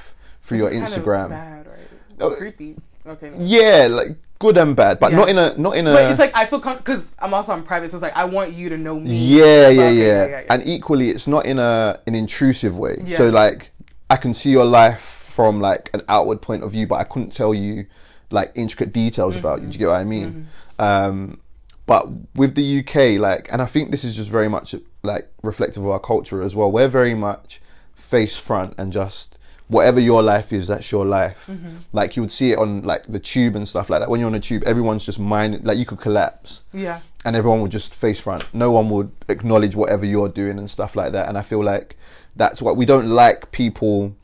through 0.48 0.58
your 0.60 0.68
Which 0.68 0.76
is 0.76 0.82
kind 0.82 0.94
of 0.94 1.04
Instagram. 1.04 1.30
bad, 1.30 1.68
right? 1.68 1.78
Oh, 2.20 2.32
creepy. 2.32 2.76
Okay. 3.06 3.32
Yeah, 3.40 3.88
like 3.90 4.18
good 4.40 4.58
and 4.58 4.76
bad, 4.76 5.00
but 5.00 5.12
Yeah. 5.12 5.18
not 5.18 5.30
in 5.30 5.38
a 5.38 5.58
not 5.58 5.78
in 5.78 5.88
a. 5.88 5.94
But 5.94 6.10
it's 6.12 6.20
like 6.20 6.36
I 6.36 6.46
feel 6.46 6.60
because 6.60 7.16
I'm 7.20 7.34
also 7.34 7.54
on 7.54 7.64
private, 7.64 7.90
so 7.92 7.98
it's 7.98 8.02
like 8.04 8.16
I 8.18 8.26
want 8.26 8.54
you 8.54 8.70
to 8.70 8.78
know 8.78 9.00
me. 9.00 9.16
yeah, 9.16 9.70
yeah, 9.70 9.90
yeah, 9.90 10.28
yeah. 10.28 10.42
And 10.50 10.64
equally, 10.66 11.10
it's 11.10 11.28
not 11.28 11.46
in 11.46 11.60
a 11.60 12.00
an 12.08 12.16
intrusive 12.16 12.78
way. 12.78 12.98
Yeah. 13.06 13.18
So 13.18 13.30
like, 13.30 13.72
I 14.10 14.18
can 14.18 14.34
see 14.34 14.50
your 14.50 14.66
life 14.66 15.04
from 15.30 15.62
like 15.62 15.90
an 15.94 16.02
outward 16.10 16.42
point 16.42 16.64
of 16.64 16.72
view, 16.72 16.88
but 16.88 16.96
I 16.96 17.04
couldn't 17.04 17.34
tell 17.34 17.54
you 17.54 17.86
like 18.32 18.52
intricate 18.56 18.92
details 18.92 19.36
about 19.38 19.62
you. 19.62 19.68
Do 19.68 19.74
you 19.74 19.80
get 19.80 19.88
what 19.88 19.96
I 19.96 20.04
mean? 20.04 20.48
Um, 20.80 21.40
but 21.86 22.10
with 22.36 22.56
the 22.56 22.80
UK, 22.80 23.18
like, 23.20 23.48
and 23.52 23.62
I 23.62 23.66
think 23.66 23.92
this 23.92 24.04
is 24.04 24.14
just 24.16 24.30
very 24.30 24.50
much 24.50 24.76
like 25.04 25.30
reflective 25.44 25.84
of 25.84 25.90
our 25.90 26.00
culture 26.00 26.42
as 26.42 26.54
well. 26.56 26.70
We're 26.70 26.90
very 26.90 27.16
much 27.16 27.62
face 27.96 28.36
front 28.36 28.74
and 28.78 28.92
just 28.92 29.37
whatever 29.68 30.00
your 30.00 30.24
life 30.24 30.54
is, 30.54 30.68
that's 30.68 30.92
your 30.92 31.06
life. 31.06 31.38
Mm-hmm. 31.48 31.78
Like 31.92 32.16
you 32.16 32.22
would 32.22 32.32
see 32.32 32.52
it 32.52 32.58
on 32.58 32.84
like 32.84 33.04
the 33.08 33.20
tube 33.20 33.56
and 33.56 33.68
stuff 33.68 33.90
like 33.90 34.00
that. 34.00 34.10
When 34.10 34.20
you're 34.20 34.30
on 34.30 34.36
a 34.36 34.40
tube, 34.40 34.64
everyone's 34.66 35.06
just 35.06 35.20
mind 35.20 35.64
like 35.66 35.78
you 35.78 35.86
could 35.86 36.00
collapse 36.00 36.62
Yeah. 36.74 37.02
and 37.26 37.36
everyone 37.36 37.62
would 37.62 37.72
just 37.72 37.94
face 37.94 38.20
front. 38.20 38.46
No 38.54 38.72
one 38.72 38.90
would 38.90 39.12
acknowledge 39.28 39.76
whatever 39.76 40.06
you're 40.06 40.30
doing 40.30 40.58
and 40.58 40.72
stuff 40.72 40.96
like 40.96 41.12
that. 41.12 41.28
And 41.28 41.38
I 41.38 41.42
feel 41.42 41.64
like 41.64 41.98
that's 42.36 42.62
what 42.62 42.78
we 42.78 42.86
don't 42.86 43.08
like 43.08 43.52
people 43.52 44.16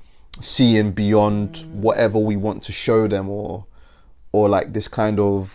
seeing 0.42 0.92
beyond 0.92 1.56
mm. 1.56 1.72
whatever 1.74 2.18
we 2.18 2.36
want 2.36 2.64
to 2.64 2.72
show 2.72 3.08
them 3.08 3.30
or 3.30 3.66
or 4.32 4.50
like 4.50 4.74
this 4.74 4.88
kind 4.88 5.20
of 5.20 5.52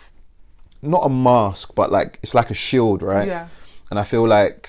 not 0.82 1.00
a 1.04 1.08
mask 1.08 1.74
but 1.74 1.90
like 1.90 2.18
it's 2.22 2.34
like 2.34 2.50
a 2.50 2.54
shield, 2.54 3.02
right? 3.02 3.26
Yeah. 3.26 3.48
And 3.90 3.98
I 3.98 4.04
feel 4.04 4.26
like 4.26 4.68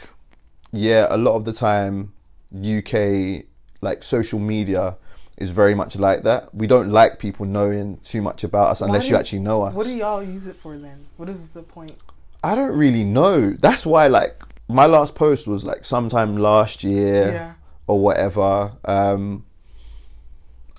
yeah, 0.72 1.08
a 1.10 1.18
lot 1.18 1.36
of 1.36 1.46
the 1.46 1.54
time 1.54 2.14
UK 2.56 3.44
like 3.82 4.04
social 4.04 4.40
media 4.40 4.96
is 5.40 5.52
very 5.52 5.74
much 5.74 5.96
like 5.96 6.24
that. 6.24 6.54
We 6.54 6.68
don't 6.68 6.92
like 6.92 7.18
people 7.18 7.46
knowing 7.46 7.98
too 8.04 8.22
much 8.22 8.44
about 8.44 8.70
us 8.72 8.82
unless 8.82 9.04
do 9.04 9.10
you 9.10 9.16
actually 9.16 9.40
know 9.40 9.64
us. 9.64 9.74
What 9.74 9.86
do 9.88 9.94
y'all 9.94 10.22
use 10.22 10.48
it 10.48 10.58
for 10.62 10.78
then? 10.78 11.06
What 11.18 11.30
is 11.30 11.42
the 11.50 11.64
point? 11.64 11.96
I 12.44 12.56
don't 12.56 12.78
really 12.78 13.04
know. 13.04 13.52
That's 13.60 13.86
why, 13.86 14.08
like, 14.08 14.40
my 14.68 14.86
last 14.86 15.16
post 15.16 15.48
was 15.48 15.64
like 15.64 15.84
sometime 15.86 16.38
last 16.38 16.84
year 16.84 17.32
Yeah. 17.32 17.54
or 17.88 18.00
whatever. 18.00 18.72
Um, 18.86 19.46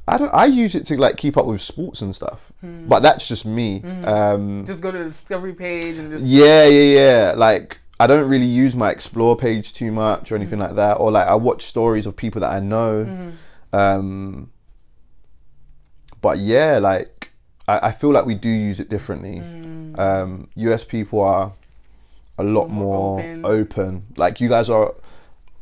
I 0.07 0.17
don't. 0.17 0.33
I 0.35 0.47
use 0.47 0.75
it 0.75 0.87
to 0.87 0.97
like 0.97 1.17
keep 1.17 1.37
up 1.37 1.47
with 1.47 1.63
sports 1.63 2.01
and 2.03 2.15
stuff, 2.15 2.41
Hmm. 2.61 2.87
but 2.89 3.01
that's 3.03 3.27
just 3.29 3.47
me. 3.47 3.83
Um, 4.05 4.65
Just 4.67 4.81
go 4.81 4.91
to 4.91 4.99
the 4.99 5.05
discovery 5.05 5.53
page 5.53 5.99
and 5.99 6.11
just 6.13 6.27
yeah, 6.27 6.67
yeah, 6.67 6.99
yeah. 7.01 7.35
Like, 7.37 7.79
I 8.01 8.07
don't 8.07 8.29
really 8.29 8.47
use 8.47 8.75
my 8.75 8.91
explore 8.91 9.37
page 9.37 9.73
too 9.75 9.93
much 9.93 10.33
or 10.33 10.37
anything 10.37 10.59
Hmm. 10.59 10.65
like 10.67 10.75
that. 10.77 10.95
Or 10.95 11.11
like, 11.13 11.29
I 11.29 11.35
watch 11.37 11.65
stories 11.67 12.07
of 12.07 12.17
people 12.17 12.41
that 12.41 12.51
I 12.53 12.61
know. 12.61 13.05
Mm-hmm. 13.05 13.31
Um, 13.73 14.51
but 16.21 16.39
yeah, 16.39 16.79
like, 16.79 17.31
I, 17.69 17.89
I 17.89 17.93
feel 17.93 18.11
like 18.13 18.27
we 18.27 18.35
do 18.35 18.49
use 18.49 18.81
it 18.81 18.89
differently. 18.89 19.41
Um, 19.99 20.49
US 20.57 20.85
people 20.85 21.21
are 21.21 21.53
a 22.39 22.45
lot 22.45 22.69
More 22.69 23.19
more 23.19 23.21
open. 23.21 23.45
open. 23.45 24.07
Like, 24.17 24.41
you 24.41 24.49
guys 24.49 24.71
are 24.71 24.95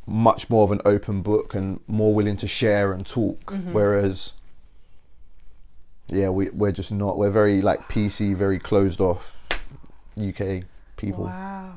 much 0.06 0.48
more 0.48 0.64
of 0.64 0.72
an 0.72 0.80
open 0.84 1.22
book 1.22 1.54
and 1.54 1.80
more 1.86 2.14
willing 2.14 2.36
to 2.38 2.48
share 2.48 2.92
and 2.92 3.06
talk. 3.06 3.52
Mm-hmm. 3.52 3.72
Whereas 3.72 4.32
yeah, 6.11 6.30
we 6.30 6.48
we're 6.50 6.72
just 6.72 6.90
not. 6.90 7.18
We're 7.18 7.30
very 7.30 7.61
like 7.61 7.80
PC, 7.88 8.34
very 8.34 8.59
closed 8.59 9.00
off 9.00 9.30
UK 10.18 10.62
people. 10.96 11.24
Wow. 11.24 11.74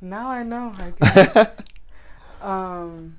Now 0.00 0.28
I 0.30 0.42
know, 0.44 0.72
I 0.78 0.92
guess. 1.14 1.62
um 2.42 3.16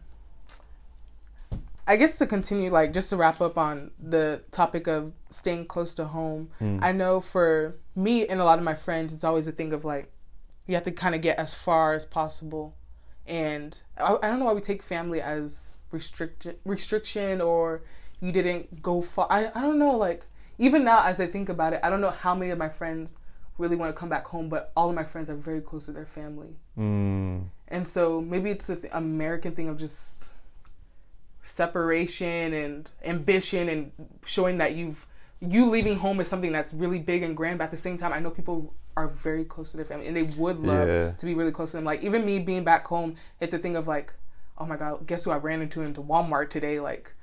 I 1.85 1.97
guess 1.97 2.17
to 2.19 2.25
continue 2.27 2.69
like 2.69 2.93
just 2.93 3.09
to 3.09 3.17
wrap 3.17 3.41
up 3.41 3.57
on 3.57 3.91
the 4.01 4.41
topic 4.51 4.87
of 4.87 5.11
staying 5.29 5.65
close 5.65 5.93
to 5.95 6.05
home. 6.05 6.49
I 6.81 6.91
know 6.91 7.19
for 7.19 7.75
me 7.95 8.25
and 8.27 8.39
a 8.39 8.45
lot 8.45 8.57
of 8.57 8.63
my 8.63 8.73
friends 8.73 9.13
it's 9.13 9.23
always 9.23 9.47
a 9.47 9.51
thing 9.51 9.73
of 9.73 9.83
like 9.83 10.11
you 10.67 10.75
have 10.75 10.85
to 10.85 10.91
kind 10.91 11.13
of 11.13 11.21
get 11.21 11.37
as 11.37 11.53
far 11.53 11.93
as 11.93 12.05
possible. 12.05 12.75
And 13.27 13.77
I, 13.97 14.15
I 14.21 14.27
don't 14.27 14.39
know 14.39 14.45
why 14.45 14.53
we 14.53 14.61
take 14.61 14.81
family 14.81 15.21
as 15.21 15.75
restrict 15.91 16.47
restriction 16.65 17.41
or 17.41 17.83
you 18.21 18.31
didn't 18.31 18.81
go 18.81 19.01
far. 19.01 19.27
I, 19.29 19.51
I 19.53 19.61
don't 19.61 19.77
know 19.77 19.97
like 19.97 20.25
even 20.57 20.83
now 20.85 21.05
as 21.05 21.19
I 21.19 21.27
think 21.27 21.49
about 21.49 21.73
it, 21.73 21.81
I 21.83 21.89
don't 21.89 21.99
know 22.01 22.11
how 22.11 22.33
many 22.33 22.51
of 22.51 22.57
my 22.57 22.69
friends 22.69 23.17
really 23.57 23.75
want 23.75 23.93
to 23.93 23.99
come 23.99 24.09
back 24.09 24.25
home, 24.25 24.49
but 24.49 24.71
all 24.75 24.89
of 24.89 24.95
my 24.95 25.03
friends 25.03 25.29
are 25.29 25.35
very 25.35 25.61
close 25.61 25.85
to 25.85 25.91
their 25.91 26.05
family. 26.05 26.55
Mm, 26.77 27.43
And 27.67 27.87
so 27.87 28.21
maybe 28.21 28.49
it's 28.49 28.69
an 28.69 28.87
American 28.93 29.53
thing 29.53 29.67
of 29.67 29.77
just 29.77 30.29
separation 31.43 32.53
and 32.53 32.89
ambition 33.05 33.69
and 33.69 33.91
showing 34.25 34.57
that 34.57 34.75
you've 34.75 35.05
you 35.41 35.65
leaving 35.65 35.97
home 35.97 36.21
is 36.21 36.27
something 36.29 36.53
that's 36.53 36.73
really 36.73 36.99
big 36.99 37.21
and 37.21 37.35
grand. 37.35 37.57
But 37.57 37.65
at 37.65 37.71
the 37.71 37.77
same 37.77 37.97
time, 37.97 38.13
I 38.13 38.19
know 38.19 38.29
people 38.29 38.73
are 38.95 39.09
very 39.09 39.43
close 39.43 39.71
to 39.71 39.77
their 39.77 39.85
family 39.85 40.07
and 40.07 40.15
they 40.15 40.23
would 40.23 40.57
love 40.59 40.87
Yeah. 40.87 41.11
to 41.11 41.25
be 41.25 41.33
really 41.35 41.51
close 41.51 41.71
to 41.71 41.77
them. 41.77 41.83
Like 41.83 42.01
even 42.01 42.25
me 42.25 42.39
being 42.39 42.63
back 42.63 42.87
home, 42.87 43.15
it's 43.41 43.53
a 43.53 43.57
thing 43.59 43.75
of 43.75 43.85
like, 43.87 44.13
oh 44.57 44.65
my 44.65 44.77
god, 44.77 45.05
guess 45.05 45.25
who 45.25 45.31
I 45.31 45.37
ran 45.37 45.61
into 45.61 45.81
into 45.81 46.01
Walmart 46.01 46.49
today? 46.49 46.79
Like. 46.79 47.13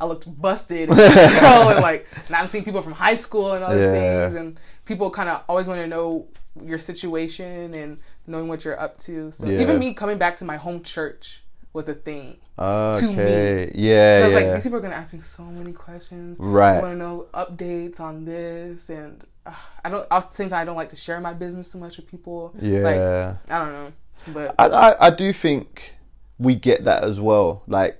I 0.00 0.06
looked 0.06 0.28
busted, 0.40 0.88
you 0.90 0.94
know, 0.96 1.70
and 1.70 1.80
like 1.82 2.06
now 2.30 2.38
I'm 2.38 2.46
seeing 2.46 2.62
people 2.62 2.82
from 2.82 2.92
high 2.92 3.16
school 3.16 3.54
and 3.54 3.64
all 3.64 3.74
these 3.74 3.82
Yeah. 3.82 4.26
things, 4.28 4.36
and 4.36 4.60
people 4.84 5.10
kind 5.10 5.28
of 5.28 5.42
always 5.48 5.66
want 5.66 5.80
to 5.80 5.88
know 5.88 6.28
your 6.64 6.78
situation 6.78 7.74
and 7.74 7.98
knowing 8.28 8.46
what 8.46 8.64
you're 8.64 8.78
up 8.78 8.96
to. 8.98 9.32
So 9.32 9.46
Yeah. 9.48 9.58
even 9.58 9.76
me 9.80 9.94
coming 9.94 10.16
back 10.16 10.36
to 10.36 10.44
my 10.44 10.56
home 10.56 10.84
church 10.84 11.42
was 11.72 11.88
a 11.88 11.94
thing. 11.94 12.38
okay. 12.58 13.70
me. 13.74 13.82
Yeah, 13.82 14.20
I 14.22 14.26
was 14.26 14.32
yeah. 14.32 14.40
like, 14.40 14.54
these 14.54 14.62
people 14.64 14.78
are 14.78 14.82
gonna 14.82 14.94
ask 14.94 15.12
me 15.12 15.20
so 15.20 15.42
many 15.44 15.72
questions. 15.72 16.38
Right. 16.40 16.78
I 16.78 16.80
want 16.82 16.92
to 16.94 16.96
know 16.98 17.26
updates 17.34 18.00
on 18.00 18.24
this, 18.24 18.88
and 18.88 19.24
uh, 19.46 19.52
I 19.84 19.90
don't. 19.90 20.06
At 20.10 20.28
the 20.30 20.34
same 20.34 20.48
time, 20.48 20.60
I 20.60 20.64
don't 20.64 20.76
like 20.76 20.88
to 20.90 20.96
share 20.96 21.20
my 21.20 21.32
business 21.34 21.70
too 21.70 21.78
much 21.78 21.96
with 21.96 22.06
people. 22.10 22.52
yeah. 22.60 22.80
Like 22.80 23.50
I 23.52 23.58
don't 23.58 23.72
know, 23.72 23.92
but 24.28 24.54
I, 24.58 24.66
I 24.66 25.06
I 25.06 25.10
do 25.10 25.32
think 25.32 25.94
we 26.38 26.54
get 26.54 26.84
that 26.84 27.04
as 27.04 27.20
well. 27.20 27.62
Like 27.66 27.98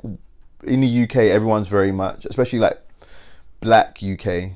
in 0.65 0.81
the 0.81 1.03
UK, 1.05 1.17
everyone's 1.17 1.69
very 1.69 1.93
much, 1.93 2.25
especially 2.25 2.59
like 2.59 2.79
black 3.61 3.99
UK, 4.03 4.53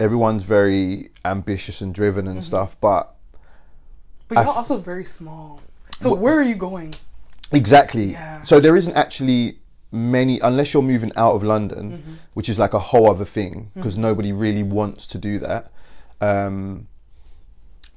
everyone's 0.00 0.42
very 0.42 1.10
ambitious 1.24 1.80
and 1.80 1.94
driven 1.94 2.24
Mm-hmm. 2.26 2.36
and 2.36 2.44
stuff. 2.44 2.76
But 2.80 3.14
but 4.28 4.36
y'all 4.36 4.50
I 4.50 4.56
also 4.56 4.78
very 4.78 5.04
small. 5.04 5.60
So 5.98 6.14
where 6.14 6.38
are 6.38 6.42
you 6.42 6.54
going? 6.56 6.94
Exactly, 7.52 8.12
Yeah. 8.12 8.42
so 8.42 8.60
there 8.60 8.76
isn't 8.76 8.94
actually 8.94 9.58
many 9.92 10.40
unless 10.40 10.72
you're 10.74 10.82
moving 10.82 11.12
out 11.16 11.34
of 11.34 11.42
London, 11.42 11.92
Mm-hmm. 11.92 12.12
which 12.34 12.48
is 12.48 12.58
like 12.58 12.74
a 12.74 12.78
whole 12.78 13.08
other 13.10 13.24
thing 13.24 13.70
because 13.74 13.96
nobody 13.96 14.32
really 14.32 14.62
wants 14.62 15.06
to 15.08 15.18
do 15.18 15.38
that. 15.38 15.70
Um, 16.20 16.88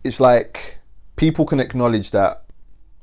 it's 0.03 0.19
like 0.19 0.77
people 1.15 1.45
can 1.45 1.59
acknowledge 1.59 2.11
that 2.11 2.43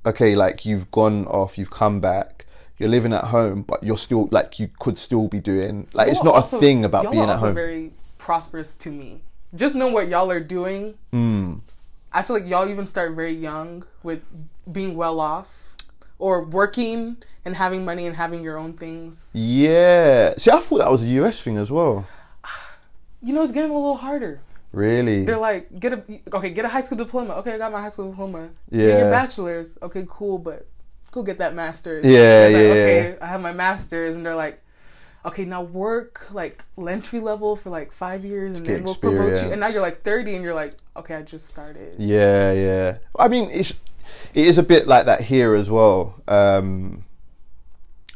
okay, 0.06 0.34
like 0.36 0.64
you've 0.66 0.90
gone 0.90 1.26
off, 1.26 1.56
you've 1.56 1.70
come 1.70 1.98
back, 1.98 2.44
you're 2.78 2.90
living 2.90 3.12
at 3.14 3.24
home, 3.24 3.62
but 3.62 3.82
you're 3.82 3.98
still 3.98 4.28
like 4.30 4.58
you 4.60 4.68
could 4.78 4.98
still 4.98 5.28
be 5.28 5.40
doing 5.40 5.88
like 5.94 6.08
it's 6.08 6.16
Y'all 6.18 6.26
not 6.26 6.34
also- 6.36 6.58
a 6.58 6.60
thing 6.60 6.84
about 6.84 7.10
being 7.10 7.22
at 7.22 7.30
also 7.30 7.46
home. 7.46 7.54
Very 7.54 7.92
prosperous 8.18 8.74
to 8.76 8.90
me. 8.90 9.22
Just 9.54 9.74
know 9.76 9.88
what 9.88 10.08
y'all 10.08 10.30
are 10.30 10.40
doing. 10.40 10.94
Mm. 11.12 11.60
I 12.12 12.22
feel 12.22 12.36
like 12.38 12.48
y'all 12.48 12.68
even 12.68 12.86
start 12.86 13.14
very 13.16 13.32
young 13.32 13.84
with 14.02 14.20
being 14.70 14.94
well 14.96 15.20
off 15.20 15.73
or 16.18 16.44
working 16.44 17.16
and 17.44 17.54
having 17.56 17.84
money 17.84 18.06
and 18.06 18.16
having 18.16 18.42
your 18.42 18.56
own 18.56 18.72
things. 18.74 19.28
Yeah. 19.32 20.34
See, 20.38 20.50
I 20.50 20.60
thought 20.60 20.78
that 20.78 20.90
was 20.90 21.02
a 21.02 21.06
US 21.06 21.40
thing 21.40 21.58
as 21.58 21.70
well. 21.70 22.06
You 23.22 23.32
know, 23.32 23.42
it's 23.42 23.52
getting 23.52 23.70
a 23.70 23.74
little 23.74 23.96
harder. 23.96 24.40
Really? 24.72 25.24
They're 25.24 25.38
like, 25.38 25.78
get 25.78 25.92
a 25.92 26.02
okay, 26.34 26.50
get 26.50 26.64
a 26.64 26.68
high 26.68 26.82
school 26.82 26.98
diploma. 26.98 27.34
Okay, 27.34 27.52
I 27.54 27.58
got 27.58 27.72
my 27.72 27.80
high 27.80 27.88
school 27.88 28.10
diploma. 28.10 28.50
Yeah. 28.70 28.78
Get 28.78 28.88
Yeah. 28.88 28.98
your 28.98 29.10
bachelor's. 29.10 29.78
Okay, 29.82 30.04
cool, 30.08 30.38
but 30.38 30.66
go 31.10 31.22
get 31.22 31.38
that 31.38 31.54
master's. 31.54 32.04
Yeah, 32.04 32.46
It's 32.48 32.54
like, 32.54 32.62
yeah, 32.62 32.70
Okay, 32.70 33.18
I 33.20 33.26
have 33.26 33.40
my 33.40 33.52
master's, 33.52 34.16
and 34.16 34.26
they're 34.26 34.34
like, 34.34 34.60
okay, 35.24 35.44
now 35.44 35.62
work 35.62 36.26
like 36.32 36.64
entry 36.76 37.20
level 37.20 37.54
for 37.56 37.70
like 37.70 37.92
five 37.92 38.24
years, 38.24 38.52
and 38.54 38.66
Get 38.66 38.74
then 38.74 38.84
we'll 38.84 38.96
promote 38.96 39.40
you. 39.42 39.50
And 39.52 39.60
now 39.60 39.68
you're 39.68 39.80
like 39.80 40.02
thirty, 40.02 40.34
and 40.34 40.44
you're 40.44 40.54
like, 40.54 40.76
okay, 40.96 41.14
I 41.14 41.22
just 41.22 41.46
started. 41.46 41.94
Yeah, 41.98 42.52
yeah. 42.52 42.96
I 43.18 43.28
mean, 43.28 43.48
it's 43.50 43.74
it 44.34 44.46
is 44.46 44.58
a 44.58 44.62
bit 44.62 44.86
like 44.86 45.06
that 45.06 45.20
here 45.22 45.54
as 45.54 45.68
well. 45.70 46.14
Um, 46.28 47.04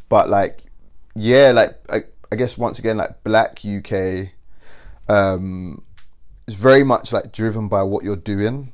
but 0.09 0.29
like, 0.29 0.61
yeah, 1.15 1.53
like 1.53 1.79
I, 1.91 2.05
I 2.33 2.37
guess 2.37 2.57
once 2.59 2.79
again, 2.79 2.97
like 2.97 3.23
Black 3.25 3.61
UK, 3.65 4.29
um, 5.09 5.83
is 6.47 6.55
very 6.55 6.83
much 6.85 7.13
like 7.13 7.33
driven 7.33 7.69
by 7.69 7.83
what 7.83 8.05
you're 8.05 8.17
doing 8.17 8.73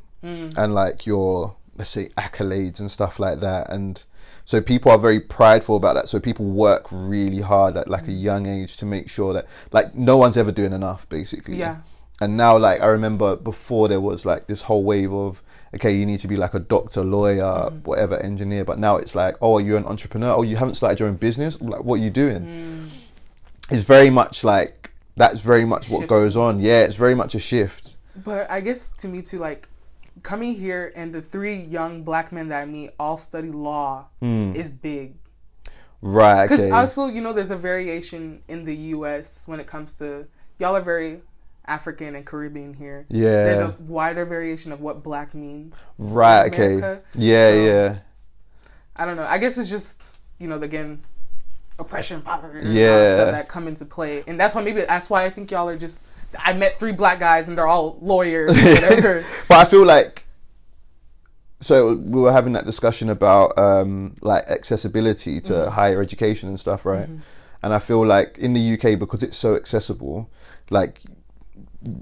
and 0.57 0.75
like 0.75 1.05
your 1.07 1.57
let's 1.77 1.91
say 1.91 2.09
accolades 2.17 2.81
and 2.81 2.91
stuff 2.91 3.19
like 3.19 3.41
that, 3.41 3.69
and 3.71 4.03
so 4.47 4.61
people 4.61 4.91
are 4.91 4.99
very 4.99 5.21
prideful 5.21 5.77
about 5.77 5.95
that. 5.97 6.09
So 6.09 6.19
people 6.21 6.47
work 6.47 6.87
really 6.91 7.41
hard 7.41 7.77
at 7.77 7.89
like 7.89 8.07
a 8.09 8.13
young 8.13 8.47
age 8.47 8.77
to 8.79 8.87
make 8.87 9.11
sure 9.11 9.33
that 9.35 9.47
like 9.73 9.95
no 9.95 10.17
one's 10.17 10.37
ever 10.37 10.53
doing 10.53 10.73
enough, 10.73 11.09
basically 11.09 11.57
Yeah. 11.59 11.79
and 12.21 12.37
now 12.37 12.57
like 12.57 12.81
i 12.81 12.87
remember 12.87 13.35
before 13.35 13.89
there 13.89 14.01
was 14.01 14.25
like 14.25 14.47
this 14.47 14.63
whole 14.63 14.85
wave 14.85 15.13
of 15.13 15.43
okay 15.75 15.95
you 15.95 16.07
need 16.07 16.21
to 16.21 16.29
be 16.29 16.37
like 16.37 16.55
a 16.55 16.61
doctor 16.61 17.03
lawyer 17.03 17.71
mm. 17.71 17.85
whatever 17.85 18.19
engineer 18.21 18.65
but 18.65 18.79
now 18.79 18.97
it's 18.97 19.15
like 19.15 19.37
oh 19.41 19.59
you're 19.59 19.79
an 19.79 19.87
entrepreneur? 19.87 20.33
Oh 20.33 20.43
you 20.43 20.57
haven't 20.57 20.75
started 20.75 20.99
your 21.01 21.09
own 21.09 21.17
business? 21.17 21.61
Like 21.61 21.85
what 21.85 21.97
are 21.97 22.03
you 22.03 22.11
doing? 22.11 22.43
Mm. 22.43 22.91
It's 23.71 23.85
very 23.85 24.11
much 24.11 24.45
like 24.45 24.91
that's 25.17 25.41
very 25.41 25.65
much 25.65 25.91
what 25.91 26.07
goes 26.09 26.37
on. 26.37 26.61
Yeah 26.61 26.81
it's 26.81 26.97
very 26.97 27.15
much 27.15 27.35
a 27.35 27.41
shift. 27.41 27.97
But 28.25 28.51
I 28.51 28.61
guess 28.61 28.91
to 28.99 29.09
me 29.09 29.23
too, 29.23 29.39
like 29.39 29.69
coming 30.23 30.55
here 30.55 30.93
and 30.95 31.13
the 31.13 31.21
three 31.21 31.57
young 31.57 32.03
black 32.03 32.33
men 32.33 32.49
that 32.49 32.63
I 32.63 32.65
meet 32.65 32.91
all 32.99 33.17
study 33.17 33.51
law 33.51 34.07
mm. 34.23 34.55
is 34.55 34.71
big. 34.71 35.15
right 36.01 36.45
Because 36.45 36.67
okay. 36.67 36.71
also, 36.71 37.07
you 37.07 37.21
know, 37.21 37.33
there's 37.33 37.51
a 37.51 37.57
variation 37.57 38.43
in 38.49 38.65
the 38.65 38.77
U.S. 38.97 39.47
when 39.47 39.59
it 39.59 39.67
comes 39.67 39.93
to 39.95 40.27
y'all 40.59 40.77
are 40.77 40.81
very 40.81 41.21
African 41.67 42.15
and 42.15 42.27
Caribbean 42.27 42.75
here. 42.75 43.07
yeah 43.09 43.45
There's 43.45 43.61
a 43.61 43.75
wider 43.81 44.25
variation 44.25 44.71
of 44.73 44.81
what 44.81 45.03
black 45.03 45.35
means. 45.35 45.85
right 45.99 46.53
okay 46.53 47.01
yeah 47.15 47.49
So- 47.51 47.55
yeah 47.65 47.99
I 48.97 49.05
don't 49.07 49.17
know. 49.17 49.27
I 49.29 49.39
guess 49.39 49.59
it's 49.59 49.69
just 49.71 50.05
you 50.39 50.47
know 50.49 50.57
again 50.57 51.03
oppression, 51.81 52.23
poverty, 52.23 52.61
and 52.61 52.69
all 52.69 52.75
Yeah. 52.75 52.99
that 52.99 53.15
stuff 53.17 53.33
that 53.33 53.49
come 53.49 53.67
into 53.67 53.85
play, 53.85 54.23
and 54.29 54.39
that's 54.39 54.55
why 54.55 54.63
maybe 54.63 54.83
that's 54.83 55.11
why 55.11 55.25
I 55.25 55.31
think 55.31 55.51
y'all 55.51 55.69
are 55.69 55.77
just. 55.77 56.05
I 56.39 56.53
met 56.53 56.79
three 56.79 56.93
black 56.93 57.19
guys 57.19 57.49
and 57.49 57.57
they're 57.59 57.67
all 57.67 57.99
lawyers, 58.01 58.51
or 58.51 58.55
whatever. 58.75 59.25
but 59.49 59.67
I 59.67 59.69
feel 59.69 59.85
like 59.85 60.25
so 61.61 61.95
we 61.95 62.21
were 62.21 62.33
having 62.33 62.53
that 62.53 62.67
discussion 62.67 63.09
about 63.11 63.57
um, 63.59 64.15
like 64.21 64.45
accessibility 64.49 65.41
to 65.41 65.53
Mm-hmm. 65.53 65.71
higher 65.71 66.01
education 66.03 66.49
and 66.49 66.61
stuff, 66.61 66.85
right? 66.85 67.09
And 67.63 67.73
I 67.75 67.79
feel 67.79 68.05
like 68.07 68.37
in 68.39 68.53
the 68.53 68.75
UK 68.75 68.99
because 68.99 69.23
it's 69.23 69.37
so 69.39 69.57
accessible, 69.57 70.31
like 70.71 71.01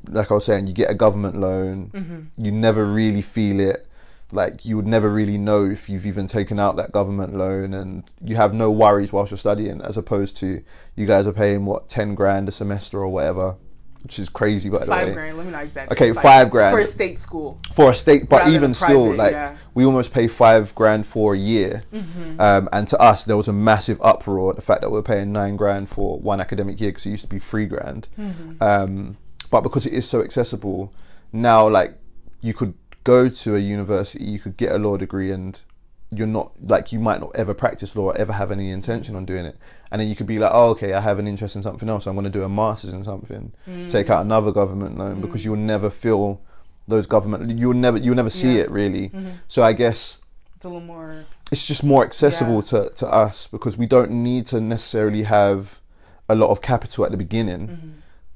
like 0.09 0.31
I 0.31 0.35
was 0.35 0.45
saying, 0.45 0.67
you 0.67 0.73
get 0.75 0.91
a 0.91 0.95
government 0.95 1.39
loan, 1.39 1.91
Mm-hmm. 1.95 2.45
you 2.45 2.53
never 2.53 2.85
really 2.85 3.23
feel 3.23 3.61
it. 3.61 3.87
Like 4.35 4.65
you 4.65 4.77
would 4.77 4.87
never 4.87 5.11
really 5.11 5.37
know 5.37 5.67
if 5.67 5.91
you've 5.91 6.07
even 6.07 6.27
taken 6.27 6.59
out 6.59 6.77
that 6.77 6.91
government 6.93 7.37
loan, 7.37 7.75
and 7.75 8.05
you 8.25 8.37
have 8.37 8.55
no 8.55 8.71
worries 8.71 9.13
whilst 9.13 9.31
you're 9.31 9.37
studying, 9.39 9.83
as 9.83 9.99
opposed 9.99 10.37
to 10.39 10.63
you 10.97 11.07
guys 11.07 11.27
are 11.27 11.35
paying 11.35 11.67
what 11.67 11.89
ten 11.91 12.15
grand 12.15 12.49
a 12.49 12.53
semester 12.53 12.99
or 13.01 13.09
whatever, 13.09 13.57
which 14.03 14.19
is 14.19 14.31
crazy. 14.31 14.71
By 14.71 14.87
the 14.87 14.91
way, 14.91 15.05
five 15.05 15.13
grand. 15.13 15.37
Let 15.37 15.45
me 15.47 15.53
not 15.53 15.65
exaggerate. 15.65 15.93
Okay, 15.93 16.13
five 16.19 16.51
grand. 16.51 16.75
for 16.75 16.81
a 16.81 16.87
state 16.87 17.19
school. 17.19 17.61
for 17.75 17.91
a 17.91 17.95
state, 17.95 18.31
but 18.31 18.41
Rather 18.45 18.55
even 18.55 18.73
still, 18.73 19.09
private, 19.09 19.17
like 19.19 19.33
yeah. 19.33 19.57
we 19.75 19.85
almost 19.85 20.15
pay 20.15 20.29
five 20.29 20.75
grand 20.75 21.07
for 21.07 21.35
a 21.35 21.39
year, 21.39 21.83
Mm-hmm. 21.93 22.41
um, 22.41 22.71
and 22.73 22.89
to 22.89 22.99
us 22.99 23.25
there 23.25 23.37
was 23.37 23.49
a 23.49 23.53
massive 23.53 24.01
uproar 24.01 24.49
at 24.49 24.57
the 24.57 24.63
fact 24.63 24.81
that 24.81 24.89
we're 24.91 25.03
paying 25.03 25.31
nine 25.31 25.57
grand 25.57 25.91
for 25.91 26.19
one 26.19 26.41
academic 26.41 26.81
year 26.81 26.89
because 26.91 27.05
it 27.05 27.11
used 27.11 27.25
to 27.25 27.29
be 27.29 27.39
three 27.39 27.67
grand. 27.67 28.09
Mm-hmm. 28.19 28.63
Um, 28.63 29.19
but 29.53 29.61
because 29.61 29.87
it 29.87 29.93
is 29.93 30.09
so 30.09 30.21
accessible, 30.23 30.93
now 31.33 31.69
like 31.69 31.93
you 32.41 32.53
could 32.55 32.75
go 33.05 33.29
to 33.29 33.55
a 33.55 33.59
university, 33.61 34.25
you 34.25 34.41
could 34.41 34.57
get 34.57 34.73
a 34.73 34.79
law 34.79 34.97
degree, 34.97 35.31
and 35.31 35.61
you're 36.11 36.27
not 36.27 36.51
like 36.67 36.91
you 36.93 36.99
might 36.99 37.21
not 37.21 37.31
ever 37.37 37.55
practice 37.55 37.95
law 37.97 38.07
or 38.11 38.17
ever 38.17 38.33
have 38.33 38.51
any 38.51 38.71
intention 38.71 39.15
on 39.15 39.25
doing 39.25 39.45
it, 39.45 39.57
and 39.91 40.01
then 40.01 40.09
you 40.09 40.17
could 40.17 40.27
be 40.27 40.39
like, 40.39 40.51
oh 40.53 40.71
okay, 40.71 40.93
I 40.95 41.01
have 41.01 41.19
an 41.19 41.29
interest 41.29 41.55
in 41.57 41.63
something 41.63 41.89
else, 41.89 42.07
I'm 42.07 42.15
going 42.15 42.25
to 42.25 42.31
do 42.39 42.43
a 42.43 42.49
master's 42.49 42.93
in 42.93 43.05
something, 43.05 43.53
Mm. 43.69 43.91
take 43.91 44.11
out 44.11 44.25
another 44.25 44.51
government 44.53 44.99
loan 44.99 45.21
because 45.21 45.45
you'll 45.45 45.57
never 45.75 45.91
feel 45.91 46.41
those 46.89 47.07
government 47.07 47.59
you'll 47.61 47.75
never 47.87 47.97
you'll 47.97 48.17
never 48.17 48.29
see 48.31 48.55
Yeah. 48.57 48.63
it 48.65 48.71
really 48.73 49.09
Mm-hmm. 49.11 49.31
so 49.47 49.63
i 49.63 49.73
guess 49.73 50.19
It's 50.57 50.65
a 50.65 50.69
little 50.69 50.83
more. 50.95 51.25
it's 51.53 51.65
just 51.65 51.85
more 51.85 52.03
accessible 52.05 52.57
Yeah. 52.57 52.71
to, 52.73 52.91
to 52.97 53.07
us 53.07 53.47
because 53.47 53.79
we 53.79 53.87
don't 53.87 54.11
need 54.11 54.49
to 54.49 54.61
necessarily 54.61 55.23
have 55.23 55.79
a 56.29 56.35
lot 56.35 56.51
of 56.51 56.61
capital 56.61 57.05
at 57.05 57.13
the 57.13 57.17
beginning 57.17 57.69
Mm-hmm. 57.69 57.91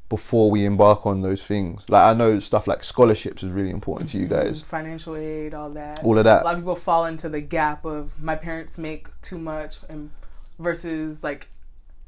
Before 0.08 0.50
we 0.50 0.64
embark 0.64 1.04
on 1.04 1.22
those 1.22 1.42
things. 1.42 1.84
Like 1.88 2.04
I 2.04 2.14
know 2.14 2.38
stuff 2.38 2.66
like 2.66 2.84
scholarships 2.84 3.42
is 3.42 3.50
really 3.50 3.70
important 3.70 4.10
to 4.10 4.18
you 4.18 4.26
mm-hmm. 4.26 4.48
guys. 4.48 4.62
financial 4.62 5.16
aid, 5.16 5.54
all 5.54 5.70
that. 5.70 6.02
All 6.04 6.16
of 6.16 6.24
that. 6.24 6.42
a 6.42 6.44
lot 6.44 6.54
of 6.54 6.60
people 6.60 6.76
fall 6.76 7.06
into 7.06 7.28
the 7.28 7.40
gap 7.40 7.84
of 7.84 8.20
my 8.22 8.36
parents 8.36 8.78
make 8.78 9.08
too 9.20 9.38
much 9.38 9.78
and 9.88 10.10
versus 10.58 11.22
like 11.22 11.48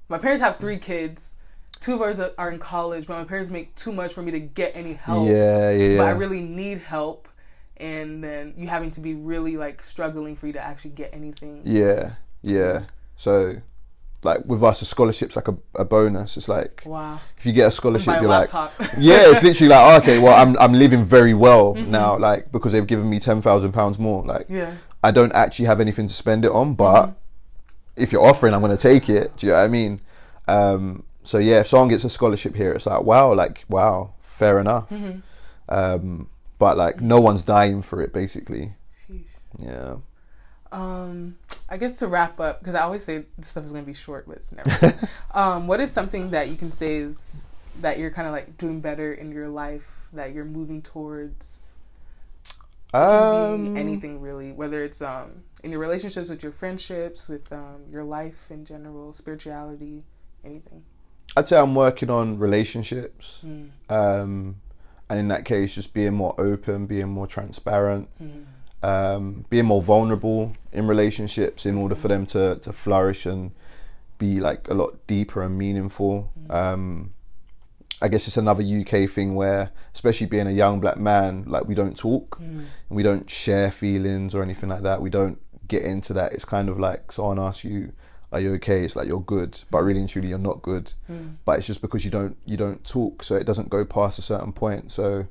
my 0.08 0.18
parents 0.18 0.40
have 0.40 0.58
three 0.58 0.78
kids 0.78 1.34
two 1.80 1.94
of 1.94 2.02
us 2.02 2.20
are 2.38 2.50
in 2.50 2.58
college 2.58 3.06
but 3.06 3.18
my 3.18 3.24
parents 3.24 3.50
make 3.50 3.74
too 3.76 3.92
much 3.92 4.12
for 4.12 4.22
me 4.22 4.30
to 4.32 4.40
get 4.40 4.74
any 4.74 4.94
help 4.94 5.28
Yeah, 5.28 5.70
yeah, 5.70 5.96
but 5.96 6.04
i 6.04 6.10
really 6.10 6.40
need 6.40 6.78
help 6.78 7.28
and 7.76 8.22
then 8.22 8.54
you 8.56 8.66
having 8.66 8.90
to 8.92 9.00
be 9.00 9.14
really 9.14 9.56
like 9.56 9.84
struggling 9.84 10.34
for 10.34 10.46
you 10.46 10.52
to 10.54 10.60
actually 10.60 10.90
get 10.90 11.10
anything 11.12 11.62
Yeah, 11.64 12.14
yeah. 12.42 12.84
So, 13.16 13.56
like 14.24 14.44
with 14.46 14.62
us, 14.64 14.82
a 14.82 14.84
scholarship's 14.84 15.36
like 15.36 15.48
a, 15.48 15.56
a 15.76 15.84
bonus. 15.84 16.36
It's 16.36 16.48
like 16.48 16.82
wow 16.84 17.20
if 17.36 17.46
you 17.46 17.52
get 17.52 17.68
a 17.68 17.70
scholarship, 17.70 18.20
you're 18.20 18.30
laptop 18.30 18.78
like, 18.80 18.90
yeah, 18.98 19.30
it's 19.30 19.42
literally 19.42 19.68
like, 19.68 19.92
oh, 19.92 19.96
okay, 20.02 20.18
well, 20.18 20.34
I'm 20.40 20.58
I'm 20.58 20.72
living 20.72 21.04
very 21.04 21.34
well 21.34 21.74
Mm-hmm. 21.74 21.90
now, 21.90 22.18
like 22.18 22.50
because 22.52 22.72
they've 22.72 22.86
given 22.86 23.08
me 23.08 23.20
ten 23.20 23.40
thousand 23.42 23.72
pounds 23.72 23.98
more. 23.98 24.24
Like, 24.24 24.46
yeah 24.48 24.74
I 25.04 25.12
don't 25.12 25.32
actually 25.32 25.66
have 25.66 25.80
anything 25.80 26.08
to 26.08 26.14
spend 26.14 26.44
it 26.44 26.50
on, 26.50 26.74
but 26.74 27.06
Mm-hmm. 27.06 28.02
if 28.02 28.10
you're 28.12 28.26
offering, 28.26 28.54
I'm 28.54 28.60
going 28.62 28.76
to 28.76 28.82
take 28.82 29.08
it. 29.08 29.36
Do 29.36 29.46
you 29.46 29.52
know 29.52 29.58
what 29.58 29.64
I 29.64 29.68
mean? 29.68 30.00
Um, 30.48 31.04
so 31.22 31.38
yeah, 31.38 31.60
if 31.60 31.68
someone 31.68 31.88
gets 31.88 32.02
a 32.04 32.10
scholarship 32.10 32.54
here, 32.56 32.72
it's 32.72 32.86
like 32.86 33.02
wow, 33.04 33.32
like 33.34 33.64
wow, 33.68 34.14
fair 34.38 34.58
enough. 34.58 34.88
Mm-hmm. 34.90 35.20
Um, 35.68 36.28
but 36.58 36.76
like 36.76 37.00
no 37.00 37.20
one's 37.20 37.42
dying 37.42 37.82
for 37.82 38.02
it, 38.02 38.12
basically. 38.12 38.72
Sheesh. 39.08 39.28
Yeah. 39.58 39.96
Um, 40.72 41.36
I 41.70 41.76
guess 41.76 41.98
to 41.98 42.06
wrap 42.06 42.40
up, 42.40 42.60
because 42.60 42.74
I 42.74 42.80
always 42.80 43.04
say 43.04 43.24
this 43.36 43.48
stuff 43.48 43.64
is 43.64 43.72
going 43.72 43.84
to 43.84 43.86
be 43.86 43.94
short, 43.94 44.26
but 44.26 44.36
it's 44.36 44.52
never. 44.52 44.98
um, 45.34 45.66
what 45.66 45.80
is 45.80 45.90
something 45.90 46.30
that 46.30 46.48
you 46.48 46.56
can 46.56 46.72
say 46.72 46.96
is 46.96 47.48
that 47.80 47.98
you're 47.98 48.10
kind 48.10 48.26
of 48.26 48.32
like 48.32 48.56
doing 48.56 48.80
better 48.80 49.12
in 49.12 49.32
your 49.32 49.48
life, 49.48 49.86
that 50.12 50.32
you're 50.32 50.44
moving 50.44 50.82
towards? 50.82 51.58
Um, 52.94 53.76
anything 53.76 54.20
really, 54.20 54.52
whether 54.52 54.82
it's 54.82 55.02
um 55.02 55.42
in 55.62 55.70
your 55.70 55.80
relationships 55.80 56.30
with 56.30 56.42
your 56.42 56.52
friendships, 56.52 57.28
with 57.28 57.52
um 57.52 57.82
your 57.90 58.02
life 58.02 58.46
in 58.50 58.64
general, 58.64 59.12
spirituality, 59.12 60.04
anything. 60.42 60.82
I'd 61.36 61.46
say 61.46 61.58
I'm 61.58 61.74
working 61.74 62.08
on 62.08 62.38
relationships. 62.38 63.42
Mm. 63.44 63.68
Um, 63.90 64.56
and 65.10 65.18
in 65.18 65.28
that 65.28 65.44
case, 65.44 65.74
just 65.74 65.92
being 65.92 66.14
more 66.14 66.34
open, 66.38 66.86
being 66.86 67.08
more 67.08 67.26
transparent, 67.26 68.08
Mm. 68.22 68.44
Um, 68.82 69.44
being 69.50 69.66
more 69.66 69.82
vulnerable 69.82 70.52
in 70.72 70.86
relationships 70.86 71.66
in 71.66 71.76
order 71.76 71.94
for 71.94 72.08
them 72.08 72.26
to, 72.26 72.56
to 72.56 72.72
flourish 72.72 73.26
and 73.26 73.50
be 74.18 74.40
like 74.40 74.68
a 74.68 74.74
lot 74.74 74.94
deeper 75.06 75.42
and 75.42 75.56
meaningful. 75.58 76.30
Um, 76.50 77.12
I 78.00 78.06
guess 78.08 78.28
it's 78.28 78.36
another 78.36 78.62
UK 78.62 79.10
thing 79.10 79.34
where, 79.34 79.70
especially 79.94 80.26
being 80.26 80.46
a 80.46 80.52
young 80.52 80.78
black 80.80 80.98
man, 80.98 81.44
like 81.46 81.66
we 81.66 81.74
don't 81.74 81.96
talk 81.96 82.38
Mm. 82.40 82.58
and 82.58 82.66
we 82.90 83.02
don't 83.02 83.28
share 83.28 83.70
feelings 83.72 84.34
or 84.34 84.42
anything 84.42 84.68
like 84.68 84.82
that. 84.82 85.02
We 85.02 85.10
don't 85.10 85.38
get 85.66 85.82
into 85.82 86.12
that. 86.14 86.32
It's 86.32 86.44
kind 86.44 86.68
of 86.68 86.78
like 86.78 87.10
someone 87.10 87.40
asks 87.40 87.64
you, 87.64 87.92
"Are 88.32 88.40
you 88.40 88.54
okay?" 88.54 88.84
It's 88.84 88.94
like 88.94 89.08
you're 89.08 89.20
good, 89.20 89.60
but 89.70 89.82
really 89.82 89.98
and 90.00 90.08
truly 90.08 90.28
you're 90.28 90.38
not 90.38 90.62
good. 90.62 90.92
Mm. 91.10 91.36
But 91.44 91.58
it's 91.58 91.66
just 91.66 91.82
because 91.82 92.04
you 92.04 92.10
don't 92.12 92.36
you 92.46 92.56
don't 92.56 92.84
talk, 92.86 93.24
so 93.24 93.34
it 93.34 93.44
doesn't 93.44 93.68
go 93.68 93.84
past 93.84 94.18
a 94.20 94.22
certain 94.22 94.52
point. 94.52 94.92
So 94.92 95.26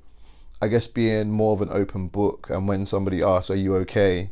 I 0.61 0.67
guess 0.67 0.87
being 0.87 1.29
more 1.31 1.53
of 1.53 1.61
an 1.61 1.69
open 1.71 2.07
book, 2.07 2.47
and 2.49 2.67
when 2.67 2.85
somebody 2.85 3.21
asks, 3.21 3.51
"Are 3.51 3.55
you 3.55 3.75
okay?" 3.77 4.31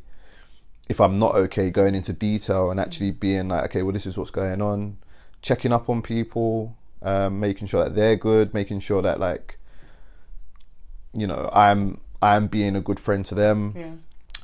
If 0.88 1.00
I'm 1.02 1.18
not 1.18 1.36
okay, 1.36 1.70
going 1.72 1.96
into 1.96 2.14
detail 2.14 2.70
and 2.72 2.80
actually 2.80 3.12
being 3.12 3.48
like, 3.50 3.66
"Okay, 3.66 3.82
well, 3.82 3.94
this 3.94 4.06
is 4.06 4.18
what's 4.18 4.32
going 4.32 4.62
on," 4.62 4.98
checking 5.42 5.72
up 5.72 5.90
on 5.90 6.02
people, 6.02 6.76
um, 7.02 7.40
making 7.40 7.68
sure 7.68 7.84
that 7.84 7.96
they're 7.96 8.16
good, 8.16 8.54
making 8.54 8.80
sure 8.80 9.02
that 9.02 9.20
like, 9.20 9.60
you 11.14 11.28
know, 11.28 11.50
I'm 11.54 12.00
I'm 12.22 12.48
being 12.48 12.76
a 12.76 12.82
good 12.82 13.00
friend 13.00 13.26
to 13.28 13.36
them 13.36 13.74
Yeah. 13.76 13.92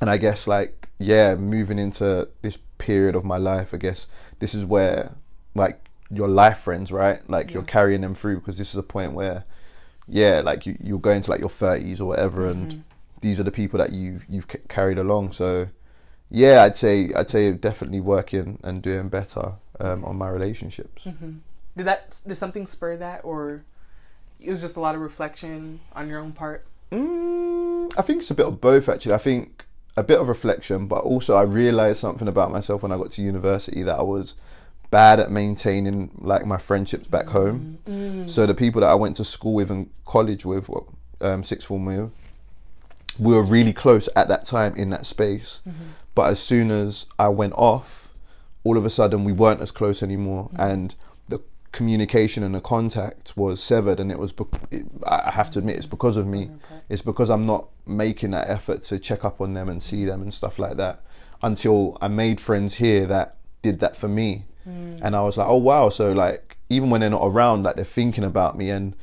and 0.00 0.10
I 0.10 0.16
guess 0.18 0.46
like 0.46 0.88
yeah, 0.98 1.34
moving 1.34 1.78
into 1.80 2.28
this 2.42 2.58
period 2.78 3.16
of 3.16 3.24
my 3.24 3.36
life, 3.36 3.74
I 3.74 3.78
guess 3.78 4.06
this 4.38 4.54
is 4.54 4.64
where 4.64 5.12
like 5.54 5.88
your 6.10 6.28
life 6.28 6.58
friends, 6.58 6.92
right? 6.92 7.28
Like 7.28 7.52
you're 7.52 7.62
carrying 7.64 8.02
them 8.02 8.14
through 8.14 8.36
because 8.36 8.56
this 8.56 8.70
is 8.70 8.76
a 8.76 8.82
point 8.84 9.12
where 9.12 9.44
yeah, 10.08 10.40
like 10.40 10.66
you 10.66 10.76
you're 10.82 10.98
going 10.98 11.22
to 11.22 11.30
like 11.30 11.40
your 11.40 11.50
30s 11.50 12.00
or 12.00 12.06
whatever, 12.06 12.42
Mm-hmm. 12.42 12.70
and 12.70 12.84
these 13.20 13.38
are 13.38 13.44
the 13.44 13.52
people 13.52 13.78
that 13.78 13.92
you 13.92 14.20
you've 14.28 14.46
c- 14.50 14.58
carried 14.68 14.98
along. 14.98 15.32
So 15.32 15.68
yeah, 16.30 16.62
I'd 16.62 16.76
say 16.76 17.12
I'd 17.14 17.30
say 17.30 17.52
definitely 17.52 18.00
working 18.00 18.58
and 18.64 18.82
doing 18.82 19.08
better 19.08 19.52
um, 19.80 20.04
on 20.04 20.16
my 20.16 20.28
relationships. 20.28 21.04
Mm-hmm. 21.04 21.32
Did 21.76 21.86
that 21.86 22.20
did 22.26 22.34
something 22.34 22.66
spur 22.66 22.96
that, 22.96 23.20
or 23.24 23.62
it 24.40 24.50
was 24.50 24.60
just 24.60 24.76
a 24.76 24.80
lot 24.80 24.94
of 24.94 25.00
reflection 25.00 25.80
on 25.94 26.08
your 26.08 26.18
own 26.20 26.32
part? 26.32 26.64
Mm, 26.90 27.92
I 27.96 28.02
think 28.02 28.22
it's 28.22 28.30
a 28.30 28.34
bit 28.34 28.46
of 28.46 28.60
both 28.60 28.88
actually. 28.88 29.14
I 29.14 29.18
think 29.18 29.64
a 29.96 30.02
bit 30.02 30.20
of 30.20 30.28
reflection, 30.28 30.86
but 30.86 31.04
also 31.04 31.36
I 31.36 31.42
realized 31.42 32.00
something 32.00 32.28
about 32.28 32.50
myself 32.50 32.82
when 32.82 32.92
I 32.92 32.96
got 32.96 33.12
to 33.12 33.22
university 33.22 33.82
that 33.82 33.98
I 33.98 34.02
was 34.02 34.34
bad 34.92 35.18
at 35.18 35.30
maintaining 35.32 36.10
like 36.20 36.44
my 36.46 36.58
friendships 36.58 37.08
back 37.08 37.26
home. 37.26 37.78
Mm. 37.86 38.30
So 38.30 38.46
the 38.46 38.54
people 38.54 38.82
that 38.82 38.90
I 38.90 38.94
went 38.94 39.16
to 39.16 39.24
school 39.24 39.54
with 39.54 39.70
and 39.70 39.90
college 40.04 40.44
with, 40.44 40.68
um, 41.20 41.42
sixth 41.42 41.66
form 41.66 41.86
with, 41.86 42.10
we 43.18 43.34
were 43.34 43.42
really 43.42 43.72
close 43.72 44.08
at 44.14 44.28
that 44.28 44.44
time 44.44 44.76
in 44.76 44.90
that 44.90 45.06
space. 45.06 45.60
But 46.14 46.30
as 46.30 46.40
soon 46.40 46.70
as 46.70 47.06
I 47.18 47.28
went 47.28 47.54
off, 47.54 48.08
all 48.64 48.76
of 48.76 48.84
a 48.84 48.90
sudden 48.90 49.24
we 49.24 49.32
weren't 49.32 49.62
as 49.62 49.70
close 49.70 50.02
anymore, 50.02 50.50
and 50.56 50.94
the 51.28 51.40
communication 51.72 52.42
and 52.42 52.54
the 52.54 52.60
contact 52.60 53.34
was 53.34 53.62
severed. 53.62 53.98
And 53.98 54.12
it 54.12 54.18
was, 54.18 54.32
bec- 54.32 54.68
it, 54.70 54.84
I 55.06 55.22
I 55.28 55.30
have 55.30 55.50
to 55.52 55.58
admit, 55.58 55.76
it's 55.76 55.86
because 55.86 56.18
of 56.18 56.26
me. 56.26 56.50
It's 56.90 57.02
because 57.02 57.30
I'm 57.30 57.46
not 57.46 57.68
making 57.86 58.32
that 58.32 58.48
effort 58.48 58.82
to 58.84 58.98
check 58.98 59.24
up 59.24 59.40
on 59.40 59.54
them 59.54 59.68
and 59.70 59.82
see 59.82 60.04
them 60.04 60.20
and 60.22 60.32
stuff 60.34 60.58
like 60.58 60.76
that. 60.76 61.00
Until 61.42 61.96
I 62.00 62.08
made 62.08 62.40
friends 62.40 62.74
here 62.74 63.06
that 63.06 63.36
did 63.62 63.80
that 63.80 63.96
for 63.96 64.08
me, 64.08 64.44
Hmm. 64.64 64.98
and 65.02 65.16
I 65.16 65.22
was 65.22 65.36
like, 65.36 65.48
oh 65.48 65.56
wow. 65.56 65.88
So 65.88 66.12
like, 66.12 66.56
even 66.68 66.90
when 66.90 67.00
they're 67.00 67.10
not 67.10 67.24
around, 67.24 67.62
like 67.62 67.76
they're 67.76 67.84
thinking 67.84 68.24
about 68.24 68.56
me 68.56 68.70
and 68.70 68.94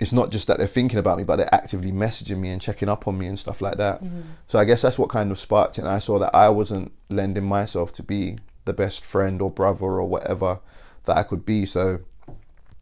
it's 0.00 0.12
not 0.12 0.30
just 0.30 0.46
that 0.46 0.58
they're 0.58 0.66
thinking 0.66 0.98
about 0.98 1.18
me, 1.18 1.24
but 1.24 1.36
they're 1.36 1.54
actively 1.54 1.90
messaging 1.90 2.38
me 2.38 2.50
and 2.50 2.62
checking 2.62 2.88
up 2.88 3.08
on 3.08 3.18
me 3.18 3.26
and 3.26 3.38
stuff 3.38 3.60
like 3.60 3.78
that. 3.78 3.98
Hmm. 4.00 4.20
So 4.46 4.58
I 4.58 4.64
guess 4.64 4.82
that's 4.82 4.98
what 4.98 5.10
kind 5.10 5.32
of 5.32 5.38
sparked 5.38 5.78
it. 5.78 5.82
And 5.82 5.90
I 5.90 5.98
saw 5.98 6.18
that 6.20 6.34
I 6.34 6.48
wasn't 6.48 6.92
lending 7.08 7.44
myself 7.44 7.92
to 7.94 8.02
be 8.02 8.38
the 8.64 8.72
best 8.72 9.04
friend 9.04 9.42
or 9.42 9.50
brother 9.50 9.84
or 9.84 10.04
whatever 10.04 10.60
that 11.06 11.16
I 11.16 11.22
could 11.24 11.44
be. 11.44 11.66
So 11.66 12.00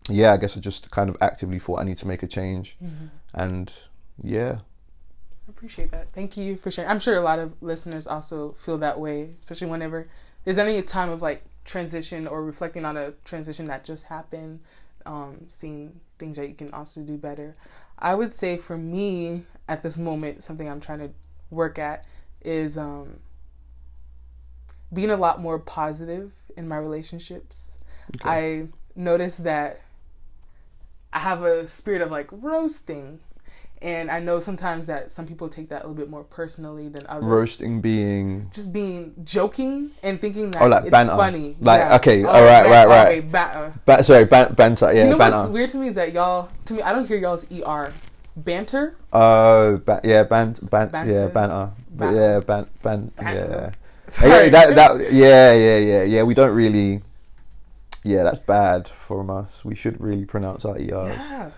yeah, 0.09 0.33
I 0.33 0.37
guess 0.37 0.57
I 0.57 0.61
just 0.61 0.91
kind 0.91 1.09
of 1.09 1.17
actively 1.21 1.59
thought 1.59 1.81
I 1.81 1.85
need 1.85 1.99
to 1.99 2.09
make 2.09 2.23
a 2.23 2.27
change. 2.27 2.77
Hmm. 2.79 3.07
And 3.33 3.73
yeah, 4.23 4.59
I 5.47 5.51
appreciate 5.51 5.91
that. 5.93 6.09
Thank 6.13 6.37
you 6.37 6.57
for 6.57 6.71
sharing. 6.71 6.91
I'm 6.91 7.01
sure 7.01 7.15
a 7.15 7.21
lot 7.21 7.39
of 7.39 7.55
listeners 7.63 8.07
also 8.07 8.53
feel 8.53 8.79
that 8.79 8.99
way, 8.99 9.31
especially 9.37 9.69
whenever 9.69 10.05
there's 10.45 10.59
any 10.59 10.81
time 10.83 11.11
of 11.11 11.23
like 11.23 11.45
transition 11.67 12.27
or 12.27 12.45
reflecting 12.45 12.85
on 12.85 12.97
a 12.97 13.13
transition 13.25 13.67
that 13.67 13.85
just 13.85 14.05
happened, 14.05 14.61
um, 15.05 15.45
seeing 15.49 16.01
things 16.19 16.37
that 16.37 16.49
you 16.49 16.55
can 16.55 16.73
also 16.73 17.03
do 17.03 17.19
better. 17.19 17.57
I 17.99 18.15
would 18.15 18.33
say 18.33 18.57
for 18.57 18.79
me 18.79 19.43
at 19.69 19.83
this 19.83 19.99
moment, 19.99 20.43
something 20.43 20.69
I'm 20.69 20.81
trying 20.81 21.01
to 21.01 21.11
work 21.51 21.79
at 21.79 22.07
is 22.43 22.79
um, 22.79 23.19
being 24.93 25.11
a 25.11 25.17
lot 25.17 25.41
more 25.41 25.59
positive 25.59 26.33
in 26.57 26.69
my 26.69 26.77
relationships. 26.79 27.79
I 28.23 28.69
notice 28.95 29.37
that 29.39 29.81
I 31.13 31.19
have 31.19 31.43
a 31.43 31.67
spirit 31.67 32.03
of 32.03 32.11
like 32.11 32.29
roasting. 32.31 33.21
And 33.83 34.11
I 34.11 34.21
know 34.21 34.41
sometimes 34.41 34.87
that 34.87 35.11
some 35.11 35.27
people 35.27 35.49
take 35.51 35.69
that 35.69 35.85
a 35.85 35.87
little 35.87 35.95
bit 35.95 36.09
more 36.09 36.25
personally 36.25 36.89
than 36.89 37.05
others. 37.09 37.25
roasting 37.25 37.81
being 37.83 38.51
Just 38.55 38.73
being 38.73 39.15
joking 39.25 39.91
and 40.03 40.19
thinking 40.21 40.51
that 40.53 40.63
Oh, 40.63 40.67
like 40.69 40.83
it's 40.85 40.91
banter. 40.91 41.15
funny. 41.17 41.57
Like, 41.61 41.81
Yeah. 41.81 41.97
okay, 41.97 42.25
Oh, 42.25 42.29
alright, 42.29 42.65
ban- 42.65 42.71
right, 42.71 42.89
right. 42.89 43.09
Okay, 43.09 43.21
banter. 43.21 43.75
ba- 43.85 44.03
sorry 44.03 44.25
ban- 44.25 44.55
banter. 44.55 44.93
Yeah, 44.95 45.05
you 45.05 45.11
know 45.11 45.19
banter. 45.19 45.37
what's 45.39 45.51
weird 45.51 45.69
to 45.71 45.77
me 45.77 45.89
is 45.89 45.95
that 45.97 46.13
y'all, 46.13 46.49
to 46.65 46.75
me, 46.75 46.81
I 46.83 46.93
don't 46.93 47.07
hear 47.07 47.19
y'all's 47.19 47.45
ER. 47.53 47.93
Banter? 48.39 48.95
Oh, 49.13 49.77
ba- 49.79 50.01
yeah, 50.05 50.23
bant, 50.25 50.71
bant, 50.71 50.93
Banter. 50.93 51.13
yeah, 51.13 51.27
banter, 51.29 51.71
Banter. 51.91 52.17
yeah, 52.21 52.41
ban, 52.41 52.67
ban, 52.83 53.11
Banter. 53.17 53.49
yeah. 53.51 53.71
Sorry. 54.09 54.31
Yeah, 54.31 54.49
that, 54.51 54.75
that, 54.77 55.13
yeah, 55.13 55.53
yeah, 55.53 55.77
yeah, 55.79 56.03
yeah. 56.03 56.23
We 56.23 56.33
don't 56.35 56.55
really. 56.55 57.03
Yeah, 58.05 58.23
that's 58.23 58.39
bad 58.39 58.89
from 58.89 59.31
us. 59.31 59.65
We 59.65 59.75
should 59.75 60.01
really 60.01 60.25
pronounce 60.25 60.65
our 60.65 60.79
ERs. 60.79 61.17
Yeah. 61.19 61.51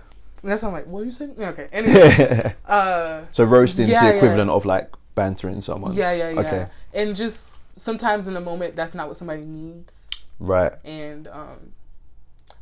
And 0.43 0.51
that's 0.53 0.63
I'm 0.63 0.73
like, 0.73 0.87
what 0.87 1.01
are 1.01 1.05
you 1.05 1.11
saying? 1.11 1.35
Okay. 1.39 1.69
Anyway. 1.73 2.55
uh, 2.67 3.23
so 3.33 3.45
roasting 3.45 3.89
Yeah, 3.89 3.97
is 3.97 4.03
the 4.03 4.09
yeah. 4.09 4.15
equivalent 4.17 4.51
of 4.51 4.65
like 4.65 4.91
bantering 5.15 5.63
someone. 5.63 5.95
yeah, 5.95 6.13
yeah, 6.13 6.31
yeah. 6.31 6.41
Okay. 6.41 6.67
And 6.95 7.17
just 7.17 7.59
sometimes 7.77 8.29
in 8.29 8.37
a 8.37 8.41
moment, 8.41 8.77
that's 8.77 8.95
not 8.95 9.09
what 9.09 9.17
somebody 9.17 9.45
needs. 9.45 10.09
Right. 10.41 10.73
and 10.85 11.27
um, 11.29 11.73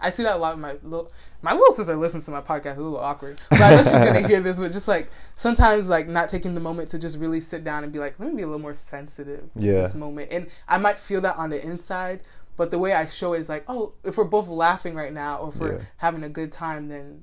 I 0.00 0.08
see 0.10 0.22
that 0.22 0.36
a 0.36 0.38
lot 0.38 0.54
In 0.54 0.60
my 0.60 0.72
little 0.82 1.10
my 1.42 1.52
little 1.52 1.72
sister 1.72 1.94
listens 1.96 2.24
to 2.26 2.30
my 2.30 2.40
podcast. 2.40 2.72
It's 2.72 2.78
a 2.78 2.82
little 2.82 2.98
awkward, 2.98 3.40
but 3.50 3.60
I 3.60 3.70
know 3.76 3.82
she's 3.82 3.92
gonna 3.92 4.26
hear 4.28 4.40
this. 4.40 4.58
But 4.58 4.72
just 4.72 4.88
like 4.88 5.08
sometimes, 5.36 5.88
like 5.88 6.06
not 6.08 6.28
taking 6.30 6.54
the 6.54 6.60
moment 6.60 6.88
to 6.90 6.98
just 6.98 7.18
really 7.18 7.40
sit 7.40 7.64
down 7.64 7.84
and 7.84 7.92
be 7.92 7.98
like, 7.98 8.18
let 8.18 8.28
me 8.30 8.36
be 8.36 8.42
a 8.42 8.46
little 8.46 8.60
more 8.60 8.74
sensitive 8.74 9.48
in 9.54 9.62
Yeah. 9.62 9.72
this 9.82 9.94
moment. 9.94 10.32
And 10.32 10.48
I 10.68 10.78
might 10.78 10.98
feel 10.98 11.20
that 11.22 11.36
on 11.36 11.50
the 11.50 11.62
inside, 11.64 12.22
But 12.56 12.70
the 12.70 12.78
way 12.78 12.94
I 12.94 13.04
show 13.06 13.34
it 13.34 13.38
is 13.40 13.48
like, 13.50 13.64
oh, 13.68 13.92
if 14.04 14.16
we're 14.16 14.24
both 14.24 14.48
laughing 14.48 14.94
right 14.94 15.12
now, 15.12 15.38
or 15.38 15.48
if 15.50 15.56
we're 15.56 15.74
Yeah. 15.76 15.82
having 15.98 16.24
a 16.24 16.28
good 16.30 16.50
time, 16.50 16.88
then 16.88 17.22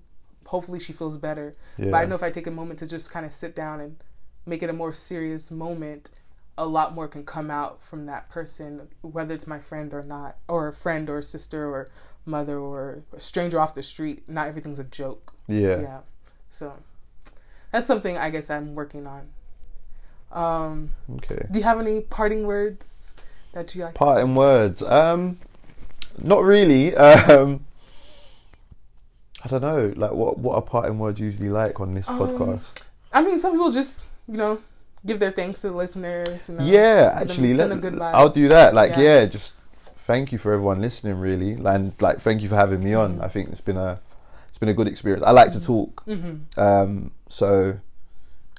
hopefully 0.54 0.80
she 0.80 0.94
feels 0.94 1.18
better. 1.18 1.52
But 1.80 1.96
I 1.96 2.06
know 2.06 2.14
if 2.14 2.22
I 2.22 2.30
take 2.30 2.46
a 2.46 2.52
moment 2.52 2.78
to 2.78 2.88
just 2.88 3.10
kind 3.10 3.26
of 3.26 3.34
sit 3.34 3.56
down 3.56 3.80
and 3.80 3.96
make 4.46 4.62
it 4.62 4.70
a 4.70 4.74
more 4.74 4.94
serious 4.94 5.50
moment, 5.50 6.12
a 6.60 6.66
lot 6.66 6.94
more 6.94 7.08
can 7.08 7.26
come 7.26 7.50
out 7.50 7.84
from 7.84 8.06
that 8.06 8.30
person, 8.30 8.88
whether 9.02 9.34
it's 9.34 9.48
my 9.48 9.58
friend 9.58 9.92
or 9.96 10.04
not, 10.04 10.36
or 10.48 10.68
a 10.68 10.74
friend 10.74 11.10
or 11.10 11.24
sister 11.24 11.66
or 11.66 11.88
mother 12.28 12.60
or 12.60 13.02
a 13.18 13.20
stranger 13.20 13.60
off 13.60 13.74
the 13.74 13.82
street. 13.82 14.30
Not 14.30 14.48
everything's 14.48 14.78
a 14.78 14.84
joke. 14.84 15.34
Yeah. 15.48 15.82
Yeah. 15.82 16.00
So 16.50 16.72
that's 17.72 17.88
something 17.88 18.16
I 18.20 18.30
guess 18.30 18.52
I'm 18.52 18.76
working 18.76 19.08
on. 19.08 19.24
Um, 20.32 20.90
Okay. 21.16 21.48
do 21.52 21.58
you 21.58 21.66
have 21.66 21.80
any 21.80 22.02
parting 22.02 22.46
words 22.46 23.16
that 23.54 23.74
you 23.74 23.86
like? 23.86 23.94
to 23.96 23.98
Parting 23.98 24.36
words. 24.36 24.84
Um, 24.84 25.40
not 26.22 26.44
really. 26.44 26.96
Um, 26.96 27.66
I 29.44 29.48
don't 29.50 29.62
know. 29.62 29.94
Like, 29.96 30.12
what 30.12 30.38
what 30.38 30.56
are 30.56 30.62
parting 30.62 31.00
words 31.00 31.20
usually 31.20 31.50
like 31.50 31.80
on 31.80 31.94
this 31.94 32.10
Um, 32.10 32.20
podcast? 32.20 32.78
I 33.12 33.22
mean, 33.22 33.38
some 33.38 33.52
people 33.52 33.72
just 33.72 34.06
you 34.28 34.38
know 34.38 34.60
give 35.06 35.20
their 35.20 35.32
thanks 35.32 35.62
to 35.62 35.70
the 35.70 35.76
listeners. 35.76 36.48
You 36.48 36.56
know, 36.56 36.64
Yeah, 36.64 37.18
actually, 37.22 37.54
let, 37.54 37.70
them 37.70 37.82
good 37.82 37.94
vibes. 37.94 38.14
I'll 38.14 38.30
do 38.30 38.48
that. 38.48 38.74
Like, 38.74 38.92
Yeah. 38.92 39.02
yeah. 39.02 39.26
just 39.26 39.54
thank 40.08 40.32
you 40.32 40.38
for 40.38 40.54
everyone 40.54 40.82
listening, 40.82 41.20
really, 41.20 41.54
and 41.66 41.94
like 42.00 42.22
thank 42.22 42.42
you 42.42 42.50
for 42.50 42.56
having 42.56 42.82
me 42.84 42.94
on. 42.94 43.16
Mm-hmm. 43.16 43.24
I 43.24 43.28
think 43.28 43.50
it's 43.52 43.62
been 43.62 43.78
a 43.78 44.00
it's 44.50 44.60
been 44.60 44.70
a 44.70 44.74
good 44.74 44.88
experience. 44.88 45.24
I 45.24 45.32
like 45.32 45.52
to 45.52 45.60
talk, 45.60 46.06
Mm-hmm. 46.06 46.60
um, 46.60 47.12
so 47.28 47.78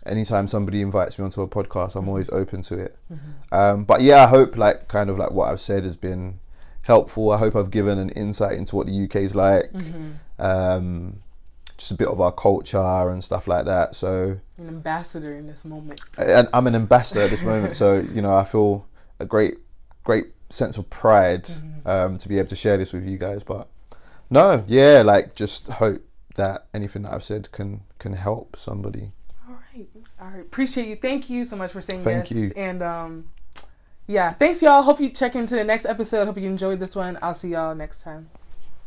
anytime 0.07 0.47
somebody 0.49 0.82
invites 0.82 1.18
me 1.18 1.24
onto 1.24 1.41
a 1.41 1.49
podcast, 1.49 1.95
I'm 1.95 2.09
always 2.09 2.28
open 2.30 2.61
to 2.62 2.78
it. 2.78 2.99
Mm-hmm. 3.11 3.55
Um, 3.55 3.85
but 3.85 4.03
yeah, 4.03 4.24
I 4.24 4.26
hope 4.26 4.57
like 4.57 4.87
kind 4.89 5.09
of 5.09 5.16
like 5.18 5.30
what 5.30 5.51
I've 5.51 5.61
said 5.62 5.85
has 5.85 5.97
been 5.97 6.39
helpful. 6.85 7.30
I 7.32 7.39
hope 7.39 7.57
I've 7.57 7.70
given 7.70 7.99
an 7.99 8.11
insight 8.11 8.57
into 8.57 8.76
what 8.76 8.87
the 8.87 9.05
UK 9.05 9.16
is 9.16 9.35
like, 9.35 9.72
Mm-hmm. 9.72 10.12
um, 10.39 11.20
just 11.76 11.91
a 11.91 11.95
bit 11.95 12.07
of 12.07 12.20
our 12.20 12.30
culture 12.30 13.09
and 13.11 13.22
stuff 13.24 13.49
like 13.49 13.64
that. 13.64 13.97
So 13.97 14.39
An 14.59 14.68
ambassador 14.68 15.32
in 15.32 15.47
this 15.47 15.64
moment. 15.64 16.01
and 16.18 16.49
I'm 16.55 16.66
an 16.68 16.74
ambassador 16.76 17.22
at 17.22 17.30
this 17.30 17.43
moment, 17.43 17.76
so 17.76 17.99
you 18.14 18.22
know 18.22 18.35
I 18.35 18.45
feel 18.45 18.87
a 19.18 19.24
great, 19.24 19.59
great 20.05 20.26
sense 20.51 20.76
of 20.78 20.89
pride 20.91 21.45
Mm-hmm. 21.45 21.89
um, 21.89 22.18
to 22.18 22.28
be 22.28 22.39
able 22.39 22.49
to 22.49 22.57
share 22.57 22.76
this 22.76 22.93
with 22.93 23.05
you 23.05 23.18
guys. 23.18 23.43
But 23.43 23.66
no, 24.30 24.64
yeah, 24.68 25.03
like 25.05 25.35
just 25.35 25.66
hope 25.66 26.01
that 26.37 26.66
anything 26.74 27.03
that 27.03 27.12
I've 27.12 27.24
said 27.24 27.51
can 27.53 27.80
can 27.99 28.12
help 28.12 28.57
somebody. 28.57 29.11
All 29.49 29.55
right, 29.74 29.87
all 30.20 30.28
right. 30.28 30.41
Appreciate 30.41 30.87
you. 30.87 30.97
Thank 30.97 31.28
you 31.28 31.45
so 31.45 31.57
much 31.57 31.72
for 31.72 31.80
saying 31.80 32.03
Thank 32.05 32.30
yes. 32.30 32.39
you. 32.39 32.53
And 32.57 32.82
um, 32.82 33.24
yeah, 34.07 34.33
thanks 34.33 34.63
y'all. 34.63 34.83
Hope 34.83 35.01
you 35.01 35.09
check 35.11 35.35
into 35.35 35.55
the 35.55 35.65
next 35.65 35.87
episode. 35.87 36.27
Hope 36.27 36.39
you 36.39 36.49
enjoyed 36.49 36.81
this 36.81 36.95
one. 36.95 37.19
I'll 37.23 37.35
see 37.35 37.51
y'all 37.51 37.75
next 37.75 38.03
time. 38.03 38.29